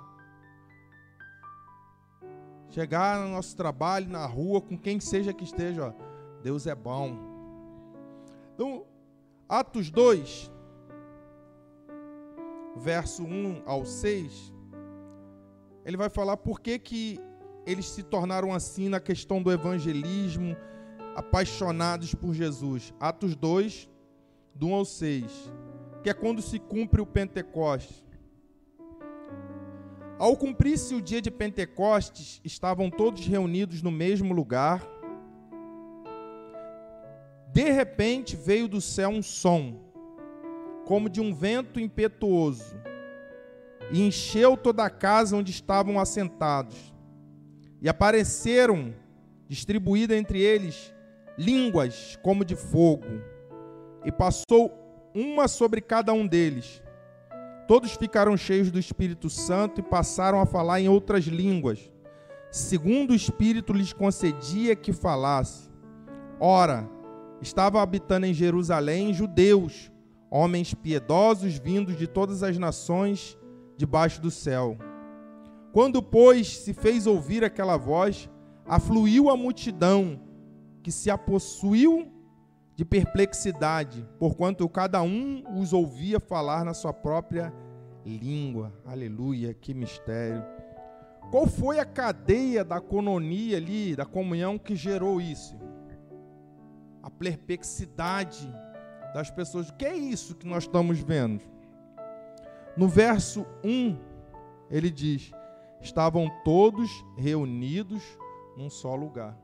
Chegar 2.69 3.19
no 3.19 3.31
nosso 3.31 3.57
trabalho, 3.57 4.11
na 4.11 4.27
rua, 4.27 4.61
com 4.61 4.77
quem 4.77 5.01
seja 5.01 5.33
que 5.33 5.43
esteja, 5.43 5.87
ó, 5.87 6.43
Deus 6.43 6.67
é 6.67 6.75
bom. 6.75 7.17
Então, 8.55 8.85
Atos 9.49 9.91
2, 9.91 10.53
verso 12.77 13.25
1 13.25 13.63
ao 13.65 13.87
6, 13.87 14.53
ele 15.83 15.97
vai 15.97 16.11
falar 16.11 16.37
por 16.37 16.61
que, 16.61 16.79
que 16.79 17.19
eles 17.65 17.87
se 17.87 18.03
tornaram 18.03 18.53
assim 18.53 18.91
na 18.91 19.01
questão 19.01 19.43
do 19.43 19.51
evangelismo, 19.51 20.55
apaixonados 21.17 22.15
por 22.15 22.35
Jesus. 22.35 22.93
Atos 23.01 23.35
2, 23.35 23.89
do 24.55 24.67
1 24.67 24.75
ao 24.75 24.85
6, 24.85 25.53
que 26.03 26.11
é 26.11 26.15
quando 26.15 26.43
se 26.43 26.59
cumpre 26.59 27.01
o 27.01 27.07
Pentecostes. 27.07 28.05
Ao 30.19 30.37
cumprir-se 30.37 30.95
o 30.95 31.03
dia 31.03 31.21
de 31.21 31.31
Pentecostes, 31.31 32.41
estavam 32.45 32.91
todos 32.91 33.27
reunidos 33.27 33.83
no 33.83 33.91
mesmo 33.91 34.33
lugar. 34.33 34.87
De 37.53 37.71
repente 37.71 38.37
veio 38.37 38.69
do 38.69 38.81
céu 38.81 39.11
um 39.11 39.23
som, 39.23 39.81
como 40.87 41.09
de 41.09 41.21
um 41.21 41.35
vento 41.35 41.79
impetuoso 41.79 42.83
e 43.93 44.01
encheu 44.01 44.57
toda 44.57 44.85
a 44.85 44.91
casa 44.91 45.37
onde 45.37 45.51
estavam 45.51 46.01
assentados. 46.01 46.95
E 47.81 47.89
apareceram, 47.89 48.95
distribuídas 49.49 50.17
entre 50.17 50.41
eles, 50.41 50.95
línguas 51.37 52.19
como 52.23 52.45
de 52.45 52.57
fogo, 52.57 53.05
e 54.05 54.11
passou 54.11 54.82
uma 55.15 55.49
sobre 55.49 55.81
cada 55.81 56.13
um 56.13 56.27
deles. 56.27 56.83
Todos 57.67 57.93
ficaram 57.93 58.37
cheios 58.37 58.71
do 58.71 58.79
Espírito 58.79 59.31
Santo 59.31 59.81
e 59.81 59.83
passaram 59.83 60.41
a 60.41 60.47
falar 60.47 60.81
em 60.81 60.89
outras 60.89 61.25
línguas, 61.25 61.91
segundo 62.51 63.13
o 63.13 63.15
Espírito 63.15 63.73
lhes 63.73 63.93
concedia 63.93 64.75
que 64.75 64.93
falasse. 64.93 65.71
Ora, 66.41 66.89
estavam 67.41 67.81
habitando 67.81 68.27
em 68.27 68.35
Jerusalém 68.35 69.15
judeus, 69.15 69.91
homens 70.31 70.75
piedosos 70.75 71.59
vindos 71.59 71.97
de 71.97 72.07
todas 72.07 72.43
as 72.43 72.59
nações 72.59 73.39
debaixo 73.77 74.21
do 74.21 74.31
céu. 74.31 74.77
Quando, 75.73 76.03
pois, 76.03 76.59
se 76.59 76.75
fez 76.75 77.07
ouvir 77.07 77.45
aquela 77.45 77.77
voz, 77.77 78.29
afluiu 78.67 79.31
a 79.31 79.37
multidão, 79.37 80.21
que 80.83 80.93
se 80.93 81.11
apossuiu 81.11 82.13
de 82.75 82.85
perplexidade, 82.85 84.09
porquanto 84.19 84.69
cada 84.69 85.03
um 85.03 85.45
os 85.59 85.73
ouvia 85.73 86.19
falar 86.19 86.65
na 86.65 86.75
sua 86.75 86.93
própria 86.93 87.53
língua. 88.05 88.73
Aleluia, 88.85 89.55
que 89.55 89.75
mistério. 89.75 90.43
Qual 91.31 91.47
foi 91.47 91.79
a 91.79 91.85
cadeia 91.85 92.65
da 92.65 92.81
cononia 92.81 93.57
ali, 93.57 93.95
da 93.95 94.05
comunhão 94.05 94.59
que 94.59 94.75
gerou 94.75 95.21
isso? 95.21 95.57
A 97.03 97.11
perplexidade 97.11 98.53
das 99.15 99.31
pessoas. 99.31 99.69
O 99.69 99.75
que 99.75 99.85
é 99.85 99.95
isso 99.95 100.35
que 100.35 100.47
nós 100.47 100.65
estamos 100.65 100.99
vendo? 101.01 101.43
No 102.77 102.89
verso 102.89 103.47
1, 103.63 103.97
ele 104.71 104.91
diz: 104.91 105.31
estavam 105.81 106.31
todos 106.45 106.91
reunidos 107.17 108.03
num 108.57 108.71
só 108.71 108.95
lugar. 108.95 109.37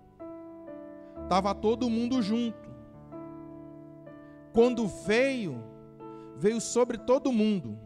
Estava 1.23 1.55
todo 1.55 1.91
mundo 1.91 2.23
junto. 2.23 2.68
Quando 4.59 4.89
veio, 4.89 5.63
veio 6.37 6.61
sobre 6.61 6.99
todo 6.99 7.31
mundo. 7.31 7.79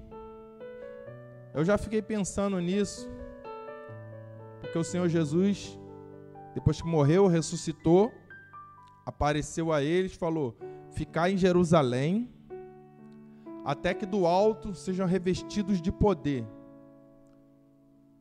Eu 1.53 1.67
já 1.67 1.77
fiquei 1.77 2.01
pensando 2.01 2.59
nisso, 2.59 3.11
porque 4.59 4.79
o 4.79 4.83
Senhor 4.83 5.07
Jesus, 5.07 5.79
depois 6.55 6.81
que 6.81 6.89
morreu, 6.89 7.27
ressuscitou, 7.27 8.11
apareceu 9.05 9.71
a 9.71 9.83
eles, 9.83 10.15
falou: 10.15 10.57
Ficar 10.93 11.29
em 11.29 11.37
Jerusalém 11.37 12.33
até 13.67 13.93
que 13.93 14.07
do 14.07 14.25
alto 14.25 14.75
sejam 14.75 15.07
revestidos 15.07 15.79
de 15.79 15.93
poder. 15.93 16.43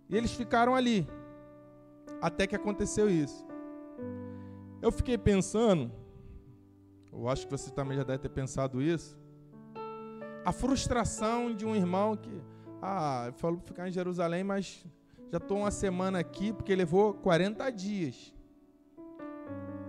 E 0.09 0.17
eles 0.17 0.33
ficaram 0.33 0.75
ali, 0.75 1.07
até 2.21 2.45
que 2.45 2.55
aconteceu 2.57 3.09
isso. 3.09 3.47
Eu 4.81 4.91
fiquei 4.91 5.17
pensando, 5.17 5.89
eu 7.11 7.27
acho 7.27 7.45
que 7.45 7.51
você 7.51 7.71
também 7.71 7.97
já 7.97 8.03
deve 8.03 8.19
ter 8.19 8.29
pensado 8.29 8.81
isso, 8.81 9.17
a 10.43 10.51
frustração 10.51 11.53
de 11.53 11.65
um 11.65 11.75
irmão 11.75 12.15
que, 12.15 12.41
ah, 12.81 13.31
falou 13.35 13.57
para 13.57 13.67
ficar 13.67 13.87
em 13.87 13.91
Jerusalém, 13.91 14.43
mas 14.43 14.85
já 15.31 15.37
estou 15.37 15.59
uma 15.59 15.71
semana 15.71 16.19
aqui, 16.19 16.51
porque 16.51 16.75
levou 16.75 17.13
40 17.13 17.69
dias. 17.71 18.33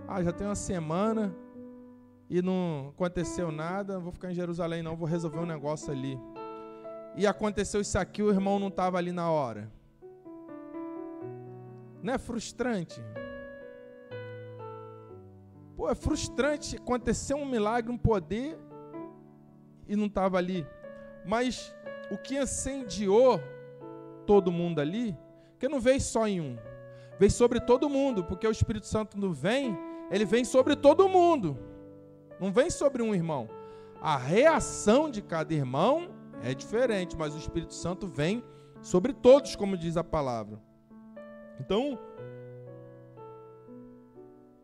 Ah, 0.07 0.21
já 0.21 0.31
tem 0.31 0.45
uma 0.45 0.55
semana, 0.55 1.35
e 2.29 2.41
não 2.41 2.91
aconteceu 2.95 3.51
nada, 3.51 3.99
vou 3.99 4.11
ficar 4.11 4.31
em 4.31 4.33
Jerusalém 4.33 4.81
não, 4.81 4.95
vou 4.95 5.07
resolver 5.07 5.39
um 5.39 5.45
negócio 5.45 5.91
ali. 5.91 6.19
E 7.15 7.27
aconteceu 7.27 7.81
isso 7.81 7.97
aqui, 7.97 8.23
o 8.23 8.29
irmão 8.29 8.57
não 8.57 8.69
estava 8.69 8.97
ali 8.97 9.11
na 9.11 9.29
hora. 9.29 9.71
Não 12.01 12.13
é 12.13 12.17
frustrante? 12.17 13.01
Pô, 15.83 15.89
é 15.89 15.95
frustrante 15.95 16.77
acontecer 16.77 17.33
um 17.33 17.45
milagre, 17.45 17.91
um 17.91 17.97
poder 17.97 18.57
e 19.85 19.97
não 19.97 20.05
estava 20.05 20.37
ali. 20.37 20.65
Mas 21.25 21.75
o 22.09 22.17
que 22.17 22.41
incendiou 22.41 23.41
todo 24.25 24.49
mundo 24.49 24.79
ali, 24.79 25.13
que 25.59 25.67
não 25.67 25.81
veio 25.81 25.99
só 25.99 26.25
em 26.25 26.39
um, 26.39 26.57
veio 27.19 27.29
sobre 27.29 27.59
todo 27.59 27.89
mundo, 27.89 28.23
porque 28.23 28.47
o 28.47 28.51
Espírito 28.51 28.87
Santo 28.87 29.19
não 29.19 29.33
vem, 29.33 29.77
ele 30.09 30.23
vem 30.23 30.45
sobre 30.45 30.77
todo 30.77 31.09
mundo. 31.09 31.59
Não 32.39 32.49
vem 32.49 32.69
sobre 32.69 33.03
um 33.03 33.13
irmão. 33.13 33.49
A 33.99 34.15
reação 34.15 35.11
de 35.11 35.21
cada 35.21 35.53
irmão 35.53 36.07
é 36.41 36.53
diferente, 36.53 37.17
mas 37.17 37.35
o 37.35 37.37
Espírito 37.37 37.73
Santo 37.73 38.07
vem 38.07 38.41
sobre 38.81 39.11
todos, 39.11 39.53
como 39.53 39.75
diz 39.75 39.97
a 39.97 40.03
palavra. 40.03 40.61
Então, 41.59 41.99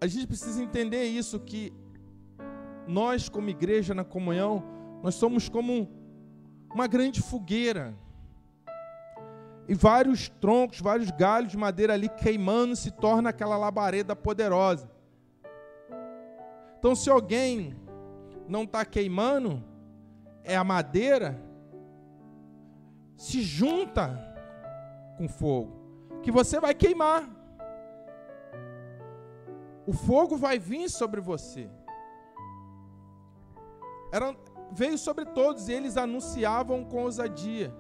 a 0.02 0.08
gente 0.08 0.28
precisa 0.28 0.64
entender 0.64 1.04
isso 1.04 1.40
que 1.40 1.74
nós 2.88 3.30
como 3.30 3.50
igreja 3.50 3.94
na 3.94 4.04
comunhão, 4.04 4.64
nós 5.04 5.16
somos 5.16 5.50
como 5.50 5.90
uma 6.74 6.88
grande 6.88 7.22
fogueira. 7.22 7.94
E 9.68 9.76
vários 9.76 10.30
troncos, 10.30 10.80
vários 10.80 11.12
galhos 11.12 11.52
de 11.52 11.58
madeira 11.58 11.94
ali 11.94 12.10
queimando 12.10 12.76
se 12.76 12.90
torna 12.90 13.30
aquela 13.30 13.58
labareda 13.58 14.16
poderosa. 14.16 14.90
Então, 16.80 16.96
se 16.96 17.10
alguém 17.10 17.76
não 18.48 18.64
está 18.64 18.84
queimando, 18.84 19.64
é 20.44 20.56
a 20.56 20.64
madeira, 20.64 21.40
se 23.16 23.42
junta 23.42 24.18
com 25.18 25.28
fogo, 25.28 26.20
que 26.24 26.32
você 26.32 26.60
vai 26.60 26.74
queimar. 26.74 27.39
O 29.90 29.92
fogo 29.92 30.38
vai 30.38 30.60
vir 30.60 30.88
sobre 30.88 31.20
você. 31.20 31.68
Era, 34.12 34.38
veio 34.72 35.00
sobre 35.00 35.26
todos 35.26 35.68
e 35.68 35.74
eles 35.74 35.98
anunciavam 35.98 36.86
com 36.86 37.06
ousadia. 37.06 37.74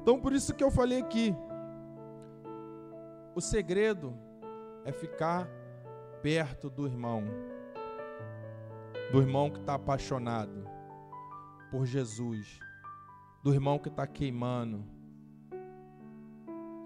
Então, 0.00 0.18
por 0.18 0.32
isso 0.32 0.54
que 0.54 0.64
eu 0.64 0.70
falei 0.70 1.02
aqui, 1.02 1.36
o 3.34 3.42
segredo 3.42 4.18
é 4.86 4.90
ficar 4.90 5.46
perto 6.22 6.70
do 6.70 6.86
irmão, 6.86 7.22
do 9.12 9.20
irmão 9.20 9.50
que 9.50 9.60
está 9.60 9.74
apaixonado 9.74 10.66
por 11.70 11.84
Jesus, 11.84 12.58
do 13.42 13.52
irmão 13.52 13.78
que 13.78 13.90
está 13.90 14.06
queimando. 14.06 14.82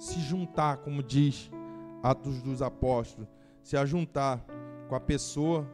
Se 0.01 0.19
juntar, 0.19 0.79
como 0.79 1.01
diz 1.01 1.49
Atos 2.03 2.43
dos 2.43 2.61
Apóstolos, 2.61 3.29
se 3.63 3.77
ajuntar 3.77 4.45
com 4.89 4.95
a 4.95 5.01
pessoa 5.01 5.67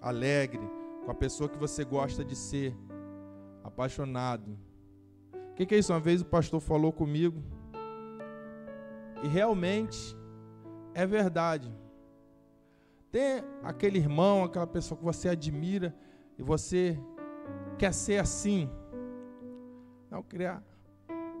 alegre, 0.00 0.60
com 1.04 1.10
a 1.10 1.14
pessoa 1.14 1.48
que 1.48 1.58
você 1.58 1.84
gosta 1.84 2.24
de 2.24 2.36
ser, 2.36 2.76
apaixonado. 3.62 4.58
O 5.52 5.54
que, 5.54 5.66
que 5.66 5.74
é 5.74 5.78
isso? 5.78 5.92
Uma 5.92 6.00
vez 6.00 6.20
o 6.20 6.26
pastor 6.26 6.60
falou 6.60 6.92
comigo, 6.92 7.42
e 9.22 9.28
realmente 9.28 10.14
é 10.92 11.06
verdade. 11.06 11.72
Tem 13.10 13.42
aquele 13.62 13.98
irmão, 13.98 14.44
aquela 14.44 14.66
pessoa 14.66 14.98
que 14.98 15.04
você 15.04 15.30
admira 15.30 15.94
e 16.36 16.42
você 16.42 17.00
quer 17.78 17.94
ser 17.94 18.18
assim. 18.18 18.68
Não, 20.10 20.22
queria 20.22 20.62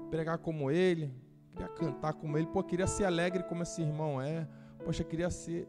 pregar 0.08 0.38
como 0.38 0.70
ele, 0.70 1.12
queria 1.52 1.68
cantar 1.68 2.14
como 2.14 2.38
ele, 2.38 2.46
pô, 2.46 2.62
queria 2.62 2.86
ser 2.86 3.04
alegre 3.04 3.42
como 3.42 3.62
esse 3.62 3.82
irmão 3.82 4.22
é. 4.22 4.48
Poxa, 4.84 5.02
queria 5.02 5.30
ser 5.30 5.66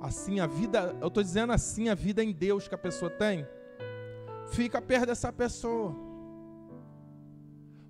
assim 0.00 0.40
a 0.40 0.46
vida, 0.46 0.96
eu 1.00 1.08
estou 1.08 1.22
dizendo 1.22 1.52
assim 1.52 1.88
a 1.88 1.94
vida 1.94 2.22
em 2.22 2.32
Deus 2.32 2.68
que 2.68 2.74
a 2.74 2.78
pessoa 2.78 3.10
tem. 3.10 3.46
Fica 4.46 4.80
perto 4.80 5.06
dessa 5.06 5.32
pessoa. 5.32 5.94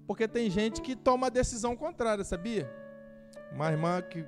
Porque 0.06 0.26
tem 0.28 0.48
gente 0.48 0.80
que 0.80 0.94
toma 0.94 1.26
a 1.26 1.30
decisão 1.30 1.76
contrária, 1.76 2.24
sabia? 2.24 2.70
Uma 3.52 3.70
irmã 3.70 4.00
que 4.00 4.24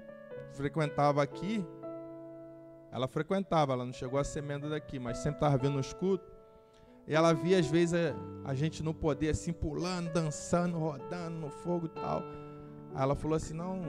frequentava 0.53 1.23
aqui, 1.23 1.65
ela 2.91 3.07
frequentava, 3.07 3.73
ela 3.73 3.85
não 3.85 3.93
chegou 3.93 4.19
a 4.19 4.25
ser 4.25 4.43
membro 4.43 4.69
daqui, 4.69 4.99
mas 4.99 5.19
sempre 5.19 5.37
estava 5.37 5.57
vindo 5.57 5.75
no 5.75 5.81
escudo. 5.81 6.23
E 7.07 7.15
ela 7.15 7.33
via 7.33 7.59
às 7.59 7.67
vezes 7.67 7.95
a, 7.95 8.51
a, 8.51 8.55
gente 8.55 8.83
no 8.83 8.93
poder 8.93 9.31
assim, 9.31 9.53
pulando, 9.53 10.13
dançando, 10.13 10.79
rodando 10.79 11.39
no 11.39 11.51
fogo 11.51 11.87
e 11.87 11.89
tal. 11.91 12.23
Aí 12.95 13.03
ela 13.03 13.15
falou 13.15 13.37
assim: 13.37 13.55
não, 13.55 13.81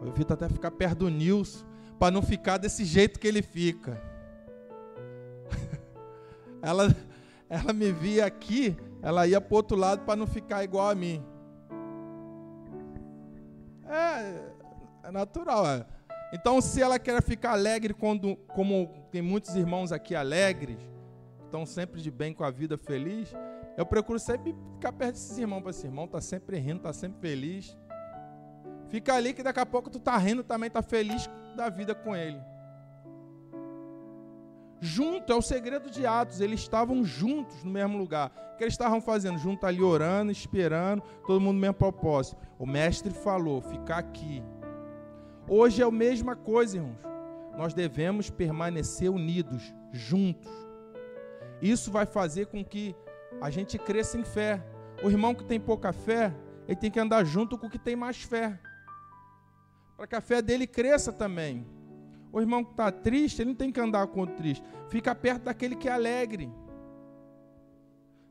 eu 0.00 0.08
evito 0.08 0.32
até 0.32 0.48
ficar 0.48 0.70
perto 0.70 0.98
do 1.00 1.08
Nilson 1.08 1.64
para 1.98 2.10
não 2.10 2.22
ficar 2.22 2.58
desse 2.58 2.84
jeito 2.84 3.18
que 3.18 3.26
ele 3.26 3.42
fica. 3.42 4.00
ela, 6.62 6.94
ela 7.48 7.72
me 7.72 7.92
via 7.92 8.26
aqui, 8.26 8.76
ela 9.02 9.26
ia 9.26 9.40
para 9.40 9.54
o 9.54 9.56
outro 9.56 9.76
lado 9.76 10.04
para 10.04 10.16
não 10.16 10.26
ficar 10.26 10.62
igual 10.64 10.90
a 10.90 10.94
mim. 10.94 11.24
É, 13.88 15.08
é 15.08 15.10
natural. 15.10 15.66
É. 15.66 15.86
Então, 16.32 16.60
se 16.60 16.82
ela 16.82 16.98
quer 16.98 17.22
ficar 17.22 17.52
alegre, 17.52 17.94
quando, 17.94 18.36
como 18.48 18.92
tem 19.10 19.22
muitos 19.22 19.54
irmãos 19.54 19.92
aqui 19.92 20.14
alegres, 20.14 20.78
estão 21.44 21.64
sempre 21.64 22.02
de 22.02 22.10
bem 22.10 22.34
com 22.34 22.44
a 22.44 22.50
vida, 22.50 22.76
feliz, 22.76 23.32
eu 23.76 23.86
procuro 23.86 24.18
sempre 24.18 24.54
ficar 24.74 24.92
perto 24.92 25.14
desses 25.14 25.38
irmãos, 25.38 25.60
para 25.60 25.70
esse 25.70 25.86
irmão 25.86 26.06
está 26.06 26.20
sempre 26.20 26.58
rindo, 26.58 26.78
está 26.78 26.92
sempre 26.92 27.20
feliz. 27.20 27.76
Fica 28.88 29.14
ali 29.14 29.34
que 29.34 29.42
daqui 29.42 29.60
a 29.60 29.66
pouco 29.66 29.90
tu 29.90 29.98
tá 29.98 30.16
rindo, 30.16 30.44
também 30.44 30.70
tá 30.70 30.80
feliz 30.80 31.28
da 31.56 31.68
vida 31.68 31.94
com 31.94 32.14
ele. 32.14 32.40
Junto, 34.80 35.32
é 35.32 35.36
o 35.36 35.42
segredo 35.42 35.90
de 35.90 36.06
Atos, 36.06 36.40
eles 36.40 36.60
estavam 36.60 37.04
juntos 37.04 37.64
no 37.64 37.70
mesmo 37.70 37.98
lugar. 37.98 38.30
O 38.52 38.56
que 38.56 38.64
eles 38.64 38.74
estavam 38.74 39.00
fazendo? 39.00 39.38
Junto 39.38 39.66
ali, 39.66 39.82
orando, 39.82 40.30
esperando, 40.30 41.02
todo 41.26 41.40
mundo 41.40 41.54
no 41.54 41.60
mesmo 41.60 41.74
propósito. 41.74 42.36
O 42.58 42.66
mestre 42.66 43.12
falou: 43.12 43.60
ficar 43.60 43.98
aqui. 43.98 44.42
Hoje 45.48 45.82
é 45.82 45.84
a 45.84 45.90
mesma 45.90 46.36
coisa, 46.36 46.76
irmãos. 46.76 46.98
Nós 47.56 47.72
devemos 47.72 48.28
permanecer 48.30 49.10
unidos, 49.10 49.74
juntos. 49.92 50.50
Isso 51.60 51.90
vai 51.90 52.04
fazer 52.04 52.46
com 52.46 52.62
que 52.62 52.94
a 53.40 53.48
gente 53.48 53.78
cresça 53.78 54.18
em 54.18 54.24
fé. 54.24 54.62
O 55.02 55.08
irmão 55.08 55.34
que 55.34 55.44
tem 55.44 55.58
pouca 55.58 55.92
fé, 55.92 56.34
ele 56.68 56.76
tem 56.76 56.90
que 56.90 57.00
andar 57.00 57.24
junto 57.24 57.56
com 57.56 57.66
o 57.66 57.70
que 57.70 57.78
tem 57.78 57.96
mais 57.96 58.22
fé 58.22 58.58
para 59.96 60.06
que 60.06 60.14
a 60.14 60.20
fé 60.20 60.42
dele 60.42 60.66
cresça 60.66 61.12
também. 61.12 61.66
O 62.32 62.40
irmão 62.40 62.62
que 62.62 62.72
está 62.72 62.92
triste, 62.92 63.40
ele 63.40 63.50
não 63.50 63.56
tem 63.56 63.72
que 63.72 63.80
andar 63.80 64.06
com 64.08 64.22
o 64.22 64.26
triste. 64.26 64.62
Fica 64.88 65.14
perto 65.14 65.44
daquele 65.44 65.74
que 65.74 65.88
é 65.88 65.92
alegre. 65.92 66.50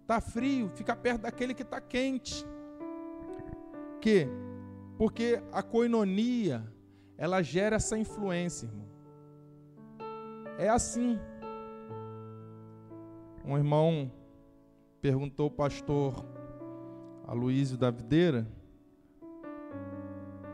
Está 0.02 0.22
frio, 0.22 0.70
fica 0.70 0.96
perto 0.96 1.22
daquele 1.22 1.54
que 1.54 1.64
está 1.64 1.82
quente. 1.82 2.46
Que? 4.00 4.28
Porque 4.98 5.42
a 5.52 5.64
coinonia, 5.64 6.64
ela 7.18 7.42
gera 7.42 7.78
essa 7.78 7.98
influência, 7.98 8.68
irmão. 8.68 8.86
É 10.60 10.70
assim. 10.70 11.20
Um 13.44 13.58
irmão 13.58 14.12
perguntou 15.02 15.46
ao 15.46 15.52
pastor 15.52 16.26
Aloísio 17.28 17.78
da 17.78 17.90
Videira 17.90 18.48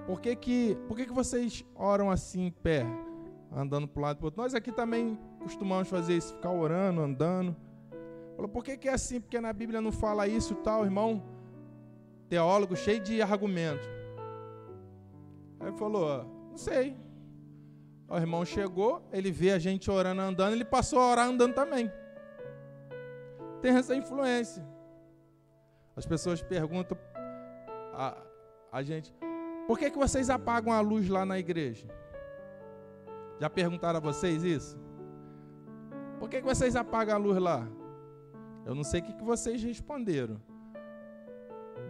por 0.06 0.20
que, 0.20 0.36
que, 0.36 0.78
por 0.88 0.98
que, 0.98 1.06
que 1.06 1.14
vocês 1.14 1.64
oram 1.76 2.10
assim 2.10 2.48
em 2.48 2.52
pé, 2.52 2.86
andando 3.52 3.88
para 3.88 4.00
o 4.00 4.04
lado 4.04 4.16
e 4.16 4.20
para 4.20 4.28
outro? 4.28 4.42
Nós 4.42 4.54
aqui 4.54 4.72
também 4.72 5.20
costumamos 5.40 5.88
fazer 5.88 6.18
isso, 6.18 6.34
ficar 6.34 6.52
orando, 6.52 7.02
andando. 7.02 7.56
Falou, 8.36 8.50
por 8.50 8.64
que, 8.64 8.78
que 8.78 8.90
é 8.90 8.94
assim? 8.94 9.20
Porque 9.22 9.40
na 9.40 9.54
Bíblia 9.54 9.82
não 9.82 9.92
fala 9.92 10.28
isso 10.28 10.56
tal, 10.56 10.84
irmão? 10.84 11.24
Teólogo 12.28 12.76
cheio 12.76 13.00
de 13.00 13.22
argumento. 13.22 13.88
Aí 15.60 15.72
falou, 15.74 16.24
não 16.50 16.58
sei. 16.58 16.98
O 18.10 18.18
irmão 18.18 18.44
chegou, 18.44 19.08
ele 19.12 19.32
vê 19.32 19.52
a 19.52 19.60
gente 19.60 19.90
orando, 19.90 20.22
andando, 20.22 20.54
ele 20.54 20.66
passou 20.66 21.00
a 21.00 21.12
orar 21.12 21.28
andando 21.28 21.54
também. 21.54 21.90
Tem 23.62 23.76
essa 23.76 23.96
influência. 23.96 24.66
As 25.96 26.06
pessoas 26.06 26.42
perguntam 26.42 26.98
a, 27.94 28.18
a 28.72 28.82
gente, 28.82 29.14
por 29.68 29.78
que, 29.78 29.90
que 29.90 29.98
vocês 29.98 30.30
apagam 30.30 30.74
a 30.74 30.80
luz 30.80 31.08
lá 31.08 31.26
na 31.26 31.40
igreja? 31.40 31.88
Já 33.40 33.50
perguntaram 33.50 33.98
a 33.98 34.02
vocês 34.02 34.44
isso? 34.44 34.80
Por 36.20 36.30
que, 36.30 36.38
que 36.42 36.46
vocês 36.46 36.76
apagam 36.76 37.16
a 37.16 37.18
luz 37.18 37.38
lá? 37.40 37.68
Eu 38.66 38.76
não 38.76 38.84
sei 38.84 39.02
o 39.02 39.04
que, 39.04 39.14
que 39.14 39.24
vocês 39.24 39.64
responderam. 39.64 40.40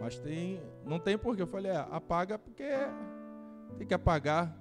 Mas 0.00 0.18
tem, 0.18 0.62
não 0.84 0.98
tem 0.98 1.18
porquê. 1.18 1.42
Eu 1.42 1.46
falei, 1.46 1.70
é, 1.70 1.86
apaga 1.90 2.38
porque 2.38 2.64
tem 3.76 3.86
que 3.86 3.94
apagar. 3.94 4.56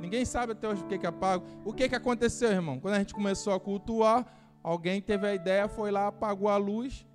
Ninguém 0.00 0.24
sabe 0.24 0.52
até 0.52 0.68
hoje 0.68 0.82
por 0.82 0.88
que, 0.88 0.98
que 0.98 1.06
apaga. 1.06 1.44
O 1.64 1.72
que, 1.72 1.88
que 1.88 1.94
aconteceu, 1.94 2.50
irmão? 2.50 2.80
Quando 2.80 2.94
a 2.94 2.98
gente 2.98 3.14
começou 3.14 3.54
a 3.54 3.60
cultuar, 3.60 4.26
alguém 4.62 5.00
teve 5.00 5.26
a 5.26 5.34
ideia, 5.34 5.68
foi 5.68 5.90
lá, 5.90 6.08
apagou 6.08 6.48
a 6.48 6.56
luz, 6.56 7.06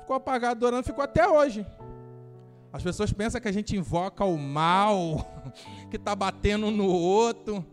ficou 0.00 0.16
apagado, 0.16 0.52
adorando, 0.52 0.84
ficou 0.84 1.04
até 1.04 1.28
hoje. 1.28 1.66
As 2.72 2.82
pessoas 2.82 3.12
pensam 3.12 3.40
que 3.40 3.48
a 3.48 3.52
gente 3.52 3.76
invoca 3.76 4.24
o 4.24 4.38
mal, 4.38 5.26
que 5.90 5.96
está 5.96 6.14
batendo 6.14 6.70
no 6.70 6.86
outro. 6.86 7.64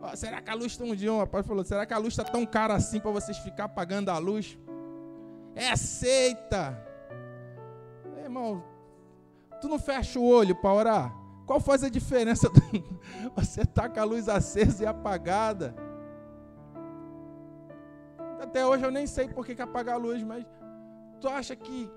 Oh, 0.00 0.16
será 0.16 0.40
que 0.40 0.50
a 0.50 0.54
luz 0.54 0.72
está 0.72 0.84
um 0.84 0.94
dia? 0.94 1.12
Um 1.12 1.18
rapaz 1.18 1.44
falou: 1.44 1.64
será 1.64 1.84
que 1.84 1.92
a 1.92 1.98
luz 1.98 2.16
está 2.16 2.22
tão 2.22 2.46
cara 2.46 2.74
assim 2.74 3.00
para 3.00 3.10
vocês 3.10 3.36
ficar 3.38 3.64
apagando 3.64 4.10
a 4.10 4.18
luz? 4.18 4.56
É 5.54 5.74
seita. 5.74 6.80
irmão, 8.22 8.62
tu 9.60 9.68
não 9.68 9.78
fecha 9.78 10.18
o 10.20 10.28
olho 10.28 10.54
para 10.54 10.72
orar? 10.72 11.16
Qual 11.46 11.58
faz 11.58 11.82
a 11.82 11.88
diferença? 11.88 12.50
Você 13.34 13.64
tá 13.64 13.88
com 13.88 13.98
a 13.98 14.04
luz 14.04 14.28
acesa 14.28 14.84
e 14.84 14.86
apagada. 14.86 15.74
Até 18.40 18.64
hoje 18.66 18.84
eu 18.84 18.90
nem 18.90 19.06
sei 19.06 19.28
por 19.28 19.44
que, 19.44 19.54
que 19.54 19.62
apagar 19.62 19.94
a 19.94 19.98
luz, 19.98 20.22
mas 20.22 20.44
tu 21.20 21.28
acha 21.28 21.56
que 21.56 21.90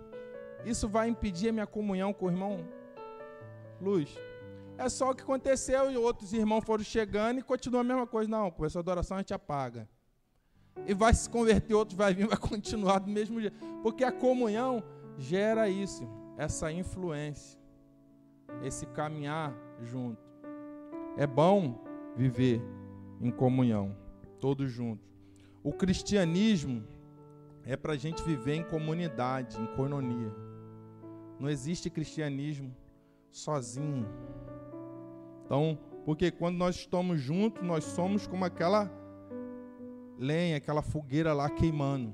isso 0.65 0.87
vai 0.87 1.07
impedir 1.07 1.49
a 1.49 1.53
minha 1.53 1.67
comunhão 1.67 2.13
com 2.13 2.25
o 2.25 2.29
irmão 2.29 2.65
Luz. 3.81 4.13
é 4.77 4.89
só 4.89 5.11
o 5.11 5.15
que 5.15 5.23
aconteceu 5.23 5.89
e 5.91 5.97
outros 5.97 6.33
irmãos 6.33 6.63
foram 6.65 6.83
chegando 6.83 7.39
e 7.39 7.43
continua 7.43 7.81
a 7.81 7.83
mesma 7.83 8.05
coisa. 8.05 8.29
Não, 8.29 8.51
começou 8.51 8.79
a 8.79 8.81
adoração, 8.81 9.17
a 9.17 9.19
gente 9.21 9.33
apaga. 9.33 9.87
E 10.85 10.93
vai 10.93 11.13
se 11.13 11.29
converter, 11.29 11.73
outros 11.73 11.97
vai 11.97 12.13
vir, 12.13 12.27
vai 12.27 12.37
continuar 12.37 12.99
do 12.99 13.09
mesmo 13.09 13.39
jeito. 13.39 13.57
Porque 13.81 14.03
a 14.03 14.11
comunhão 14.11 14.83
gera 15.17 15.69
isso, 15.69 16.03
essa 16.37 16.71
influência, 16.71 17.59
esse 18.63 18.85
caminhar 18.85 19.53
junto. 19.81 20.21
É 21.17 21.27
bom 21.27 21.83
viver 22.15 22.61
em 23.21 23.31
comunhão, 23.31 23.95
todos 24.39 24.71
juntos. 24.71 25.07
O 25.63 25.73
cristianismo 25.73 26.85
é 27.65 27.75
para 27.75 27.93
a 27.93 27.97
gente 27.97 28.23
viver 28.23 28.55
em 28.55 28.63
comunidade, 28.63 29.59
em 29.61 29.67
coinonia. 29.75 30.48
Não 31.39 31.49
existe 31.49 31.89
cristianismo 31.89 32.75
sozinho. 33.31 34.07
Então, 35.45 35.77
porque 36.05 36.31
quando 36.31 36.57
nós 36.57 36.75
estamos 36.75 37.21
juntos, 37.21 37.63
nós 37.63 37.83
somos 37.83 38.27
como 38.27 38.45
aquela 38.45 38.91
lenha, 40.17 40.57
aquela 40.57 40.81
fogueira 40.81 41.33
lá 41.33 41.49
queimando. 41.49 42.13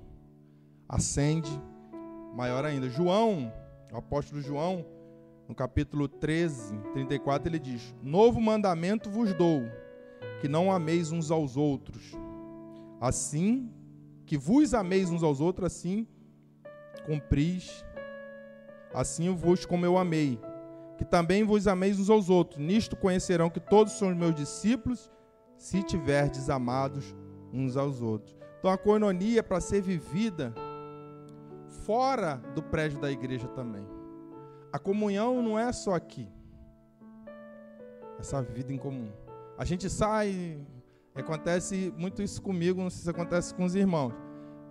Acende, 0.88 1.49
maior 2.36 2.63
ainda. 2.63 2.89
João, 2.89 3.51
o 3.91 3.97
apóstolo 3.97 4.41
João, 4.41 4.86
no 5.47 5.55
capítulo 5.55 6.07
13, 6.07 6.78
34, 6.93 7.49
ele 7.49 7.59
diz: 7.59 7.95
Novo 8.01 8.39
mandamento 8.39 9.09
vos 9.09 9.34
dou, 9.34 9.63
que 10.39 10.47
não 10.47 10.71
ameis 10.71 11.11
uns 11.11 11.32
aos 11.32 11.57
outros. 11.57 12.13
Assim, 13.01 13.71
que 14.26 14.38
vos 14.38 14.73
ameis 14.73 15.09
uns 15.09 15.23
aos 15.23 15.41
outros, 15.41 15.65
assim 15.65 16.07
cumpris, 17.05 17.85
assim 18.96 19.34
vos 19.34 19.66
como 19.66 19.86
eu 19.86 19.98
amei 19.98 20.39
que 20.98 21.06
também 21.06 21.43
vos 21.43 21.68
ameis 21.68 22.00
uns 22.00 22.10
aos 22.10 22.30
outros. 22.30 22.60
Nisto 22.60 22.96
conhecerão 22.96 23.50
que 23.50 23.60
todos 23.60 23.93
são 23.93 24.10
os 24.10 24.16
meus 24.16 24.34
discípulos, 24.34 25.12
se 25.58 25.84
tiverdes 25.84 26.50
amados 26.50 27.16
uns 27.52 27.78
aos 27.78 28.02
outros. 28.02 28.36
Então 28.60 28.72
a 28.72 28.78
coinonia 28.78 29.39
é 29.39 29.43
para 29.43 29.62
ser 29.62 29.82
vivida 29.82 30.54
fora 31.86 32.38
do 32.54 32.64
prédio 32.64 33.00
da 33.00 33.12
igreja 33.12 33.48
também. 33.50 33.86
A 34.72 34.80
comunhão 34.80 35.41
não 35.41 35.58
é 35.58 35.72
só 35.72 35.93
aqui. 35.93 36.28
Essa 38.20 38.41
vida 38.41 38.74
em 38.74 38.78
comum. 38.78 39.12
A 39.58 39.64
gente 39.64 39.89
sai, 39.89 40.66
acontece 41.14 41.93
muito 41.98 42.22
isso 42.22 42.41
comigo, 42.41 42.82
não 42.82 42.89
sei 42.89 43.04
se 43.04 43.10
acontece 43.10 43.54
com 43.54 43.64
os 43.64 43.76
irmãos. 43.76 44.14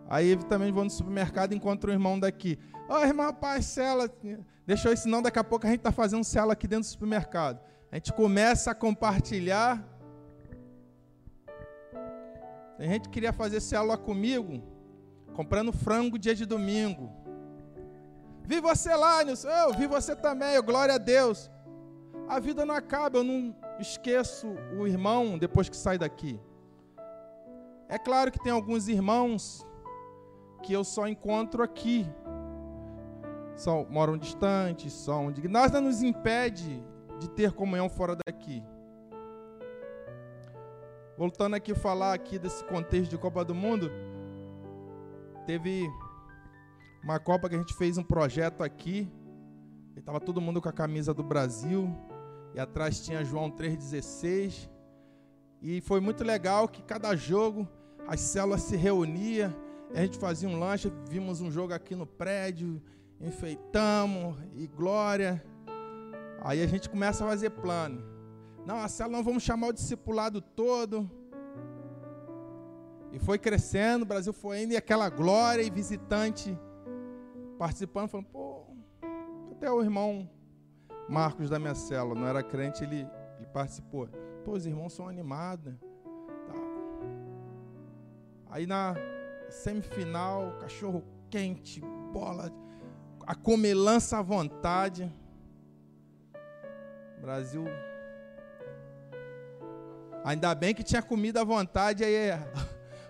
Aí 0.09 0.37
também 0.45 0.71
vou 0.71 0.85
no 0.85 0.91
supermercado 0.91 1.53
e 1.53 1.57
encontro 1.57 1.91
um 1.91 1.95
irmão 1.95 2.19
daqui. 2.19 2.59
Ô, 2.89 2.95
oh, 2.95 3.05
irmão, 3.05 3.33
parcela. 3.33 4.11
Deixa 4.67 4.89
eu, 4.89 4.97
senão 4.97 5.23
daqui 5.23 5.39
a 5.39 5.45
pouco 5.45 5.67
a 5.67 5.71
gente 5.71 5.81
está 5.81 5.93
fazendo 5.93 6.25
célula 6.25 6.53
aqui 6.53 6.67
dentro 6.67 6.89
do 6.89 6.93
supermercado. 6.93 7.61
A 7.91 7.97
gente 7.97 8.13
começa 8.13 8.71
a 8.71 8.75
compartilhar. 8.75 9.83
Tem 12.77 12.89
gente 12.89 13.05
que 13.05 13.11
queria 13.11 13.33
fazer 13.33 13.61
célula 13.61 13.97
comigo, 13.97 14.63
comprando 15.33 15.73
frango 15.73 16.19
dia 16.19 16.35
de 16.35 16.45
domingo. 16.45 17.11
Vi 18.43 18.61
você 18.61 18.95
lá, 18.95 19.25
Nilson. 19.25 19.49
Eu 19.49 19.73
vi 19.73 19.87
você 19.87 20.15
também, 20.15 20.55
eu, 20.55 20.63
glória 20.63 20.95
a 20.97 20.99
Deus. 20.99 21.51
A 22.29 22.39
vida 22.39 22.67
não 22.67 22.75
acaba, 22.75 23.19
eu 23.19 23.25
não 23.25 23.55
esqueço 23.79 24.49
o 24.79 24.87
irmão 24.87 25.39
depois 25.39 25.69
que 25.69 25.77
sai 25.77 25.97
daqui. 25.97 26.39
É 27.89 27.99
claro 27.99 28.31
que 28.31 28.43
tem 28.43 28.53
alguns 28.53 28.89
irmãos 28.89 29.65
que 30.65 30.73
eu 30.73 30.83
só 30.83 31.07
encontro 31.07 31.63
aqui, 31.63 32.07
são, 33.55 33.87
moram 33.91 34.17
distantes, 34.17 34.95
são 34.95 35.33
nada 35.49 35.79
nos 35.79 36.03
impede 36.03 36.83
de 37.21 37.29
ter 37.29 37.53
comunhão 37.53 37.89
fora 37.91 38.17
daqui. 38.27 38.63
Voltando 41.19 41.55
aqui 41.55 41.73
a 41.73 41.77
falar 41.77 42.15
aqui 42.15 42.39
desse 42.39 42.65
contexto 42.65 43.11
de 43.11 43.19
Copa 43.19 43.45
do 43.45 43.55
Mundo, 43.55 43.91
teve 45.47 45.87
uma 47.03 47.21
Copa 47.21 47.49
que 47.49 47.55
a 47.55 47.59
gente 47.59 47.75
fez 47.75 47.99
um 47.99 48.03
projeto 48.03 48.63
aqui, 48.63 49.07
e 49.95 49.99
estava 49.99 50.19
todo 50.19 50.41
mundo 50.41 50.63
com 50.63 50.69
a 50.69 50.73
camisa 50.73 51.13
do 51.13 51.23
Brasil, 51.23 51.95
e 52.55 52.59
atrás 52.59 53.05
tinha 53.05 53.23
João 53.23 53.51
3,16, 53.51 54.71
e 55.61 55.83
foi 55.83 56.01
muito 56.01 56.25
legal 56.25 56.67
que 56.67 56.83
cada 56.83 57.15
jogo 57.15 57.69
as 58.09 58.21
células 58.21 58.63
se 58.63 58.77
reuniam, 58.77 59.55
a 59.95 60.01
gente 60.01 60.19
fazia 60.19 60.49
um 60.49 60.59
lanche, 60.59 60.93
vimos 61.09 61.41
um 61.41 61.51
jogo 61.51 61.73
aqui 61.73 61.95
no 61.95 62.05
prédio, 62.05 62.83
enfeitamos 63.21 64.37
e 64.55 64.67
glória. 64.67 65.43
Aí 66.41 66.61
a 66.61 66.67
gente 66.67 66.91
começa 66.91 67.25
a 67.25 67.29
fazer 67.29 67.51
plano. 67.51 68.03
Não, 68.67 68.77
a 68.81 68.89
célula 68.89 69.19
não 69.19 69.25
vamos 69.25 69.45
chamar 69.45 69.69
o 69.69 69.73
discipulado 69.73 70.41
todo. 70.41 71.09
E 73.13 73.21
foi 73.21 73.39
crescendo, 73.39 74.03
o 74.03 74.07
Brasil 74.07 74.33
foi 74.33 74.65
indo, 74.65 74.73
e 74.73 74.77
aquela 74.77 75.09
glória 75.09 75.63
e 75.63 75.71
visitante 75.71 76.59
participando, 77.57 78.09
falando, 78.09 78.27
pô, 78.27 78.65
até 79.53 79.71
o 79.71 79.81
irmão 79.81 80.29
Marcos 81.09 81.49
da 81.49 81.59
minha 81.61 81.77
célula, 81.77 82.19
não 82.19 82.27
era 82.27 82.43
crente, 82.43 82.83
ele, 82.83 83.07
ele 83.39 83.47
participou. 83.53 84.09
Pô, 84.45 84.53
os 84.53 84.67
irmãos 84.67 84.93
são 84.93 85.09
animados. 85.09 85.73
Tá. 86.49 86.55
Aí 88.51 88.67
na 88.67 88.97
semifinal, 89.49 90.57
cachorro 90.61 91.05
quente, 91.31 91.81
bola 92.13 92.51
a 93.27 93.35
comelança 93.35 94.19
à 94.19 94.23
vontade. 94.23 95.13
Brasil. 97.21 97.65
Ainda 100.25 100.55
bem 100.55 100.75
que 100.75 100.83
tinha 100.83 101.03
comida 101.03 101.41
à 101.41 101.45
vontade, 101.45 102.05
aí 102.05 102.31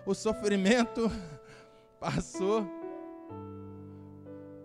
o 0.05 0.13
sofrimento 0.13 1.09
passou. 1.99 2.65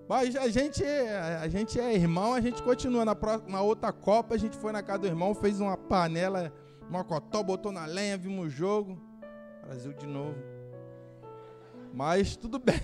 Mas 0.08 0.34
a 0.34 0.48
gente, 0.48 0.84
a 0.84 1.48
gente 1.48 1.78
é 1.78 1.94
irmão, 1.94 2.34
a 2.34 2.40
gente 2.40 2.62
continua. 2.62 3.04
Na, 3.04 3.16
na 3.46 3.60
outra 3.60 3.92
Copa, 3.92 4.34
a 4.34 4.38
gente 4.38 4.56
foi 4.56 4.72
na 4.72 4.82
casa 4.82 5.00
do 5.00 5.06
irmão, 5.06 5.34
fez 5.34 5.60
uma 5.60 5.76
panela, 5.76 6.52
mocotó, 6.88 7.42
botou 7.42 7.70
na 7.70 7.86
lenha, 7.86 8.18
vimos 8.18 8.46
o 8.46 8.50
jogo. 8.50 9.00
Brasil 9.64 9.92
de 9.92 10.06
novo. 10.06 10.36
Mas 11.92 12.36
tudo 12.36 12.58
bem, 12.60 12.80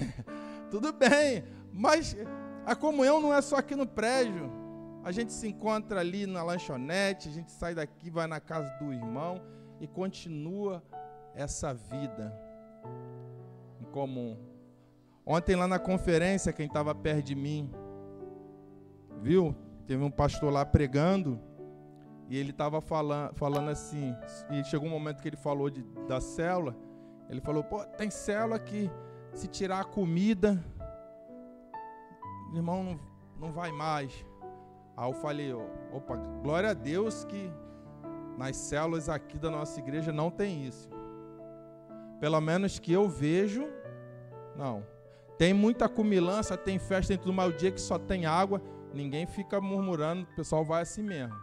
tudo 0.71 0.93
bem. 0.93 1.45
Mas 1.73 2.17
a 2.65 2.75
comunhão 2.75 3.21
não 3.21 3.33
é 3.33 3.41
só 3.41 3.57
aqui 3.57 3.75
no 3.75 3.87
prédio. 3.87 4.51
A 5.05 5.13
gente 5.13 5.33
se 5.33 5.47
encontra 5.47 6.01
ali 6.01 6.27
na 6.27 6.43
lanchonete, 6.43 7.29
a 7.29 7.33
gente 7.33 7.53
sai 7.53 7.75
daqui, 7.75 8.11
vai 8.11 8.27
na 8.27 8.41
casa 8.41 8.69
do 8.81 8.93
irmão 8.93 9.41
e 9.81 9.87
continua 9.87 10.83
essa 11.35 11.73
vida 11.73 12.37
em 13.81 13.85
comum. 13.85 14.37
Ontem 15.25 15.55
lá 15.55 15.69
na 15.69 15.79
conferência, 15.79 16.53
quem 16.53 16.67
estava 16.67 16.95
perto 16.95 17.25
de 17.25 17.35
mim, 17.35 17.71
viu? 19.23 19.55
Teve 19.87 20.03
um 20.03 20.11
pastor 20.11 20.53
lá 20.53 20.65
pregando 20.65 21.41
e 22.29 22.37
ele 22.37 22.51
estava 22.51 22.81
falando, 22.81 23.35
falando 23.35 23.71
assim. 23.71 24.15
E 24.51 24.65
chegou 24.65 24.89
um 24.89 24.91
momento 24.91 25.21
que 25.21 25.29
ele 25.29 25.37
falou 25.37 25.71
de, 25.71 25.83
da 26.09 26.21
célula. 26.21 26.77
Ele 27.29 27.41
falou: 27.41 27.65
pô, 27.65 27.85
tem 27.85 28.11
célula 28.11 28.59
que 28.59 28.91
se 29.33 29.47
tirar 29.47 29.81
a 29.81 29.85
comida 29.85 30.63
irmão 32.55 32.83
não, 32.83 33.01
não 33.39 33.53
vai 33.53 33.73
mais. 33.73 34.25
Aí 34.97 35.09
eu 35.09 35.13
falei, 35.15 35.53
opa, 35.93 36.17
glória 36.43 36.71
a 36.71 36.75
Deus 36.75 37.25
que 37.25 37.51
nas 38.39 38.57
células 38.57 39.09
aqui 39.09 39.39
da 39.39 39.51
nossa 39.51 39.79
igreja 39.79 40.13
não 40.13 40.31
tem 40.31 40.67
isso. 40.67 40.89
Pelo 42.21 42.41
menos 42.41 42.79
que 42.79 42.93
eu 42.93 43.09
vejo, 43.09 43.69
não. 44.57 44.85
Tem 45.37 45.53
muita 45.53 45.89
cumilança, 45.89 46.57
tem 46.57 46.79
festa, 46.79 47.13
tem 47.13 47.19
tudo, 47.19 47.33
mas 47.33 47.53
o 47.53 47.57
dia 47.57 47.71
que 47.71 47.81
só 47.81 47.99
tem 47.99 48.25
água, 48.25 48.63
ninguém 48.95 49.27
fica 49.27 49.61
murmurando, 49.61 50.23
o 50.23 50.37
pessoal 50.37 50.65
vai 50.65 50.83
assim 50.83 51.03
mesmo. 51.03 51.37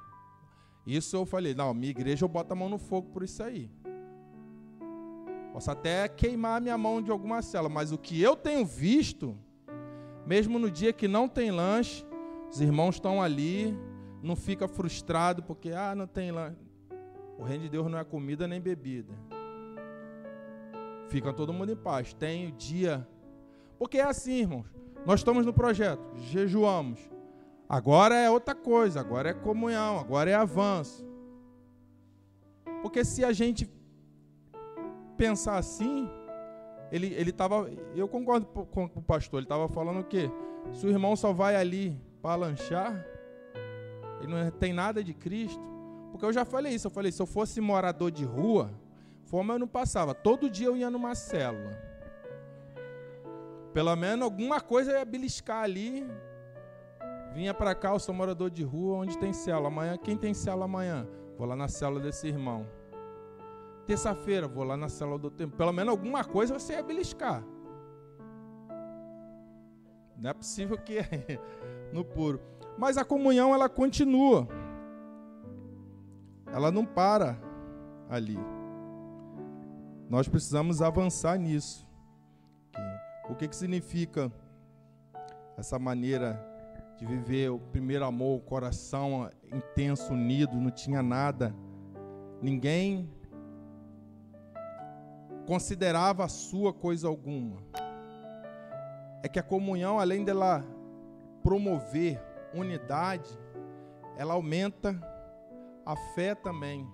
Isso 0.86 1.16
eu 1.16 1.26
falei, 1.26 1.54
não, 1.54 1.74
minha 1.74 1.92
igreja 1.92 2.26
eu 2.26 2.30
boto 2.30 2.54
a 2.54 2.56
mão 2.56 2.70
no 2.70 2.80
fogo 2.80 3.10
por 3.12 3.24
isso 3.24 3.44
aí. 3.44 3.70
Posso 5.54 5.70
até 5.70 6.08
queimar 6.08 6.58
a 6.58 6.60
minha 6.60 6.78
mão 6.80 7.00
de 7.00 7.12
alguma 7.12 7.44
célula, 7.44 7.70
mas 7.70 7.92
o 7.92 7.98
que 7.98 8.20
eu 8.20 8.36
tenho 8.36 8.66
visto, 8.66 9.38
mesmo 10.26 10.58
no 10.58 10.72
dia 10.72 10.92
que 10.92 11.08
não 11.08 11.30
tem 11.30 11.52
lanche, 11.52 12.04
os 12.50 12.60
irmãos 12.60 12.96
estão 12.96 13.22
ali, 13.22 13.78
não 14.24 14.36
fica 14.36 14.68
frustrado 14.68 15.44
porque 15.44 15.70
ah, 15.70 15.94
não 15.94 16.08
tem 16.08 16.32
lanche. 16.32 16.58
O 17.38 17.44
reino 17.44 17.66
de 17.66 17.70
Deus 17.70 17.90
não 17.90 18.00
é 18.00 18.04
comida 18.04 18.48
nem 18.48 18.60
bebida. 18.60 19.14
Fica 21.08 21.32
todo 21.32 21.54
mundo 21.54 21.72
em 21.72 21.76
paz. 21.76 22.16
Tem 22.16 22.48
o 22.48 22.52
dia. 22.52 23.08
Porque 23.78 24.00
é 24.00 24.04
assim, 24.04 24.40
irmãos. 24.40 24.66
Nós 25.06 25.20
estamos 25.20 25.46
no 25.46 25.54
projeto, 25.54 26.02
jejuamos. 26.18 27.00
Agora 27.70 28.16
é 28.16 28.30
outra 28.30 28.56
coisa, 28.56 29.00
agora 29.00 29.30
é 29.30 29.34
comunhão, 29.34 30.00
agora 30.00 30.32
é 30.32 30.34
avanço. 30.34 31.06
Porque 32.82 33.06
se 33.06 33.24
a 33.24 33.32
gente 33.32 33.70
pensar 35.18 35.58
assim, 35.58 36.10
ele 36.92 37.14
ele 37.14 37.34
eu 37.96 38.08
concordo 38.08 38.46
com 38.46 38.86
o 38.96 39.02
pastor, 39.02 39.40
ele 39.40 39.46
estava 39.46 39.68
falando 39.68 40.00
o 40.00 40.04
quê? 40.04 40.30
Se 40.72 40.86
o 40.86 40.90
irmão 40.90 41.16
só 41.16 41.34
vai 41.34 41.56
ali 41.56 42.00
para 42.22 42.36
lanchar, 42.36 43.06
ele 44.22 44.34
não 44.34 44.52
tem 44.52 44.72
nada 44.72 45.04
de 45.04 45.14
Cristo, 45.14 45.62
Porque 46.12 46.26
eu 46.26 46.32
já 46.32 46.46
falei 46.46 46.74
isso, 46.74 46.88
eu 46.88 46.92
falei, 46.92 47.12
se 47.12 47.22
eu 47.22 47.26
fosse 47.26 47.60
morador 47.60 48.12
de 48.12 48.24
rua, 48.24 48.72
fome 49.26 49.52
eu 49.52 49.60
não 49.60 49.68
passava. 49.68 50.14
Todo 50.14 50.50
dia 50.50 50.68
eu 50.68 50.78
ia 50.78 50.90
numa 50.90 51.16
célula. 51.16 51.76
Pelo 53.74 53.96
menos 53.96 54.24
alguma 54.24 54.62
coisa 54.62 54.92
eu 54.92 55.00
ia 55.00 55.06
beliscar 55.06 55.64
ali. 55.64 56.08
Vinha 57.34 57.52
para 57.52 57.74
cá, 57.74 57.90
eu 57.90 58.00
sou 58.00 58.14
morador 58.14 58.52
de 58.52 58.64
rua, 58.64 58.98
onde 58.98 59.18
tem 59.18 59.34
célula. 59.34 59.70
Amanhã, 59.70 59.98
quem 59.98 60.16
tem 60.16 60.36
célula 60.36 60.66
amanhã? 60.66 61.08
Vou 61.36 61.48
lá 61.48 61.56
na 61.56 61.68
célula 61.68 62.00
desse 62.00 62.28
irmão. 62.28 62.68
Terça-feira, 63.86 64.48
vou 64.48 64.64
lá 64.64 64.78
na 64.78 64.88
célula 64.88 65.20
do 65.20 65.30
tempo. 65.30 65.58
Pelo 65.58 65.74
menos 65.74 65.92
alguma 65.92 66.24
coisa 66.24 66.58
você 66.58 66.74
ia 66.74 66.84
beliscar. 66.84 67.44
Não 70.18 70.30
é 70.30 70.34
possível 70.34 70.78
que 70.78 71.00
no 71.92 72.06
puro. 72.06 72.40
Mas 72.78 72.98
a 72.98 73.04
comunhão 73.04 73.54
ela 73.54 73.68
continua. 73.68 74.48
Ela 76.48 76.72
não 76.72 76.86
para 76.86 77.38
ali. 78.10 78.38
Nós 80.10 80.28
precisamos 80.28 80.82
avançar 80.82 81.38
nisso. 81.38 81.88
O 83.30 83.36
que, 83.36 83.48
que 83.48 83.56
significa 83.56 84.32
essa 85.58 85.78
maneira 85.78 86.40
de 86.98 87.06
viver 87.06 87.50
o 87.50 87.60
primeiro 87.60 88.06
amor, 88.06 88.38
o 88.38 88.42
coração 88.42 89.30
intenso, 89.52 90.14
unido, 90.14 90.56
não 90.56 90.72
tinha 90.72 91.02
nada. 91.02 91.54
Ninguém 92.42 93.10
considerava 95.46 96.28
sua 96.28 96.74
coisa 96.74 97.08
alguma. 97.08 97.62
É 99.22 99.28
que 99.28 99.40
a 99.40 99.44
comunhão, 99.44 100.00
além 100.00 100.24
dela 100.24 100.66
promover 101.42 102.22
unidade, 102.54 103.30
ela 104.18 104.34
aumenta 104.34 105.00
a 105.86 105.96
fé 105.96 106.36
também. 106.36 106.88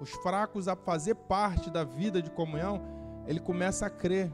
Os 0.00 0.10
fracos 0.10 0.68
a 0.68 0.76
fazer 0.76 1.14
parte 1.14 1.70
da 1.70 1.84
vida 1.84 2.20
de 2.20 2.30
comunhão, 2.30 2.82
ele 3.26 3.40
começa 3.40 3.86
a 3.86 3.90
crer. 3.90 4.32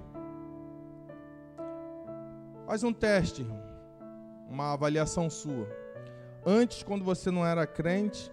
Faz 2.67 2.83
um 2.83 2.93
teste, 2.93 3.47
uma 4.49 4.73
avaliação 4.73 5.31
sua. 5.31 5.69
Antes, 6.45 6.83
quando 6.83 7.05
você 7.05 7.31
não 7.31 7.47
era 7.47 7.67
crente, 7.67 8.31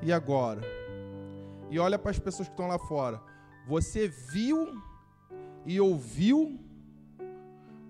e 0.00 0.12
agora? 0.12 0.60
E 1.70 1.78
olha 1.78 1.98
para 1.98 2.10
as 2.10 2.18
pessoas 2.18 2.48
que 2.48 2.54
estão 2.54 2.66
lá 2.66 2.78
fora. 2.78 3.20
Você 3.66 4.08
viu 4.08 4.82
e 5.64 5.80
ouviu 5.80 6.58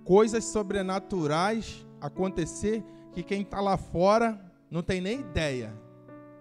coisas 0.05 0.45
sobrenaturais 0.45 1.87
acontecer 2.01 2.85
que 3.13 3.23
quem 3.23 3.43
está 3.43 3.61
lá 3.61 3.77
fora 3.77 4.41
não 4.71 4.83
tem 4.83 5.01
nem 5.01 5.21
ideia. 5.21 5.73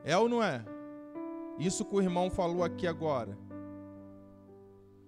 É 0.04 0.18
ou 0.18 0.28
não 0.28 0.42
é? 0.44 0.66
Isso 1.58 1.86
que 1.86 1.96
o 1.96 2.02
irmão 2.02 2.30
falou 2.30 2.64
aqui 2.64 2.88
agora. 2.88 3.38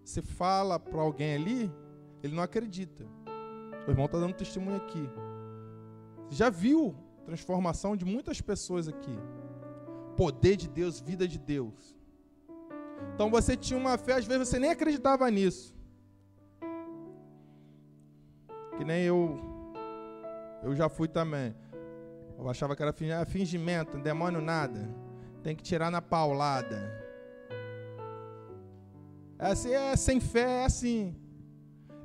Você 0.03 0.21
fala 0.21 0.79
para 0.79 1.01
alguém 1.01 1.35
ali, 1.35 1.71
ele 2.21 2.35
não 2.35 2.43
acredita. 2.43 3.05
O 3.87 3.91
irmão 3.91 4.05
está 4.05 4.19
dando 4.19 4.35
testemunho 4.35 4.77
aqui. 4.77 5.09
Já 6.29 6.49
viu 6.49 6.95
transformação 7.25 7.95
de 7.95 8.05
muitas 8.05 8.41
pessoas 8.41 8.87
aqui. 8.87 9.17
Poder 10.15 10.55
de 10.55 10.67
Deus, 10.67 10.99
vida 10.99 11.27
de 11.27 11.39
Deus. 11.39 11.97
Então 13.13 13.29
você 13.29 13.55
tinha 13.55 13.77
uma 13.79 13.97
fé, 13.97 14.13
às 14.13 14.25
vezes 14.25 14.47
você 14.47 14.59
nem 14.59 14.71
acreditava 14.71 15.29
nisso. 15.29 15.73
Que 18.77 18.83
nem 18.83 19.03
eu. 19.03 19.39
Eu 20.63 20.75
já 20.75 20.89
fui 20.89 21.07
também. 21.07 21.55
Eu 22.37 22.49
achava 22.49 22.75
que 22.75 22.81
era 22.81 22.93
ah, 23.21 23.25
fingimento, 23.25 23.97
demônio 23.97 24.41
nada. 24.41 24.89
Tem 25.43 25.55
que 25.55 25.63
tirar 25.63 25.91
na 25.91 26.01
paulada. 26.01 27.03
É 29.37 29.47
assim, 29.47 29.73
é 29.73 29.95
sem 29.95 30.19
fé, 30.19 30.61
é 30.61 30.65
assim. 30.65 31.15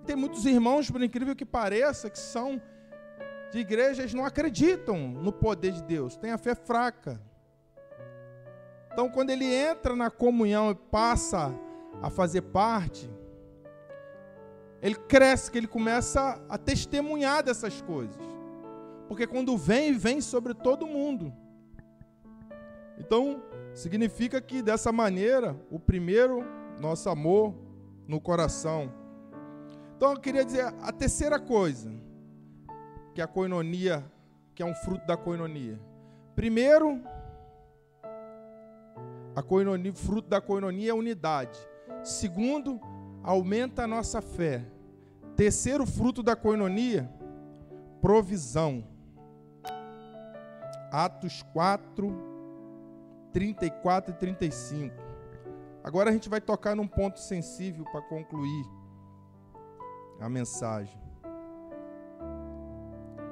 Tem 0.05 0.17
muitos 0.17 0.45
irmãos, 0.45 0.91
por 0.91 1.03
incrível 1.03 1.37
que 1.37 1.45
pareça, 1.45 2.11
que 2.11 2.19
são 2.19 2.61
de 3.51 3.59
igrejas 3.59 4.13
não 4.13 4.25
acreditam 4.25 4.99
no 4.99 5.33
poder 5.33 5.73
de 5.73 5.83
Deus, 5.83 6.17
tem 6.17 6.31
a 6.31 6.39
fé 6.39 6.55
fraca. 6.55 7.21
Então, 8.93 9.09
quando 9.09 9.31
ele 9.31 9.45
entra 9.45 9.95
na 9.95 10.11
comunhão 10.11 10.71
e 10.71 10.75
passa 10.75 11.55
a 12.03 12.11
fazer 12.11 12.43
parte, 12.43 13.11
ele 14.81 14.95
cresce, 14.95 15.51
que 15.51 15.59
ele 15.59 15.67
começa 15.67 16.41
a 16.49 16.57
testemunhar 16.57 17.43
dessas 17.43 17.81
coisas. 17.83 18.17
Porque 19.09 19.27
quando 19.27 19.57
vem, 19.57 19.97
vem 19.97 20.21
sobre 20.21 20.55
todo 20.55 20.87
mundo. 20.87 21.33
Então, 22.99 23.43
significa 23.75 24.41
que 24.41 24.63
dessa 24.63 24.93
maneira, 24.93 25.57
o 25.71 25.79
primeiro, 25.79 26.45
nosso 26.81 27.09
amor 27.09 27.55
no 28.07 28.21
coração. 28.21 28.93
Então, 29.97 30.13
eu 30.13 30.21
queria 30.21 30.45
dizer 30.45 30.73
a 30.81 30.93
terceira 30.93 31.39
coisa, 31.39 31.91
que 33.15 33.21
é 33.21 33.25
a 33.25 33.29
coinonia, 33.29 34.05
que 34.55 34.63
é 34.63 34.67
um 34.67 34.75
fruto 34.75 35.07
da 35.07 35.17
coinonia. 35.17 35.81
Primeiro, 36.37 37.03
a 39.39 39.43
coinonia, 39.43 39.95
fruto 39.95 40.29
da 40.29 40.41
coinonia 40.41 40.91
é 40.91 40.95
unidade. 40.95 41.57
Segundo, 42.03 42.81
aumenta 43.23 43.85
a 43.85 43.87
nossa 43.87 44.21
fé. 44.21 44.67
Terceiro 45.37 45.87
fruto 45.87 46.25
da 46.25 46.35
coinonia, 46.35 47.09
provisão. 48.01 48.85
Atos 50.91 51.45
4, 51.53 52.13
34 53.33 54.13
e 54.13 54.17
35. 54.19 54.97
Agora 55.85 56.11
a 56.11 56.13
gente 56.13 56.29
vai 56.29 56.41
tocar 56.41 56.75
num 56.75 56.89
ponto 56.89 57.21
sensível 57.21 57.85
para 57.85 58.03
concluir 58.03 58.67
a 60.19 60.29
mensagem. 60.29 61.01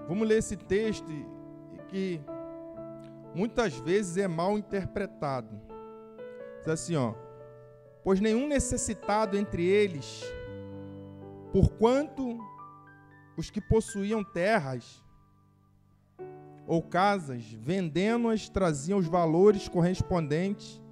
Vamos 0.07 0.29
ler 0.29 0.39
esse 0.39 0.57
texto 0.57 1.11
que 1.89 2.21
muitas 3.35 3.75
vezes 3.75 4.17
é 4.19 4.29
mal 4.29 4.57
interpretado. 4.57 5.75
Diz 6.67 6.73
assim, 6.73 6.97
ó: 6.97 7.15
Pois 8.03 8.21
nenhum 8.21 8.49
necessitado 8.49 9.39
entre 9.39 9.65
eles, 9.65 10.25
porquanto 11.53 12.39
os 13.37 13.51
que 13.51 13.61
possuíam 13.61 14.25
terras 14.25 15.05
ou 16.67 16.83
casas, 16.83 17.45
vendendo-as, 17.45 18.49
traziam 18.49 18.99
os 18.99 19.07
valores 19.07 19.69
correspondentes 19.69 20.83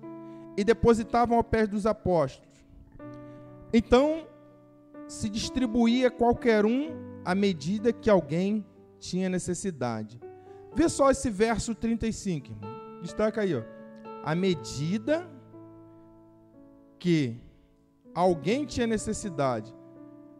e 0.56 0.62
depositavam 0.62 1.36
ao 1.36 1.42
pé 1.42 1.66
dos 1.66 1.86
apóstolos. 1.86 2.64
Então 3.72 4.28
se 5.08 5.28
distribuía 5.28 6.08
qualquer 6.08 6.64
um 6.64 7.20
à 7.24 7.34
medida 7.34 7.92
que 7.92 8.08
alguém 8.08 8.64
tinha 9.00 9.28
necessidade. 9.28 10.20
Vê 10.72 10.88
só 10.88 11.10
esse 11.10 11.28
verso 11.30 11.74
35, 11.74 12.52
irmão. 12.52 13.00
Destaca 13.02 13.40
aí, 13.40 13.56
ó. 13.56 13.62
À 14.22 14.34
medida 14.36 15.33
que 17.04 17.38
alguém 18.14 18.64
tinha 18.64 18.86
necessidade. 18.86 19.70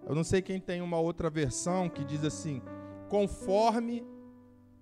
Eu 0.06 0.14
não 0.14 0.24
sei 0.24 0.40
quem 0.40 0.58
tem 0.58 0.80
uma 0.80 0.98
outra 0.98 1.28
versão 1.28 1.90
que 1.90 2.02
diz 2.02 2.24
assim: 2.24 2.62
conforme 3.06 4.02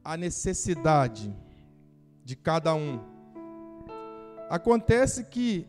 a 0.04 0.16
necessidade 0.16 1.34
de 2.24 2.36
cada 2.36 2.72
um. 2.72 3.00
Acontece 4.48 5.24
que 5.24 5.66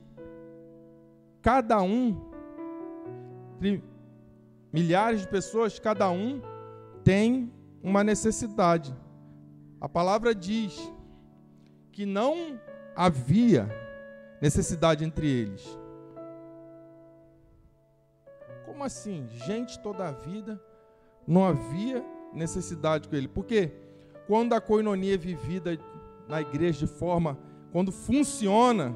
cada 1.41 1.81
um, 1.81 2.29
milhares 4.71 5.21
de 5.21 5.27
pessoas, 5.27 5.79
cada 5.79 6.11
um 6.11 6.39
tem 7.03 7.51
uma 7.81 8.03
necessidade. 8.03 8.95
A 9.81 9.89
palavra 9.89 10.35
diz 10.35 10.79
que 11.91 12.05
não 12.05 12.59
havia 12.95 13.67
necessidade 14.39 15.03
entre 15.03 15.27
eles. 15.27 15.82
Como 18.73 18.85
assim? 18.85 19.27
Gente 19.45 19.79
toda 19.79 20.07
a 20.07 20.11
vida 20.11 20.59
não 21.27 21.45
havia 21.45 22.03
necessidade 22.33 23.07
com 23.07 23.15
ele. 23.15 23.27
Porque 23.27 23.71
quando 24.25 24.53
a 24.53 24.59
coinonia 24.59 25.13
é 25.13 25.17
vivida 25.17 25.77
na 26.27 26.41
igreja 26.41 26.87
de 26.87 26.91
forma, 26.91 27.37
quando 27.71 27.91
funciona, 27.91 28.95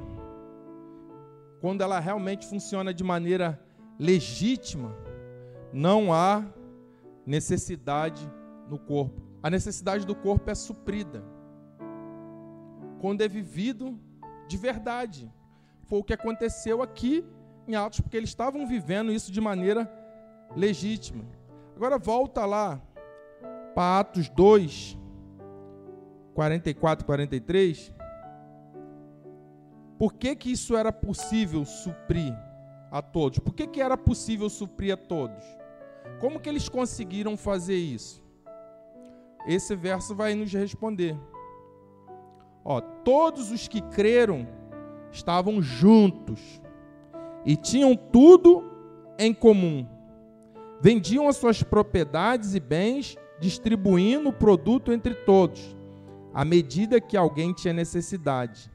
quando 1.61 1.84
ela 1.84 1.99
realmente 1.99 2.47
funciona 2.47 2.91
de 2.91 3.03
maneira 3.03 3.63
legítima, 3.99 4.95
não 5.71 6.11
há 6.11 6.43
necessidade 7.23 8.28
no 8.67 8.80
corpo. 8.80 9.21
A 9.43 9.49
necessidade 9.51 10.07
do 10.07 10.15
corpo 10.15 10.49
é 10.49 10.55
suprida. 10.55 11.23
Quando 12.99 13.21
é 13.21 13.28
vivido 13.28 13.95
de 14.47 14.57
verdade. 14.57 15.32
Foi 15.84 15.99
o 15.99 16.03
que 16.03 16.15
aconteceu 16.15 16.82
aqui 16.82 17.23
em 17.68 17.76
Atos, 17.76 17.99
porque 17.99 18.18
eles 18.18 18.30
estavam 18.30 18.65
vivendo 18.65 19.11
isso 19.11 19.32
de 19.32 19.41
maneira 19.41 19.91
legítima. 20.55 21.24
Agora 21.76 21.97
volta 21.97 22.45
lá 22.45 22.82
para 23.76 23.99
Atos 23.99 24.30
2, 24.30 24.97
44 26.34 27.05
43. 27.05 27.93
Por 29.97 30.13
que, 30.13 30.36
que 30.36 30.51
isso 30.51 30.78
era 30.78 30.91
possível 30.91 31.65
suprir 31.65 32.34
a 32.91 33.01
todos? 33.01 33.39
Por 33.39 33.53
que, 33.53 33.68
que 33.68 33.82
era 33.82 33.97
possível 33.97 34.49
suprir 34.49 34.93
a 34.93 34.97
todos? 34.97 35.43
Como 36.20 36.39
que 36.39 36.47
eles 36.47 36.70
conseguiram 36.70 37.36
fazer 37.36 37.76
isso? 37.76 38.24
Esse 39.47 39.76
verso 39.76 40.15
vai 40.15 40.36
nos 40.36 40.53
responder. 40.53 41.18
Ó, 42.63 42.82
todos 42.82 43.51
os 43.51 43.68
que 43.68 43.82
creram 43.82 44.47
estavam 45.11 45.61
juntos 45.61 46.61
e 47.47 47.55
tinham 47.55 47.95
tudo 47.95 48.61
em 49.17 49.33
comum. 49.33 49.87
Vendiam 50.81 51.29
as 51.29 51.37
suas 51.37 51.63
propriedades 51.63 52.53
e 52.53 52.59
bens, 52.59 53.17
distribuindo 53.39 54.27
o 54.27 54.33
produto 54.33 54.91
entre 54.91 55.15
todos, 55.15 55.73
à 56.33 56.43
medida 56.43 56.99
que 56.99 57.15
alguém 57.15 57.53
tinha 57.53 57.73
necessidade. 57.73 58.69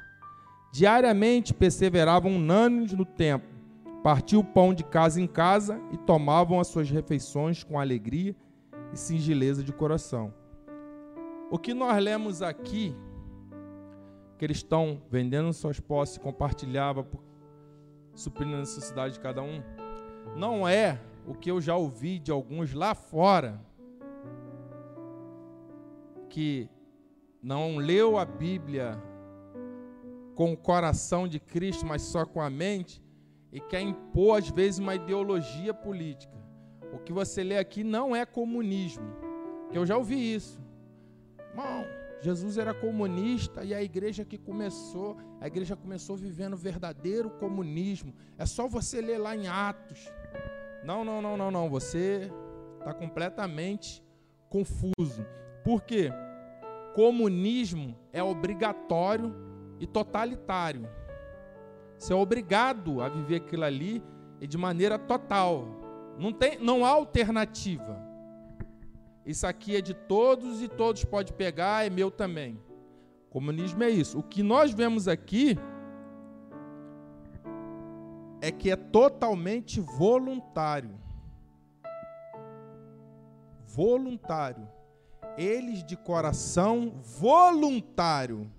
Diariamente 0.72 1.52
perseveravam 1.52 2.34
unânimes 2.34 2.94
no 2.94 3.04
templo, 3.04 3.50
partiam 4.02 4.40
o 4.40 4.44
pão 4.44 4.72
de 4.72 4.82
casa 4.82 5.20
em 5.20 5.26
casa 5.26 5.78
e 5.92 5.98
tomavam 5.98 6.58
as 6.58 6.68
suas 6.68 6.90
refeições 6.90 7.62
com 7.62 7.78
alegria 7.78 8.34
e 8.90 8.98
singeleza 8.98 9.62
de 9.62 9.70
coração. 9.70 10.32
O 11.50 11.58
que 11.58 11.74
nós 11.74 12.02
lemos 12.02 12.40
aqui, 12.40 12.96
que 14.38 14.46
eles 14.46 14.56
estão 14.56 15.02
vendendo 15.10 15.52
suas 15.52 15.78
posses, 15.78 16.16
compartilhava, 16.16 17.06
suprindo 18.14 18.54
a 18.56 18.60
necessidade 18.60 19.14
de 19.14 19.20
cada 19.20 19.42
um, 19.42 19.62
não 20.36 20.66
é 20.66 21.00
o 21.26 21.34
que 21.34 21.50
eu 21.50 21.60
já 21.60 21.76
ouvi 21.76 22.18
de 22.18 22.30
alguns 22.30 22.72
lá 22.72 22.94
fora, 22.94 23.60
que 26.28 26.68
não 27.42 27.76
leu 27.76 28.18
a 28.18 28.24
Bíblia 28.24 29.02
com 30.34 30.52
o 30.52 30.56
coração 30.56 31.28
de 31.28 31.38
Cristo, 31.38 31.84
mas 31.86 32.02
só 32.02 32.24
com 32.24 32.40
a 32.40 32.48
mente, 32.48 33.02
e 33.52 33.60
quer 33.60 33.82
impor, 33.82 34.38
às 34.38 34.48
vezes, 34.48 34.80
uma 34.80 34.94
ideologia 34.94 35.74
política. 35.74 36.32
O 36.92 36.98
que 36.98 37.12
você 37.12 37.44
lê 37.44 37.58
aqui 37.58 37.84
não 37.84 38.16
é 38.16 38.24
comunismo, 38.24 39.04
que 39.70 39.76
eu 39.76 39.84
já 39.84 39.96
ouvi 39.96 40.34
isso. 40.34 40.60
Irmão, 41.50 41.84
Jesus 42.22 42.56
era 42.56 42.72
comunista 42.72 43.64
e 43.64 43.74
a 43.74 43.82
igreja 43.82 44.24
que 44.24 44.38
começou, 44.38 45.16
a 45.40 45.48
igreja 45.48 45.74
começou 45.74 46.16
vivendo 46.16 46.56
verdadeiro 46.56 47.28
comunismo. 47.30 48.14
É 48.38 48.46
só 48.46 48.68
você 48.68 49.00
ler 49.00 49.18
lá 49.18 49.34
em 49.34 49.48
Atos. 49.48 50.08
Não, 50.84 51.04
não, 51.04 51.20
não, 51.20 51.36
não, 51.36 51.50
não. 51.50 51.68
Você 51.68 52.30
está 52.78 52.94
completamente 52.94 54.04
confuso. 54.48 55.26
Por 55.64 55.82
quê? 55.82 56.12
Comunismo 56.94 57.98
é 58.12 58.22
obrigatório 58.22 59.34
e 59.80 59.86
totalitário. 59.86 60.88
Você 61.98 62.12
é 62.12 62.16
obrigado 62.16 63.02
a 63.02 63.08
viver 63.08 63.36
aquilo 63.36 63.64
ali 63.64 64.00
e 64.40 64.46
de 64.46 64.56
maneira 64.56 64.96
total. 64.96 65.66
Não, 66.16 66.32
tem, 66.32 66.56
não 66.60 66.84
há 66.84 66.90
alternativa. 66.90 68.11
Isso 69.24 69.46
aqui 69.46 69.76
é 69.76 69.80
de 69.80 69.94
todos 69.94 70.62
e 70.62 70.68
todos 70.68 71.04
podem 71.04 71.32
pegar, 71.32 71.86
é 71.86 71.90
meu 71.90 72.10
também. 72.10 72.58
Comunismo 73.30 73.82
é 73.82 73.88
isso. 73.88 74.18
O 74.18 74.22
que 74.22 74.42
nós 74.42 74.72
vemos 74.72 75.06
aqui 75.08 75.56
é 78.40 78.50
que 78.50 78.70
é 78.70 78.76
totalmente 78.76 79.80
voluntário. 79.80 80.98
Voluntário. 83.66 84.68
Eles 85.38 85.84
de 85.84 85.96
coração 85.96 87.00
voluntário. 87.02 88.50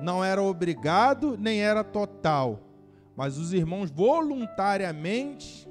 Não 0.00 0.24
era 0.24 0.40
obrigado, 0.42 1.36
nem 1.36 1.60
era 1.60 1.82
total. 1.82 2.60
Mas 3.16 3.36
os 3.36 3.52
irmãos 3.52 3.90
voluntariamente 3.90 5.68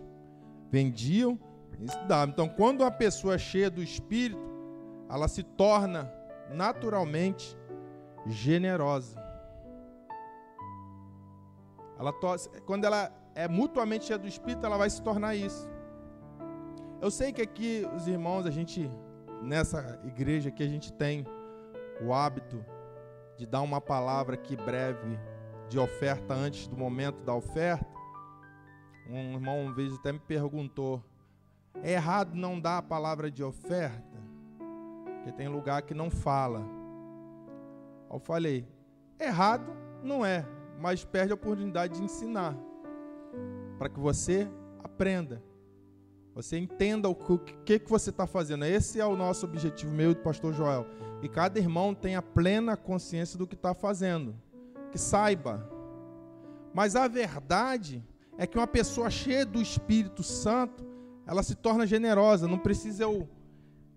vendiam 0.69 1.39
isso 1.80 1.97
dá. 2.07 2.25
Então, 2.28 2.47
quando 2.47 2.82
uma 2.82 2.91
pessoa 2.91 3.36
é 3.36 3.38
cheia 3.38 3.69
do 3.69 3.84
Espírito, 3.84 4.39
ela 5.09 5.28
se 5.28 5.43
torna 5.43 6.11
naturalmente 6.49 7.57
generosa. 8.25 9.21
Ela 11.99 12.13
quando 12.65 12.86
ela 12.86 13.11
é 13.34 13.47
mutuamente 13.47 14.05
cheia 14.05 14.19
do 14.19 14.28
Espírito, 14.28 14.65
ela 14.65 14.78
vai 14.78 14.89
se 14.89 15.01
tornar 15.01 15.36
isso. 15.36 15.69
Eu 17.01 17.11
sei 17.11 17.32
que 17.32 17.41
aqui 17.41 17.88
os 17.95 18.07
irmãos, 18.07 18.45
a 18.45 18.51
gente 18.51 18.89
nessa 19.41 19.99
igreja 20.03 20.49
aqui 20.49 20.63
a 20.63 20.67
gente 20.67 20.91
tem 20.93 21.25
o 22.01 22.13
hábito 22.13 22.63
de 23.38 23.45
dar 23.45 23.61
uma 23.61 23.80
palavra 23.80 24.34
aqui 24.34 24.55
breve 24.55 25.19
de 25.69 25.78
oferta 25.78 26.34
antes 26.34 26.67
do 26.67 26.75
momento 26.75 27.23
da 27.23 27.36
oferta. 27.36 27.86
Um 29.09 29.34
irmão 29.34 29.61
uma 29.61 29.73
vez 29.73 29.93
até 29.93 30.11
me 30.11 30.19
perguntou: 30.19 31.03
é 31.84 31.93
errado 31.93 32.36
não 32.36 32.59
dar 32.59 32.80
a 32.80 32.82
palavra 32.82 33.30
de 33.30 33.43
oferta, 33.43 34.17
porque 35.05 35.32
tem 35.32 35.47
lugar 35.47 35.82
que 35.82 35.93
não 35.93 36.09
fala. 36.09 36.65
Eu 38.11 38.19
falei, 38.19 38.67
errado 39.19 39.71
não 40.03 40.25
é, 40.25 40.45
mas 40.80 41.03
perde 41.03 41.32
a 41.32 41.36
oportunidade 41.36 41.97
de 41.97 42.03
ensinar, 42.03 42.55
para 43.78 43.89
que 43.89 43.99
você 43.99 44.49
aprenda, 44.84 45.43
você 46.38 46.55
entenda 46.55 47.09
o 47.09 47.15
que, 47.15 47.80
que 47.80 47.89
você 47.89 48.11
está 48.11 48.28
fazendo. 48.28 48.63
Esse 48.63 48.99
é 48.99 49.05
o 49.05 49.15
nosso 49.15 49.45
objetivo, 49.45 49.91
meu 49.91 50.11
e 50.11 50.13
do 50.13 50.21
pastor 50.21 50.53
Joel. 50.53 50.86
E 51.19 51.28
cada 51.28 51.57
irmão 51.57 51.95
tenha 51.95 52.21
plena 52.21 52.78
consciência 52.78 53.39
do 53.39 53.47
que 53.47 53.55
está 53.55 53.73
fazendo, 53.73 54.36
que 54.91 54.99
saiba. 54.99 55.67
Mas 56.75 56.95
a 56.95 57.07
verdade 57.07 58.05
é 58.38 58.45
que 58.45 58.55
uma 58.55 58.67
pessoa 58.67 59.09
cheia 59.09 59.43
do 59.43 59.59
Espírito 59.59 60.21
Santo, 60.21 60.86
ela 61.28 61.43
se 61.43 61.53
torna 61.53 61.86
generosa. 61.86 62.47
Não 62.47 62.57
precisa 62.57 63.03
eu 63.03 63.28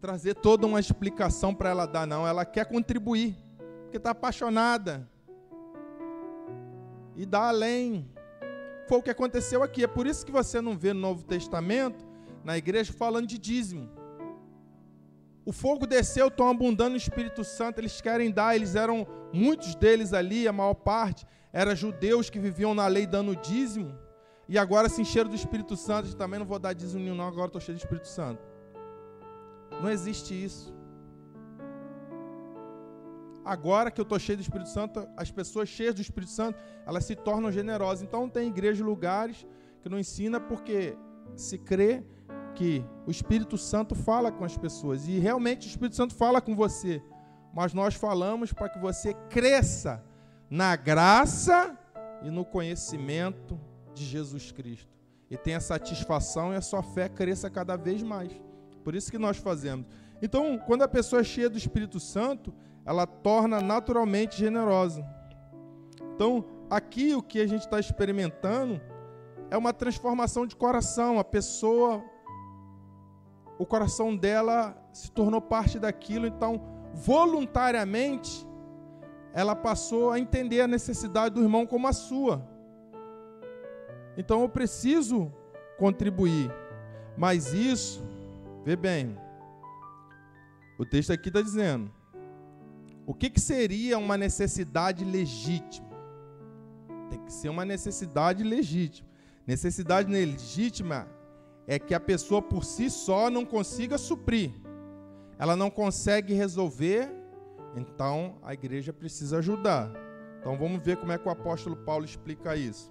trazer 0.01 0.35
toda 0.35 0.67
uma 0.67 0.81
explicação 0.81 1.55
para 1.55 1.71
ela 1.71 1.87
dar, 1.87 2.07
não. 2.07 2.27
Ela 2.27 2.45
quer 2.45 2.67
contribuir, 2.67 3.37
porque 3.83 3.99
está 3.99 4.11
apaixonada. 4.11 5.09
E 7.15 7.25
dá 7.25 7.49
além. 7.49 8.11
Foi 8.89 8.99
o 8.99 9.03
que 9.03 9.11
aconteceu 9.11 9.63
aqui. 9.63 9.85
É 9.85 9.87
por 9.87 10.07
isso 10.07 10.27
que 10.27 10.33
você 10.33 10.61
não 10.61 10.77
vê 10.77 10.93
no 10.93 11.01
Novo 11.01 11.23
Testamento, 11.23 12.05
na 12.45 12.59
igreja, 12.59 12.93
falando 12.93 13.29
de 13.29 13.39
dízimo. 13.39 13.89
O 15.45 15.53
fogo 15.53 15.87
desceu, 15.87 16.29
estão 16.29 16.49
abundando 16.49 16.95
o 16.95 16.99
Espírito 16.99 17.45
Santo, 17.45 17.79
eles 17.81 18.01
querem 18.01 18.31
dar, 18.31 18.55
eles 18.55 18.75
eram, 18.75 19.07
muitos 19.33 19.75
deles 19.75 20.13
ali, 20.13 20.47
a 20.47 20.53
maior 20.53 20.75
parte, 20.75 21.27
eram 21.53 21.75
judeus 21.75 22.29
que 22.29 22.39
viviam 22.39 22.75
na 22.75 22.87
lei 22.87 23.07
dando 23.07 23.35
dízimo. 23.35 23.97
E 24.53 24.59
agora 24.59 24.89
se 24.89 25.01
encheram 25.01 25.31
do 25.31 25.37
Espírito 25.37 25.77
Santo, 25.77 26.17
também 26.17 26.41
não 26.41 26.45
vou 26.45 26.59
dar 26.59 26.75
nenhum, 26.75 27.15
não, 27.15 27.29
agora 27.29 27.47
estou 27.47 27.61
cheio 27.61 27.79
do 27.79 27.81
Espírito 27.81 28.09
Santo. 28.09 28.43
Não 29.81 29.89
existe 29.89 30.35
isso. 30.35 30.75
Agora 33.45 33.93
que 33.93 34.01
eu 34.01 34.03
estou 34.03 34.19
cheio 34.19 34.37
do 34.39 34.41
Espírito 34.41 34.69
Santo, 34.69 35.07
as 35.17 35.31
pessoas 35.31 35.69
cheias 35.69 35.95
do 35.95 36.01
Espírito 36.01 36.33
Santo, 36.33 36.59
elas 36.85 37.05
se 37.05 37.15
tornam 37.15 37.53
generosas. 37.53 38.03
Então 38.03 38.29
tem 38.29 38.49
igreja 38.49 38.85
lugares 38.85 39.47
que 39.83 39.89
não 39.89 40.01
ensina 40.01 40.41
porque 40.41 40.97
se 41.37 41.57
crê 41.57 42.05
que 42.57 42.85
o 43.07 43.11
Espírito 43.13 43.57
Santo 43.57 43.95
fala 43.95 44.33
com 44.33 44.45
as 44.45 44.59
pessoas. 44.59 45.07
E 45.07 45.21
realmente 45.21 45.69
o 45.69 45.71
Espírito 45.71 45.95
Santo 45.95 46.13
fala 46.13 46.41
com 46.41 46.57
você. 46.57 47.01
Mas 47.55 47.73
nós 47.73 47.95
falamos 47.95 48.53
para 48.53 48.69
que 48.69 48.81
você 48.81 49.15
cresça 49.29 50.05
na 50.51 50.75
graça 50.75 51.79
e 52.25 52.31
no 52.33 52.45
conhecimento 52.45 53.70
de 54.01 54.07
Jesus 54.07 54.51
Cristo. 54.51 54.89
E 55.31 55.37
tenha 55.37 55.61
satisfação 55.61 56.53
e 56.53 56.57
a 56.57 56.61
sua 56.61 56.83
fé 56.83 57.09
cresça 57.09 57.49
cada 57.49 57.77
vez 57.77 58.03
mais. 58.03 58.33
Por 58.83 58.95
isso 58.95 59.11
que 59.11 59.19
nós 59.19 59.37
fazemos. 59.37 59.87
Então, 60.23 60.59
quando 60.59 60.83
a 60.83 60.89
pessoa 60.89 61.21
é 61.21 61.25
cheia 61.25 61.49
do 61.49 61.59
Espírito 61.59 62.01
Santo, 62.01 62.53
ela 62.85 63.07
torna 63.07 63.61
naturalmente 63.61 64.37
generosa. 64.37 65.07
Então, 66.15 66.45
aqui 66.69 67.15
o 67.15 67.23
que 67.23 67.41
a 67.41 67.47
gente 67.47 67.63
está 67.63 67.79
experimentando 67.79 68.81
é 69.51 69.57
uma 69.57 69.73
transformação 69.73 70.47
de 70.47 70.57
coração. 70.57 71.19
A 71.19 71.25
pessoa, 71.25 72.03
o 73.59 73.67
coração 73.67 74.17
dela 74.17 74.77
se 74.93 75.11
tornou 75.13 75.41
parte 75.41 75.79
daquilo, 75.79 76.27
então, 76.27 76.61
voluntariamente, 76.93 78.47
ela 79.33 79.55
passou 79.55 80.11
a 80.11 80.19
entender 80.19 80.61
a 80.61 80.67
necessidade 80.67 81.35
do 81.35 81.43
irmão 81.43 81.65
como 81.67 81.87
a 81.87 81.93
sua. 81.93 82.50
Então 84.17 84.43
eu 84.43 84.49
preciso 84.49 85.33
contribuir. 85.79 86.51
Mas 87.17 87.53
isso, 87.53 88.03
vê 88.65 88.77
bem, 88.77 89.17
o 90.79 90.85
texto 90.85 91.13
aqui 91.13 91.29
está 91.29 91.43
dizendo: 91.43 91.91
o 93.07 93.15
que, 93.15 93.29
que 93.29 93.41
seria 93.41 93.99
uma 93.99 94.17
necessidade 94.17 95.05
legítima? 95.05 95.89
Tem 97.11 97.19
que 97.25 97.33
ser 97.33 97.49
uma 97.49 97.65
necessidade 97.65 98.45
legítima. 98.45 99.09
Necessidade 99.47 100.11
legítima 100.11 101.09
é 101.67 101.79
que 101.79 101.95
a 101.95 102.01
pessoa 102.01 102.41
por 102.41 102.65
si 102.65 102.89
só 102.89 103.29
não 103.29 103.45
consiga 103.45 103.99
suprir. 103.99 104.53
Ela 105.39 105.57
não 105.57 105.71
consegue 105.71 106.35
resolver, 106.35 107.11
então 107.77 108.39
a 108.43 108.55
igreja 108.55 108.93
precisa 108.93 109.39
ajudar. 109.39 109.91
Então 110.39 110.57
vamos 110.57 110.83
ver 110.83 110.97
como 110.97 111.13
é 111.13 111.19
que 111.19 111.27
o 111.27 111.33
apóstolo 111.33 111.77
Paulo 111.77 112.05
explica 112.05 112.57
isso. 112.57 112.91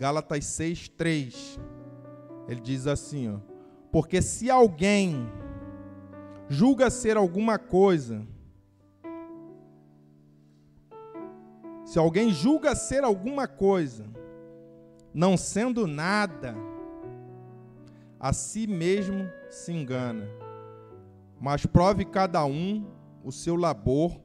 Gálatas 0.00 0.46
6, 0.46 0.88
3. 0.88 1.60
Ele 2.48 2.60
diz 2.62 2.86
assim: 2.86 3.34
ó, 3.34 3.38
Porque 3.92 4.22
se 4.22 4.50
alguém 4.50 5.30
julga 6.48 6.88
ser 6.88 7.18
alguma 7.18 7.58
coisa, 7.58 8.26
se 11.84 11.98
alguém 11.98 12.30
julga 12.30 12.74
ser 12.74 13.04
alguma 13.04 13.46
coisa, 13.46 14.06
não 15.12 15.36
sendo 15.36 15.86
nada, 15.86 16.54
a 18.18 18.32
si 18.32 18.66
mesmo 18.66 19.30
se 19.50 19.70
engana. 19.70 20.26
Mas 21.38 21.66
prove 21.66 22.06
cada 22.06 22.42
um 22.46 22.90
o 23.22 23.30
seu 23.30 23.54
labor, 23.54 24.18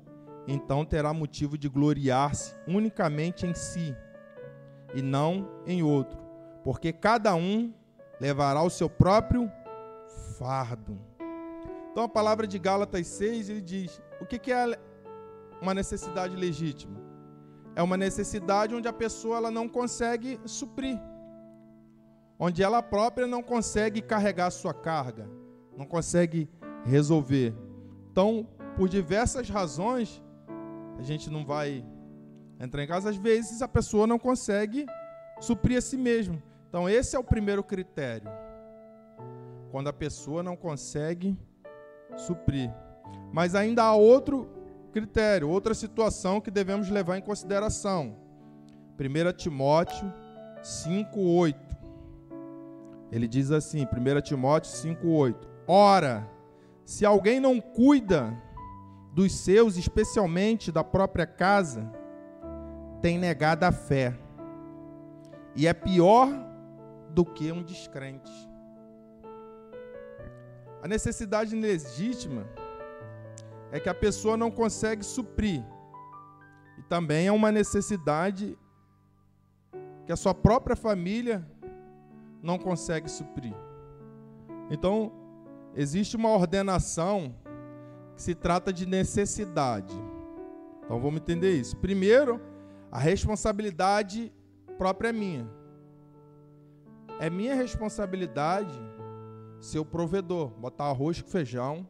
então 0.47 0.85
terá 0.85 1.13
motivo 1.13 1.57
de 1.57 1.67
gloriar-se 1.67 2.55
unicamente 2.65 3.45
em 3.45 3.53
si 3.53 3.93
e 4.95 5.01
não 5.01 5.47
em 5.67 5.83
outro, 5.83 6.17
porque 6.63 6.91
cada 6.91 7.35
um 7.35 7.71
levará 8.19 8.63
o 8.63 8.69
seu 8.69 8.89
próprio 8.89 9.51
fardo. 10.39 10.97
Então 11.91 12.03
a 12.03 12.09
palavra 12.09 12.47
de 12.47 12.57
Gálatas 12.57 13.05
6 13.07 13.49
ele 13.49 13.61
diz: 13.61 14.01
o 14.19 14.25
que 14.25 14.51
é 14.51 14.79
uma 15.61 15.73
necessidade 15.73 16.35
legítima? 16.35 16.99
É 17.75 17.83
uma 17.83 17.97
necessidade 17.97 18.73
onde 18.73 18.87
a 18.87 18.93
pessoa 18.93 19.37
ela 19.37 19.51
não 19.51 19.67
consegue 19.67 20.39
suprir, 20.45 20.97
onde 22.39 22.63
ela 22.63 22.81
própria 22.81 23.27
não 23.27 23.43
consegue 23.43 24.01
carregar 24.01 24.47
a 24.47 24.51
sua 24.51 24.73
carga, 24.73 25.29
não 25.75 25.85
consegue 25.85 26.49
resolver. 26.85 27.53
Então, 28.11 28.47
por 28.77 28.87
diversas 28.87 29.49
razões, 29.49 30.23
a 30.97 31.01
gente 31.01 31.29
não 31.29 31.45
vai 31.45 31.85
entrar 32.59 32.83
em 32.83 32.87
casa. 32.87 33.09
Às 33.09 33.17
vezes 33.17 33.61
a 33.61 33.67
pessoa 33.67 34.07
não 34.07 34.19
consegue 34.19 34.85
suprir 35.39 35.77
a 35.77 35.81
si 35.81 35.97
mesma. 35.97 36.41
Então, 36.69 36.89
esse 36.89 37.15
é 37.15 37.19
o 37.19 37.23
primeiro 37.23 37.63
critério. 37.63 38.29
Quando 39.71 39.87
a 39.87 39.93
pessoa 39.93 40.43
não 40.43 40.55
consegue 40.55 41.37
suprir. 42.17 42.71
Mas 43.31 43.55
ainda 43.55 43.83
há 43.83 43.95
outro 43.95 44.49
critério, 44.91 45.49
outra 45.49 45.73
situação 45.73 46.39
que 46.39 46.49
devemos 46.49 46.89
levar 46.89 47.17
em 47.17 47.21
consideração. 47.21 48.15
1 48.97 49.33
Timóteo 49.33 50.13
5:8. 50.61 51.75
Ele 53.11 53.27
diz 53.27 53.51
assim, 53.51 53.85
1 53.85 54.21
Timóteo 54.21 54.71
5:8. 54.71 55.47
Ora, 55.67 56.29
se 56.85 57.05
alguém 57.05 57.39
não 57.39 57.59
cuida 57.59 58.33
dos 59.13 59.33
seus, 59.33 59.77
especialmente 59.77 60.71
da 60.71 60.83
própria 60.83 61.25
casa, 61.25 61.91
tem 63.05 63.19
negado 63.19 63.63
a 63.65 63.71
fé. 63.71 64.17
E 65.55 65.67
é 65.67 65.73
pior 65.75 66.27
do 67.11 67.23
que 67.23 67.51
um 67.51 67.61
descrente. 67.61 68.31
A 70.81 70.87
necessidade 70.87 71.55
legítima 71.55 72.47
é 73.71 73.79
que 73.79 73.89
a 73.89 73.93
pessoa 73.93 74.35
não 74.35 74.49
consegue 74.49 75.05
suprir. 75.05 75.63
E 76.79 76.81
também 76.81 77.27
é 77.27 77.31
uma 77.31 77.51
necessidade 77.51 78.57
que 80.07 80.11
a 80.11 80.15
sua 80.15 80.33
própria 80.33 80.75
família 80.75 81.47
não 82.41 82.57
consegue 82.57 83.07
suprir. 83.07 83.53
Então, 84.71 85.11
existe 85.75 86.15
uma 86.15 86.31
ordenação 86.31 87.35
que 88.15 88.23
se 88.23 88.33
trata 88.33 88.73
de 88.73 88.87
necessidade. 88.87 89.93
Então 90.83 90.99
vamos 90.99 91.21
entender 91.21 91.53
isso. 91.53 91.77
Primeiro, 91.77 92.54
a 92.95 92.97
responsabilidade 92.97 94.31
própria 94.77 95.09
é 95.09 95.11
minha. 95.11 95.45
É 97.19 97.29
minha 97.29 97.53
responsabilidade 97.53 98.79
ser 99.59 99.79
o 99.79 99.85
provedor, 99.85 100.51
botar 100.51 100.85
arroz 100.85 101.21
com 101.21 101.27
feijão 101.27 101.85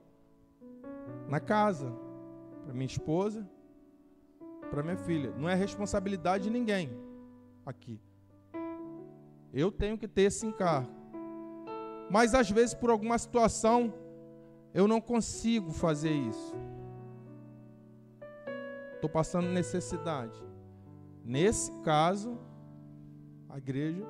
na 1.29 1.39
casa 1.39 1.93
para 2.63 2.73
minha 2.73 2.87
esposa, 2.87 3.47
para 4.71 4.81
minha 4.81 4.97
filha. 4.97 5.31
Não 5.37 5.47
é 5.47 5.53
responsabilidade 5.53 6.45
de 6.45 6.49
ninguém 6.49 6.89
aqui. 7.63 8.01
Eu 9.53 9.71
tenho 9.71 9.99
que 9.99 10.07
ter 10.07 10.23
esse 10.23 10.43
encargo. 10.47 10.89
Mas 12.09 12.33
às 12.33 12.49
vezes 12.49 12.73
por 12.73 12.89
alguma 12.89 13.19
situação 13.19 13.93
eu 14.73 14.87
não 14.87 14.99
consigo 14.99 15.69
fazer 15.69 16.13
isso. 16.13 16.55
Estou 18.95 19.09
passando 19.09 19.49
necessidade. 19.49 20.54
Nesse 21.25 21.71
caso, 21.81 22.37
a 23.49 23.57
igreja 23.57 24.05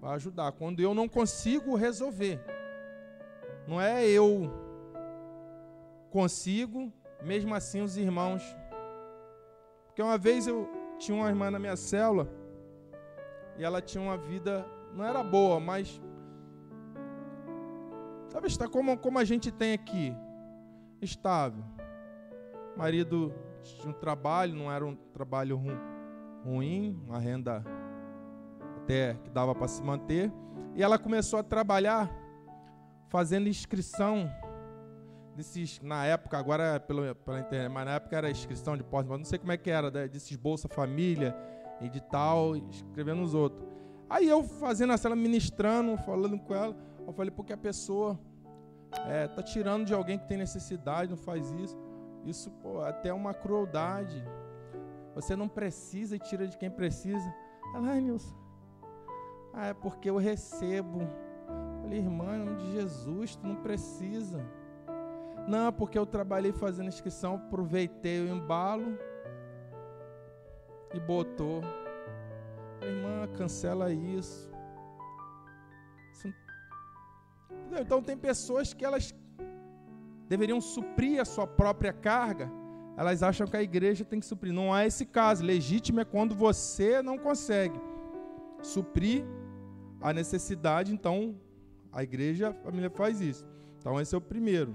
vai 0.00 0.14
ajudar. 0.14 0.52
Quando 0.52 0.80
eu 0.80 0.94
não 0.94 1.06
consigo 1.06 1.76
resolver, 1.76 2.40
não 3.68 3.78
é 3.78 4.08
eu 4.08 4.50
consigo, 6.10 6.90
mesmo 7.22 7.54
assim 7.54 7.82
os 7.82 7.98
irmãos. 7.98 8.42
Porque 9.84 10.00
uma 10.00 10.16
vez 10.16 10.46
eu 10.46 10.66
tinha 10.98 11.14
uma 11.14 11.28
irmã 11.28 11.50
na 11.50 11.58
minha 11.58 11.76
célula 11.76 12.26
e 13.58 13.62
ela 13.62 13.82
tinha 13.82 14.02
uma 14.02 14.16
vida, 14.16 14.66
não 14.94 15.04
era 15.04 15.22
boa, 15.22 15.60
mas 15.60 16.00
sabe, 18.28 18.46
está 18.46 18.66
como, 18.66 18.96
como 18.96 19.18
a 19.18 19.24
gente 19.24 19.52
tem 19.52 19.74
aqui, 19.74 20.16
estável. 21.02 21.62
marido 22.78 23.30
tinha 23.62 23.90
um 23.90 23.92
trabalho, 23.92 24.54
não 24.54 24.72
era 24.72 24.86
um 24.86 24.96
trabalho 25.12 25.54
ruim 25.58 25.95
ruim, 26.46 27.00
uma 27.06 27.18
renda 27.18 27.64
até 28.78 29.14
que 29.14 29.30
dava 29.30 29.54
para 29.54 29.66
se 29.66 29.82
manter. 29.82 30.32
E 30.74 30.82
ela 30.82 30.98
começou 30.98 31.38
a 31.38 31.42
trabalhar 31.42 32.10
fazendo 33.08 33.48
inscrição 33.48 34.30
desses, 35.34 35.80
na 35.80 36.04
época, 36.06 36.38
agora 36.38 36.80
pela, 36.80 37.14
pela 37.14 37.40
internet, 37.40 37.70
mas 37.70 37.84
na 37.84 37.92
época 37.92 38.16
era 38.16 38.30
inscrição 38.30 38.76
de 38.76 38.82
porta, 38.82 39.10
mas 39.10 39.18
não 39.18 39.24
sei 39.24 39.38
como 39.38 39.52
é 39.52 39.56
que 39.56 39.70
era, 39.70 39.90
desses 39.90 40.36
Bolsa 40.36 40.68
Família 40.68 41.36
e 41.80 41.88
de 41.88 42.00
tal, 42.00 42.56
escrevendo 42.56 43.22
os 43.22 43.34
outros. 43.34 43.66
Aí 44.08 44.28
eu 44.28 44.42
fazendo 44.44 44.92
essa, 44.92 45.08
ela 45.08 45.16
ministrando, 45.16 45.96
falando 45.98 46.38
com 46.38 46.54
ela, 46.54 46.76
eu 47.06 47.12
falei, 47.12 47.30
porque 47.30 47.52
a 47.52 47.56
pessoa 47.56 48.18
é, 49.06 49.26
tá 49.26 49.42
tirando 49.42 49.84
de 49.84 49.92
alguém 49.92 50.18
que 50.18 50.26
tem 50.26 50.38
necessidade, 50.38 51.10
não 51.10 51.16
faz 51.16 51.50
isso. 51.52 51.76
Isso 52.24 52.50
pô, 52.50 52.80
até 52.80 53.10
é 53.10 53.14
uma 53.14 53.34
crueldade. 53.34 54.24
Você 55.16 55.34
não 55.34 55.48
precisa 55.48 56.14
e 56.14 56.18
tira 56.18 56.46
de 56.46 56.58
quem 56.58 56.70
precisa. 56.70 57.34
Ela, 57.74 57.92
ai, 57.92 58.02
Nilson. 58.02 58.36
Ah, 59.54 59.68
é 59.68 59.74
porque 59.74 60.10
eu 60.10 60.18
recebo. 60.18 61.00
Eu 61.00 61.80
falei, 61.80 61.98
irmã, 62.00 62.36
em 62.36 62.44
nome 62.44 62.56
de 62.56 62.72
Jesus, 62.72 63.34
tu 63.34 63.46
não 63.46 63.56
precisa. 63.56 64.44
Não, 65.48 65.72
porque 65.72 65.98
eu 65.98 66.04
trabalhei 66.04 66.52
fazendo 66.52 66.88
inscrição, 66.88 67.36
aproveitei 67.36 68.20
o 68.20 68.28
embalo 68.28 68.98
e 70.92 71.00
botou. 71.00 71.62
Falei, 72.78 72.94
irmã, 72.94 73.26
cancela 73.38 73.90
isso. 73.90 74.54
Então 77.80 78.02
tem 78.02 78.18
pessoas 78.18 78.74
que 78.74 78.84
elas 78.84 79.14
deveriam 80.28 80.60
suprir 80.60 81.22
a 81.22 81.24
sua 81.24 81.46
própria 81.46 81.92
carga 81.92 82.50
elas 82.96 83.22
acham 83.22 83.46
que 83.46 83.56
a 83.56 83.62
igreja 83.62 84.04
tem 84.04 84.18
que 84.18 84.26
suprir. 84.26 84.52
Não 84.52 84.74
é 84.74 84.86
esse 84.86 85.04
caso. 85.04 85.44
Legítimo 85.44 86.00
é 86.00 86.04
quando 86.04 86.34
você 86.34 87.02
não 87.02 87.18
consegue 87.18 87.78
suprir 88.62 89.24
a 90.00 90.12
necessidade, 90.12 90.92
então 90.92 91.36
a 91.92 92.02
igreja, 92.02 92.48
a 92.50 92.54
família 92.54 92.88
faz 92.90 93.20
isso. 93.20 93.46
Então 93.78 94.00
esse 94.00 94.14
é 94.14 94.18
o 94.18 94.20
primeiro. 94.20 94.74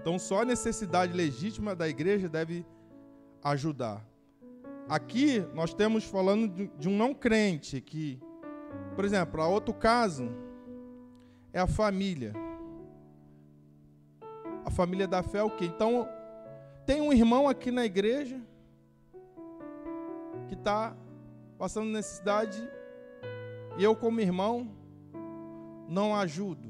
Então 0.00 0.18
só 0.18 0.42
a 0.42 0.44
necessidade 0.44 1.12
legítima 1.12 1.74
da 1.74 1.88
igreja 1.88 2.28
deve 2.28 2.64
ajudar. 3.42 4.06
Aqui 4.88 5.44
nós 5.52 5.74
temos 5.74 6.04
falando 6.04 6.70
de 6.78 6.88
um 6.88 6.96
não 6.96 7.12
crente 7.12 7.80
que, 7.80 8.20
por 8.94 9.04
exemplo, 9.04 9.40
a 9.40 9.48
outro 9.48 9.74
caso 9.74 10.28
é 11.52 11.60
a 11.60 11.66
família. 11.66 12.32
A 14.64 14.70
família 14.70 15.08
da 15.08 15.22
fé 15.22 15.38
é 15.38 15.42
o 15.42 15.50
quê? 15.50 15.64
Então 15.64 16.08
tem 16.90 17.00
um 17.00 17.12
irmão 17.12 17.48
aqui 17.48 17.70
na 17.70 17.84
igreja 17.84 18.36
que 20.48 20.54
está 20.54 20.92
passando 21.56 21.88
necessidade 21.88 22.68
e 23.78 23.84
eu, 23.84 23.94
como 23.94 24.18
irmão, 24.18 24.68
não 25.88 26.16
ajudo. 26.16 26.68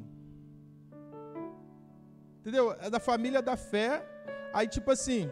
Entendeu? 2.38 2.76
É 2.80 2.90
da 2.90 3.00
família 3.00 3.40
da 3.40 3.56
fé. 3.56 4.06
Aí, 4.52 4.68
tipo 4.68 4.90
assim, 4.90 5.30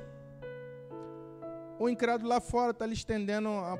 o 1.78 1.86
incrédulo 1.86 2.30
lá 2.30 2.40
fora 2.40 2.70
está 2.70 2.86
lhe 2.86 2.94
estendendo 2.94 3.50
a, 3.50 3.78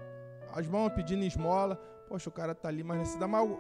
as 0.52 0.66
mãos, 0.66 0.92
pedindo 0.92 1.24
esmola. 1.24 1.76
Poxa, 2.06 2.28
o 2.28 2.32
cara 2.32 2.52
está 2.52 2.68
ali, 2.68 2.84
mas 2.84 2.98
necessita 2.98 3.26
mal. 3.26 3.58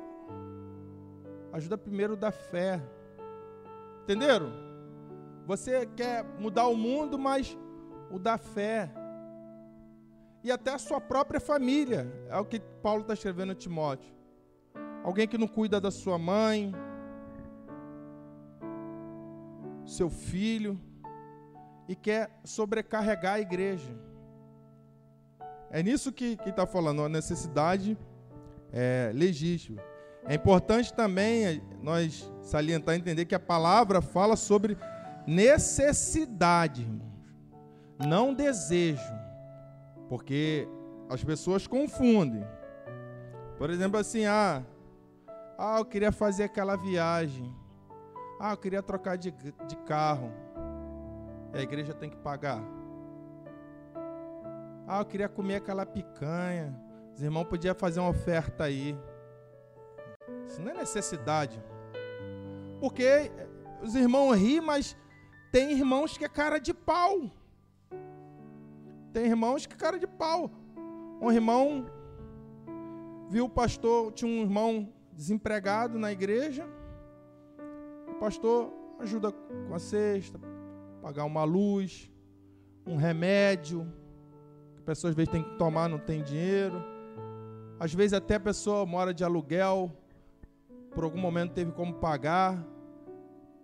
Ajuda 1.50 1.78
primeiro 1.78 2.14
da 2.14 2.30
fé. 2.30 2.78
Entenderam? 4.02 4.67
Você 5.48 5.86
quer 5.86 6.22
mudar 6.38 6.66
o 6.66 6.76
mundo, 6.76 7.18
mas 7.18 7.56
o 8.10 8.18
da 8.18 8.36
fé. 8.36 8.92
e 10.44 10.52
até 10.52 10.72
a 10.72 10.78
sua 10.78 11.00
própria 11.00 11.40
família. 11.40 12.06
É 12.28 12.36
o 12.36 12.44
que 12.44 12.60
Paulo 12.82 13.00
está 13.00 13.14
escrevendo 13.14 13.52
a 13.52 13.54
Timóteo. 13.54 14.14
Alguém 15.02 15.26
que 15.26 15.38
não 15.38 15.48
cuida 15.48 15.80
da 15.80 15.90
sua 15.90 16.18
mãe, 16.18 16.70
seu 19.86 20.10
filho, 20.10 20.78
e 21.88 21.96
quer 21.96 22.30
sobrecarregar 22.44 23.36
a 23.36 23.40
igreja. 23.40 23.98
É 25.70 25.82
nisso 25.82 26.12
que 26.12 26.38
está 26.44 26.66
falando, 26.66 27.02
a 27.02 27.08
necessidade 27.08 27.96
é, 28.70 29.10
legítima. 29.14 29.82
É 30.26 30.34
importante 30.34 30.92
também 30.92 31.62
nós 31.82 32.30
salientar 32.42 32.94
e 32.94 32.98
entender 32.98 33.24
que 33.24 33.34
a 33.34 33.40
palavra 33.40 34.02
fala 34.02 34.36
sobre 34.36 34.76
necessidade, 35.28 36.80
irmãos, 36.80 37.12
não 37.98 38.32
desejo, 38.32 39.12
porque 40.08 40.66
as 41.06 41.22
pessoas 41.22 41.66
confundem. 41.66 42.46
Por 43.58 43.68
exemplo, 43.68 43.98
assim, 44.00 44.24
ah, 44.24 44.64
ah, 45.58 45.80
eu 45.80 45.84
queria 45.84 46.10
fazer 46.10 46.44
aquela 46.44 46.76
viagem, 46.76 47.54
ah, 48.40 48.52
eu 48.52 48.56
queria 48.56 48.82
trocar 48.82 49.18
de, 49.18 49.30
de 49.30 49.76
carro, 49.84 50.32
a 51.52 51.60
igreja 51.60 51.92
tem 51.92 52.08
que 52.08 52.16
pagar. 52.16 52.62
Ah, 54.86 55.00
eu 55.00 55.04
queria 55.04 55.28
comer 55.28 55.56
aquela 55.56 55.84
picanha, 55.84 56.74
os 57.12 57.20
irmãos 57.20 57.44
podiam 57.44 57.74
fazer 57.74 58.00
uma 58.00 58.08
oferta 58.08 58.64
aí. 58.64 58.98
Isso 60.46 60.58
não 60.62 60.70
é 60.70 60.74
necessidade. 60.74 61.62
Porque 62.80 63.30
os 63.82 63.94
irmãos 63.94 64.32
riem, 64.32 64.62
mas 64.62 64.96
tem 65.58 65.72
irmãos 65.72 66.16
que 66.16 66.24
é 66.24 66.28
cara 66.28 66.60
de 66.60 66.72
pau. 66.72 67.28
Tem 69.12 69.26
irmãos 69.26 69.66
que 69.66 69.74
é 69.74 69.76
cara 69.76 69.98
de 69.98 70.06
pau. 70.06 70.48
Um 71.20 71.32
irmão 71.32 71.84
viu 73.28 73.46
o 73.46 73.48
pastor, 73.48 74.12
tinha 74.12 74.30
um 74.30 74.42
irmão 74.42 74.88
desempregado 75.12 75.98
na 75.98 76.12
igreja. 76.12 76.64
O 78.06 78.14
pastor 78.20 78.72
ajuda 79.00 79.32
com 79.32 79.74
a 79.74 79.80
cesta, 79.80 80.38
pagar 81.02 81.24
uma 81.24 81.42
luz, 81.42 82.08
um 82.86 82.94
remédio, 82.94 83.84
que 84.76 84.82
pessoas 84.82 85.10
às 85.10 85.16
vezes 85.16 85.32
têm 85.32 85.42
que 85.42 85.56
tomar, 85.56 85.88
não 85.88 85.98
tem 85.98 86.22
dinheiro. 86.22 86.80
Às 87.80 87.92
vezes 87.92 88.12
até 88.12 88.36
a 88.36 88.40
pessoa 88.40 88.86
mora 88.86 89.12
de 89.12 89.24
aluguel, 89.24 89.90
por 90.94 91.02
algum 91.02 91.18
momento 91.18 91.52
teve 91.52 91.72
como 91.72 91.94
pagar, 91.94 92.64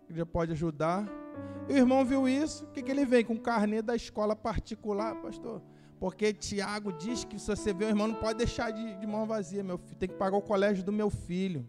ele 0.09 0.19
já 0.19 0.27
pode 0.27 0.51
ajudar. 0.51 1.24
E 1.69 1.73
o 1.73 1.77
irmão 1.77 2.05
viu 2.05 2.29
isso, 2.29 2.65
o 2.65 2.69
que, 2.69 2.83
que 2.83 2.91
ele 2.91 3.07
vem? 3.07 3.25
Com 3.25 3.39
carnê 3.39 3.81
da 3.81 3.97
escola 3.97 4.37
particular, 4.37 5.15
pastor. 5.17 5.63
Porque 5.99 6.33
Tiago 6.33 6.93
diz 6.93 7.25
que 7.25 7.39
se 7.39 7.47
você 7.47 7.73
vê 7.73 7.87
o 7.87 7.89
irmão, 7.89 8.09
não 8.09 8.17
pode 8.17 8.39
deixar 8.39 8.71
de, 8.71 8.97
de 8.97 9.07
mão 9.07 9.25
vazia, 9.25 9.63
meu 9.63 9.79
filho. 9.79 9.97
Tem 9.97 10.09
que 10.09 10.17
pagar 10.17 10.37
o 10.37 10.43
colégio 10.43 10.85
do 10.85 10.93
meu 10.93 11.09
filho. 11.09 11.67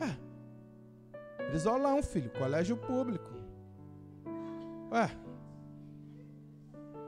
É. 0.00 1.44
Brisolão, 1.48 2.02
filho, 2.02 2.30
colégio 2.30 2.76
público. 2.76 3.30
Ué. 4.92 5.10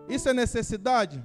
Isso 0.09 0.29
é 0.29 0.33
necessidade? 0.33 1.23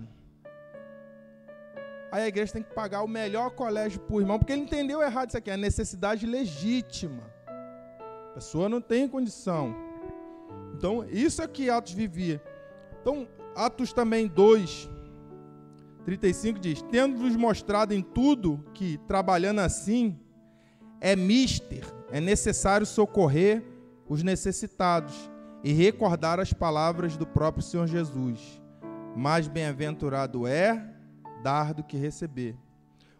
Aí 2.12 2.24
a 2.24 2.28
igreja 2.28 2.54
tem 2.54 2.64
que 2.64 2.74
pagar 2.74 3.04
o 3.04 3.08
melhor 3.08 3.52
colégio 3.52 4.02
para 4.02 4.16
o 4.16 4.20
irmão, 4.20 4.40
porque 4.40 4.52
ele 4.52 4.64
entendeu 4.64 5.02
errado 5.02 5.30
isso 5.30 5.38
aqui, 5.38 5.52
é 5.52 5.58
necessidade 5.58 6.26
legítima. 6.26 7.24
Pessoa 8.40 8.70
não 8.70 8.80
tem 8.80 9.06
condição. 9.06 9.76
Então, 10.74 11.06
isso 11.10 11.41
é 11.41 11.48
que 11.48 11.70
Atos 11.70 11.91
vivia. 11.91 12.41
Então, 13.02 13.28
Atos 13.53 13.91
também 13.91 14.28
2, 14.28 14.90
35 16.06 16.57
diz: 16.57 16.82
Tendo-vos 16.84 17.36
mostrado 17.36 17.94
em 17.94 18.02
tudo 18.02 18.64
que, 18.74 18.98
trabalhando 18.99 19.60
assim, 19.60 20.18
é 21.02 21.18
mister, 21.18 21.84
é 22.10 22.22
necessário 22.22 22.86
socorrer 22.86 23.61
os 24.07 24.24
necessitados 24.24 25.30
e 25.61 25.74
recordar 25.74 26.40
as 26.40 26.53
palavras 26.53 27.18
do 27.18 27.28
próprio 27.28 27.61
Senhor 27.61 27.88
Jesus. 27.88 28.61
Mais 29.18 29.49
bem-aventurado 29.49 30.48
é 30.48 30.94
dar 31.44 31.74
do 31.74 31.84
que 31.84 31.98
receber. 31.98 32.56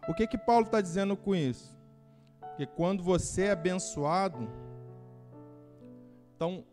O 0.08 0.14
que 0.14 0.26
que 0.26 0.38
Paulo 0.38 0.64
está 0.64 0.80
dizendo 0.80 1.14
com 1.14 1.36
isso? 1.36 1.76
Que 2.56 2.64
quando 2.64 3.02
você 3.02 3.42
é 3.42 3.50
abençoado, 3.50 4.48
então 6.40 6.64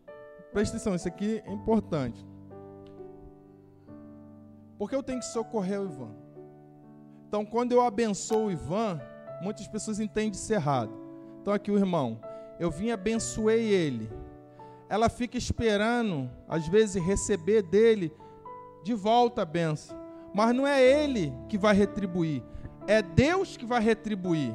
preste 0.50 0.70
atenção, 0.70 0.94
isso 0.94 1.06
aqui 1.06 1.42
é 1.44 1.52
importante. 1.52 2.26
Porque 4.78 4.94
eu 4.94 5.02
tenho 5.02 5.18
que 5.18 5.26
socorrer 5.26 5.78
o 5.78 5.84
Ivan. 5.84 6.14
Então, 7.28 7.44
quando 7.44 7.72
eu 7.72 7.82
abençoo 7.82 8.46
o 8.46 8.50
Ivan, 8.50 8.98
muitas 9.42 9.68
pessoas 9.68 10.00
entendem 10.00 10.30
isso 10.30 10.50
errado. 10.50 10.90
Então, 11.42 11.52
aqui 11.52 11.70
o 11.70 11.76
irmão, 11.76 12.18
eu 12.58 12.70
vim 12.70 12.90
abençoei 12.90 13.66
ele. 13.66 14.10
Ela 14.88 15.10
fica 15.10 15.36
esperando, 15.36 16.30
às 16.48 16.66
vezes, 16.66 17.04
receber 17.04 17.60
dele 17.60 18.10
de 18.82 18.94
volta 18.94 19.42
a 19.42 19.44
benção. 19.44 19.98
Mas 20.32 20.56
não 20.56 20.66
é 20.66 20.82
ele 20.82 21.30
que 21.46 21.58
vai 21.58 21.74
retribuir, 21.74 22.42
é 22.86 23.02
Deus 23.02 23.54
que 23.54 23.66
vai 23.66 23.82
retribuir. 23.82 24.54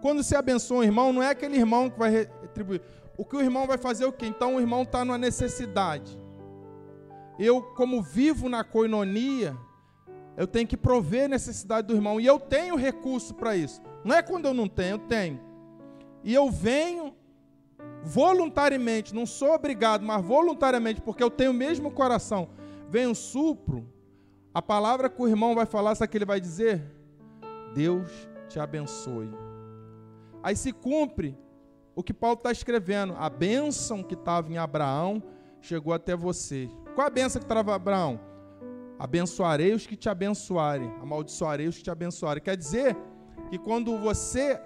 Quando 0.00 0.22
você 0.22 0.36
abençoa 0.36 0.78
um 0.78 0.84
irmão, 0.84 1.12
não 1.12 1.22
é 1.22 1.30
aquele 1.30 1.56
irmão 1.56 1.90
que 1.90 1.98
vai 1.98 2.10
retribuir. 2.10 2.80
O 3.16 3.24
que 3.24 3.36
o 3.36 3.40
irmão 3.40 3.66
vai 3.66 3.78
fazer 3.78 4.04
é 4.04 4.06
o 4.06 4.12
quê? 4.12 4.26
Então 4.26 4.56
o 4.56 4.60
irmão 4.60 4.82
está 4.82 5.04
numa 5.04 5.18
necessidade. 5.18 6.18
Eu, 7.38 7.62
como 7.62 8.02
vivo 8.02 8.48
na 8.48 8.64
coinonia, 8.64 9.56
eu 10.36 10.46
tenho 10.46 10.66
que 10.66 10.76
prover 10.76 11.24
a 11.24 11.28
necessidade 11.28 11.86
do 11.86 11.94
irmão. 11.94 12.20
E 12.20 12.26
eu 12.26 12.38
tenho 12.38 12.76
recurso 12.76 13.34
para 13.34 13.56
isso. 13.56 13.80
Não 14.04 14.14
é 14.14 14.22
quando 14.22 14.46
eu 14.46 14.54
não 14.54 14.68
tenho, 14.68 14.94
eu 14.94 14.98
tenho. 14.98 15.40
E 16.22 16.32
eu 16.32 16.50
venho 16.50 17.14
voluntariamente, 18.02 19.14
não 19.14 19.26
sou 19.26 19.52
obrigado, 19.52 20.04
mas 20.04 20.24
voluntariamente, 20.24 21.00
porque 21.00 21.22
eu 21.22 21.30
tenho 21.30 21.50
o 21.50 21.54
mesmo 21.54 21.90
coração 21.90 22.48
um 22.96 23.14
supro, 23.14 23.86
a 24.54 24.62
palavra 24.62 25.10
que 25.10 25.20
o 25.20 25.28
irmão 25.28 25.54
vai 25.54 25.66
falar, 25.66 25.94
sabe 25.94 26.08
o 26.08 26.10
que 26.10 26.18
ele 26.18 26.24
vai 26.24 26.40
dizer? 26.40 26.82
Deus 27.74 28.08
te 28.48 28.58
abençoe. 28.58 29.28
Aí 30.48 30.56
se 30.56 30.72
cumpre 30.72 31.36
o 31.94 32.02
que 32.02 32.14
Paulo 32.14 32.38
está 32.38 32.50
escrevendo. 32.50 33.14
A 33.18 33.28
bênção 33.28 34.02
que 34.02 34.14
estava 34.14 34.50
em 34.50 34.56
Abraão 34.56 35.22
chegou 35.60 35.92
até 35.92 36.16
você. 36.16 36.70
Qual 36.94 37.06
a 37.06 37.10
bênção 37.10 37.38
que 37.38 37.44
estava 37.44 37.70
em 37.70 37.74
Abraão? 37.74 38.18
Abençoarei 38.98 39.74
os 39.74 39.86
que 39.86 39.94
te 39.94 40.08
abençoarem, 40.08 40.88
amaldiçoarei 41.02 41.68
os 41.68 41.76
que 41.76 41.82
te 41.82 41.90
abençoarem. 41.90 42.42
Quer 42.42 42.56
dizer 42.56 42.96
que 43.50 43.58
quando 43.58 43.98
você 43.98 44.58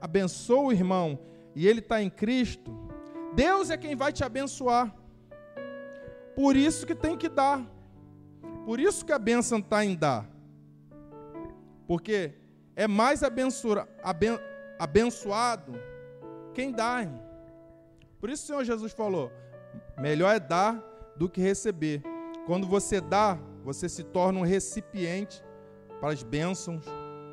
abençoa 0.00 0.66
o 0.66 0.72
irmão 0.72 1.18
e 1.52 1.66
ele 1.66 1.80
está 1.80 2.00
em 2.00 2.08
Cristo, 2.08 2.70
Deus 3.34 3.70
é 3.70 3.76
quem 3.76 3.96
vai 3.96 4.12
te 4.12 4.22
abençoar. 4.22 4.94
Por 6.36 6.54
isso 6.54 6.86
que 6.86 6.94
tem 6.94 7.16
que 7.16 7.28
dar. 7.28 7.60
Por 8.64 8.78
isso 8.78 9.04
que 9.04 9.12
a 9.12 9.18
bênção 9.18 9.58
está 9.58 9.84
em 9.84 9.96
dar. 9.96 10.30
Porque 11.88 12.34
é 12.76 12.86
mais 12.86 13.24
abençoado, 13.24 13.88
abençoado 14.84 15.72
quem 16.52 16.70
dá. 16.70 17.02
Irmão. 17.02 17.22
Por 18.20 18.30
isso 18.30 18.44
o 18.44 18.46
Senhor 18.46 18.64
Jesus 18.64 18.92
falou: 18.92 19.32
melhor 19.98 20.34
é 20.34 20.40
dar 20.40 20.82
do 21.16 21.28
que 21.28 21.40
receber. 21.40 22.02
Quando 22.46 22.66
você 22.66 23.00
dá, 23.00 23.38
você 23.62 23.88
se 23.88 24.04
torna 24.04 24.40
um 24.40 24.42
recipiente 24.42 25.42
para 26.00 26.12
as 26.12 26.22
bênçãos 26.22 26.84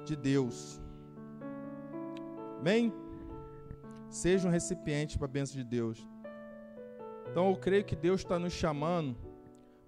de 0.06 0.15
Deus. 0.15 0.82
Amém? 2.60 2.94
Seja 4.10 4.48
um 4.48 4.52
recipiente 4.52 5.18
para 5.18 5.26
a 5.26 5.32
bênção 5.32 5.57
de 5.57 5.64
Deus. 5.64 6.07
Então 7.30 7.49
eu 7.49 7.57
creio 7.57 7.84
que 7.84 7.95
Deus 7.95 8.22
está 8.22 8.40
nos 8.40 8.53
chamando 8.53 9.18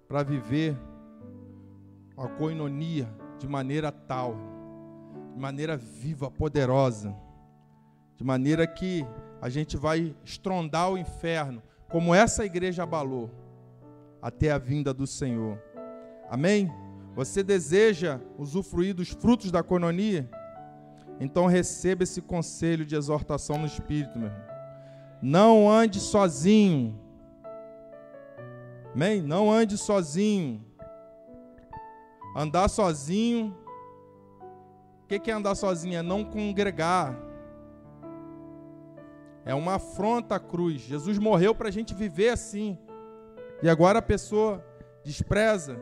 para 0.06 0.22
viver 0.22 0.76
a 2.16 2.28
coinonia 2.28 3.08
de 3.38 3.48
maneira 3.48 3.90
tal, 3.90 4.36
de 5.32 5.40
maneira 5.40 5.76
viva, 5.76 6.30
poderosa, 6.30 7.14
de 8.24 8.26
maneira 8.26 8.66
que 8.66 9.06
a 9.38 9.50
gente 9.50 9.76
vai 9.76 10.16
estrondar 10.24 10.90
o 10.90 10.96
inferno, 10.96 11.62
como 11.90 12.14
essa 12.14 12.42
igreja 12.42 12.82
abalou, 12.82 13.30
até 14.22 14.50
a 14.50 14.56
vinda 14.56 14.94
do 14.94 15.06
Senhor. 15.06 15.62
Amém? 16.30 16.72
Você 17.14 17.42
deseja 17.42 18.18
usufruir 18.38 18.94
dos 18.94 19.10
frutos 19.10 19.50
da 19.50 19.62
coinonia? 19.62 20.26
Então 21.20 21.44
receba 21.44 22.02
esse 22.02 22.22
conselho 22.22 22.86
de 22.86 22.96
exortação 22.96 23.58
no 23.58 23.66
Espírito, 23.66 24.18
meu 24.18 24.28
irmão. 24.28 24.44
Não 25.20 25.70
ande 25.70 26.00
sozinho 26.00 26.98
Amém? 28.94 29.20
Não 29.20 29.52
ande 29.52 29.76
sozinho. 29.76 30.64
Andar 32.34 32.68
sozinho. 32.68 33.54
O 35.02 35.06
que 35.06 35.30
é 35.30 35.34
andar 35.34 35.56
sozinho? 35.56 35.98
É 35.98 36.02
não 36.02 36.24
congregar. 36.24 37.23
É 39.44 39.54
uma 39.54 39.74
afronta 39.74 40.36
à 40.36 40.40
cruz. 40.40 40.80
Jesus 40.80 41.18
morreu 41.18 41.54
para 41.54 41.68
a 41.68 41.72
gente 41.72 41.94
viver 41.94 42.30
assim. 42.30 42.78
E 43.62 43.68
agora 43.68 43.98
a 43.98 44.02
pessoa 44.02 44.64
despreza 45.04 45.78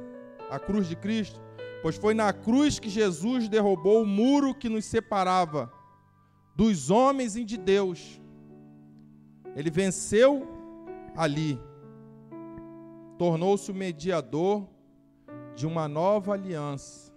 a 0.51 0.59
cruz 0.59 0.89
de 0.89 0.97
Cristo? 0.97 1.41
Pois 1.83 1.97
foi 1.97 2.15
na 2.15 2.33
cruz 2.33 2.79
que 2.79 2.89
Jesus 2.89 3.49
derrubou 3.49 4.03
o 4.03 4.07
muro 4.07 4.55
que 4.55 4.69
nos 4.69 4.85
separava 4.85 5.73
dos 6.55 6.91
homens 6.91 7.37
e 7.37 7.45
de 7.45 7.57
Deus. 7.57 8.21
Ele 9.57 9.71
venceu 9.71 10.47
ali, 11.17 11.61
tornou-se 13.19 13.71
o 13.71 13.75
mediador 13.75 14.67
de 15.55 15.67
uma 15.67 15.89
nova 15.89 16.33
aliança, 16.33 17.13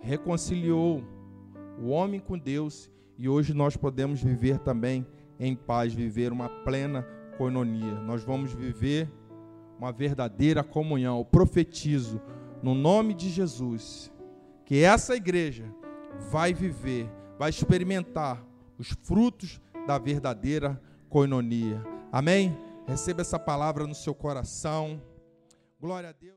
reconciliou 0.00 1.02
o 1.80 1.88
homem 1.88 2.20
com 2.20 2.38
Deus 2.38 2.89
e 3.20 3.28
hoje 3.28 3.52
nós 3.52 3.76
podemos 3.76 4.22
viver 4.22 4.58
também 4.60 5.06
em 5.38 5.54
paz, 5.54 5.92
viver 5.92 6.32
uma 6.32 6.48
plena 6.48 7.02
coinonia. 7.36 8.00
Nós 8.00 8.24
vamos 8.24 8.50
viver 8.50 9.12
uma 9.78 9.92
verdadeira 9.92 10.64
comunhão. 10.64 11.18
Eu 11.18 11.24
profetizo 11.26 12.18
no 12.62 12.74
nome 12.74 13.12
de 13.12 13.28
Jesus 13.28 14.10
que 14.64 14.82
essa 14.82 15.14
igreja 15.14 15.66
vai 16.30 16.54
viver, 16.54 17.10
vai 17.38 17.50
experimentar 17.50 18.42
os 18.78 18.88
frutos 19.02 19.60
da 19.86 19.98
verdadeira 19.98 20.80
coinonia. 21.10 21.84
Amém? 22.10 22.56
Receba 22.86 23.20
essa 23.20 23.38
palavra 23.38 23.86
no 23.86 23.94
seu 23.94 24.14
coração. 24.14 24.98
Glória 25.78 26.08
a 26.08 26.12
Deus. 26.12 26.20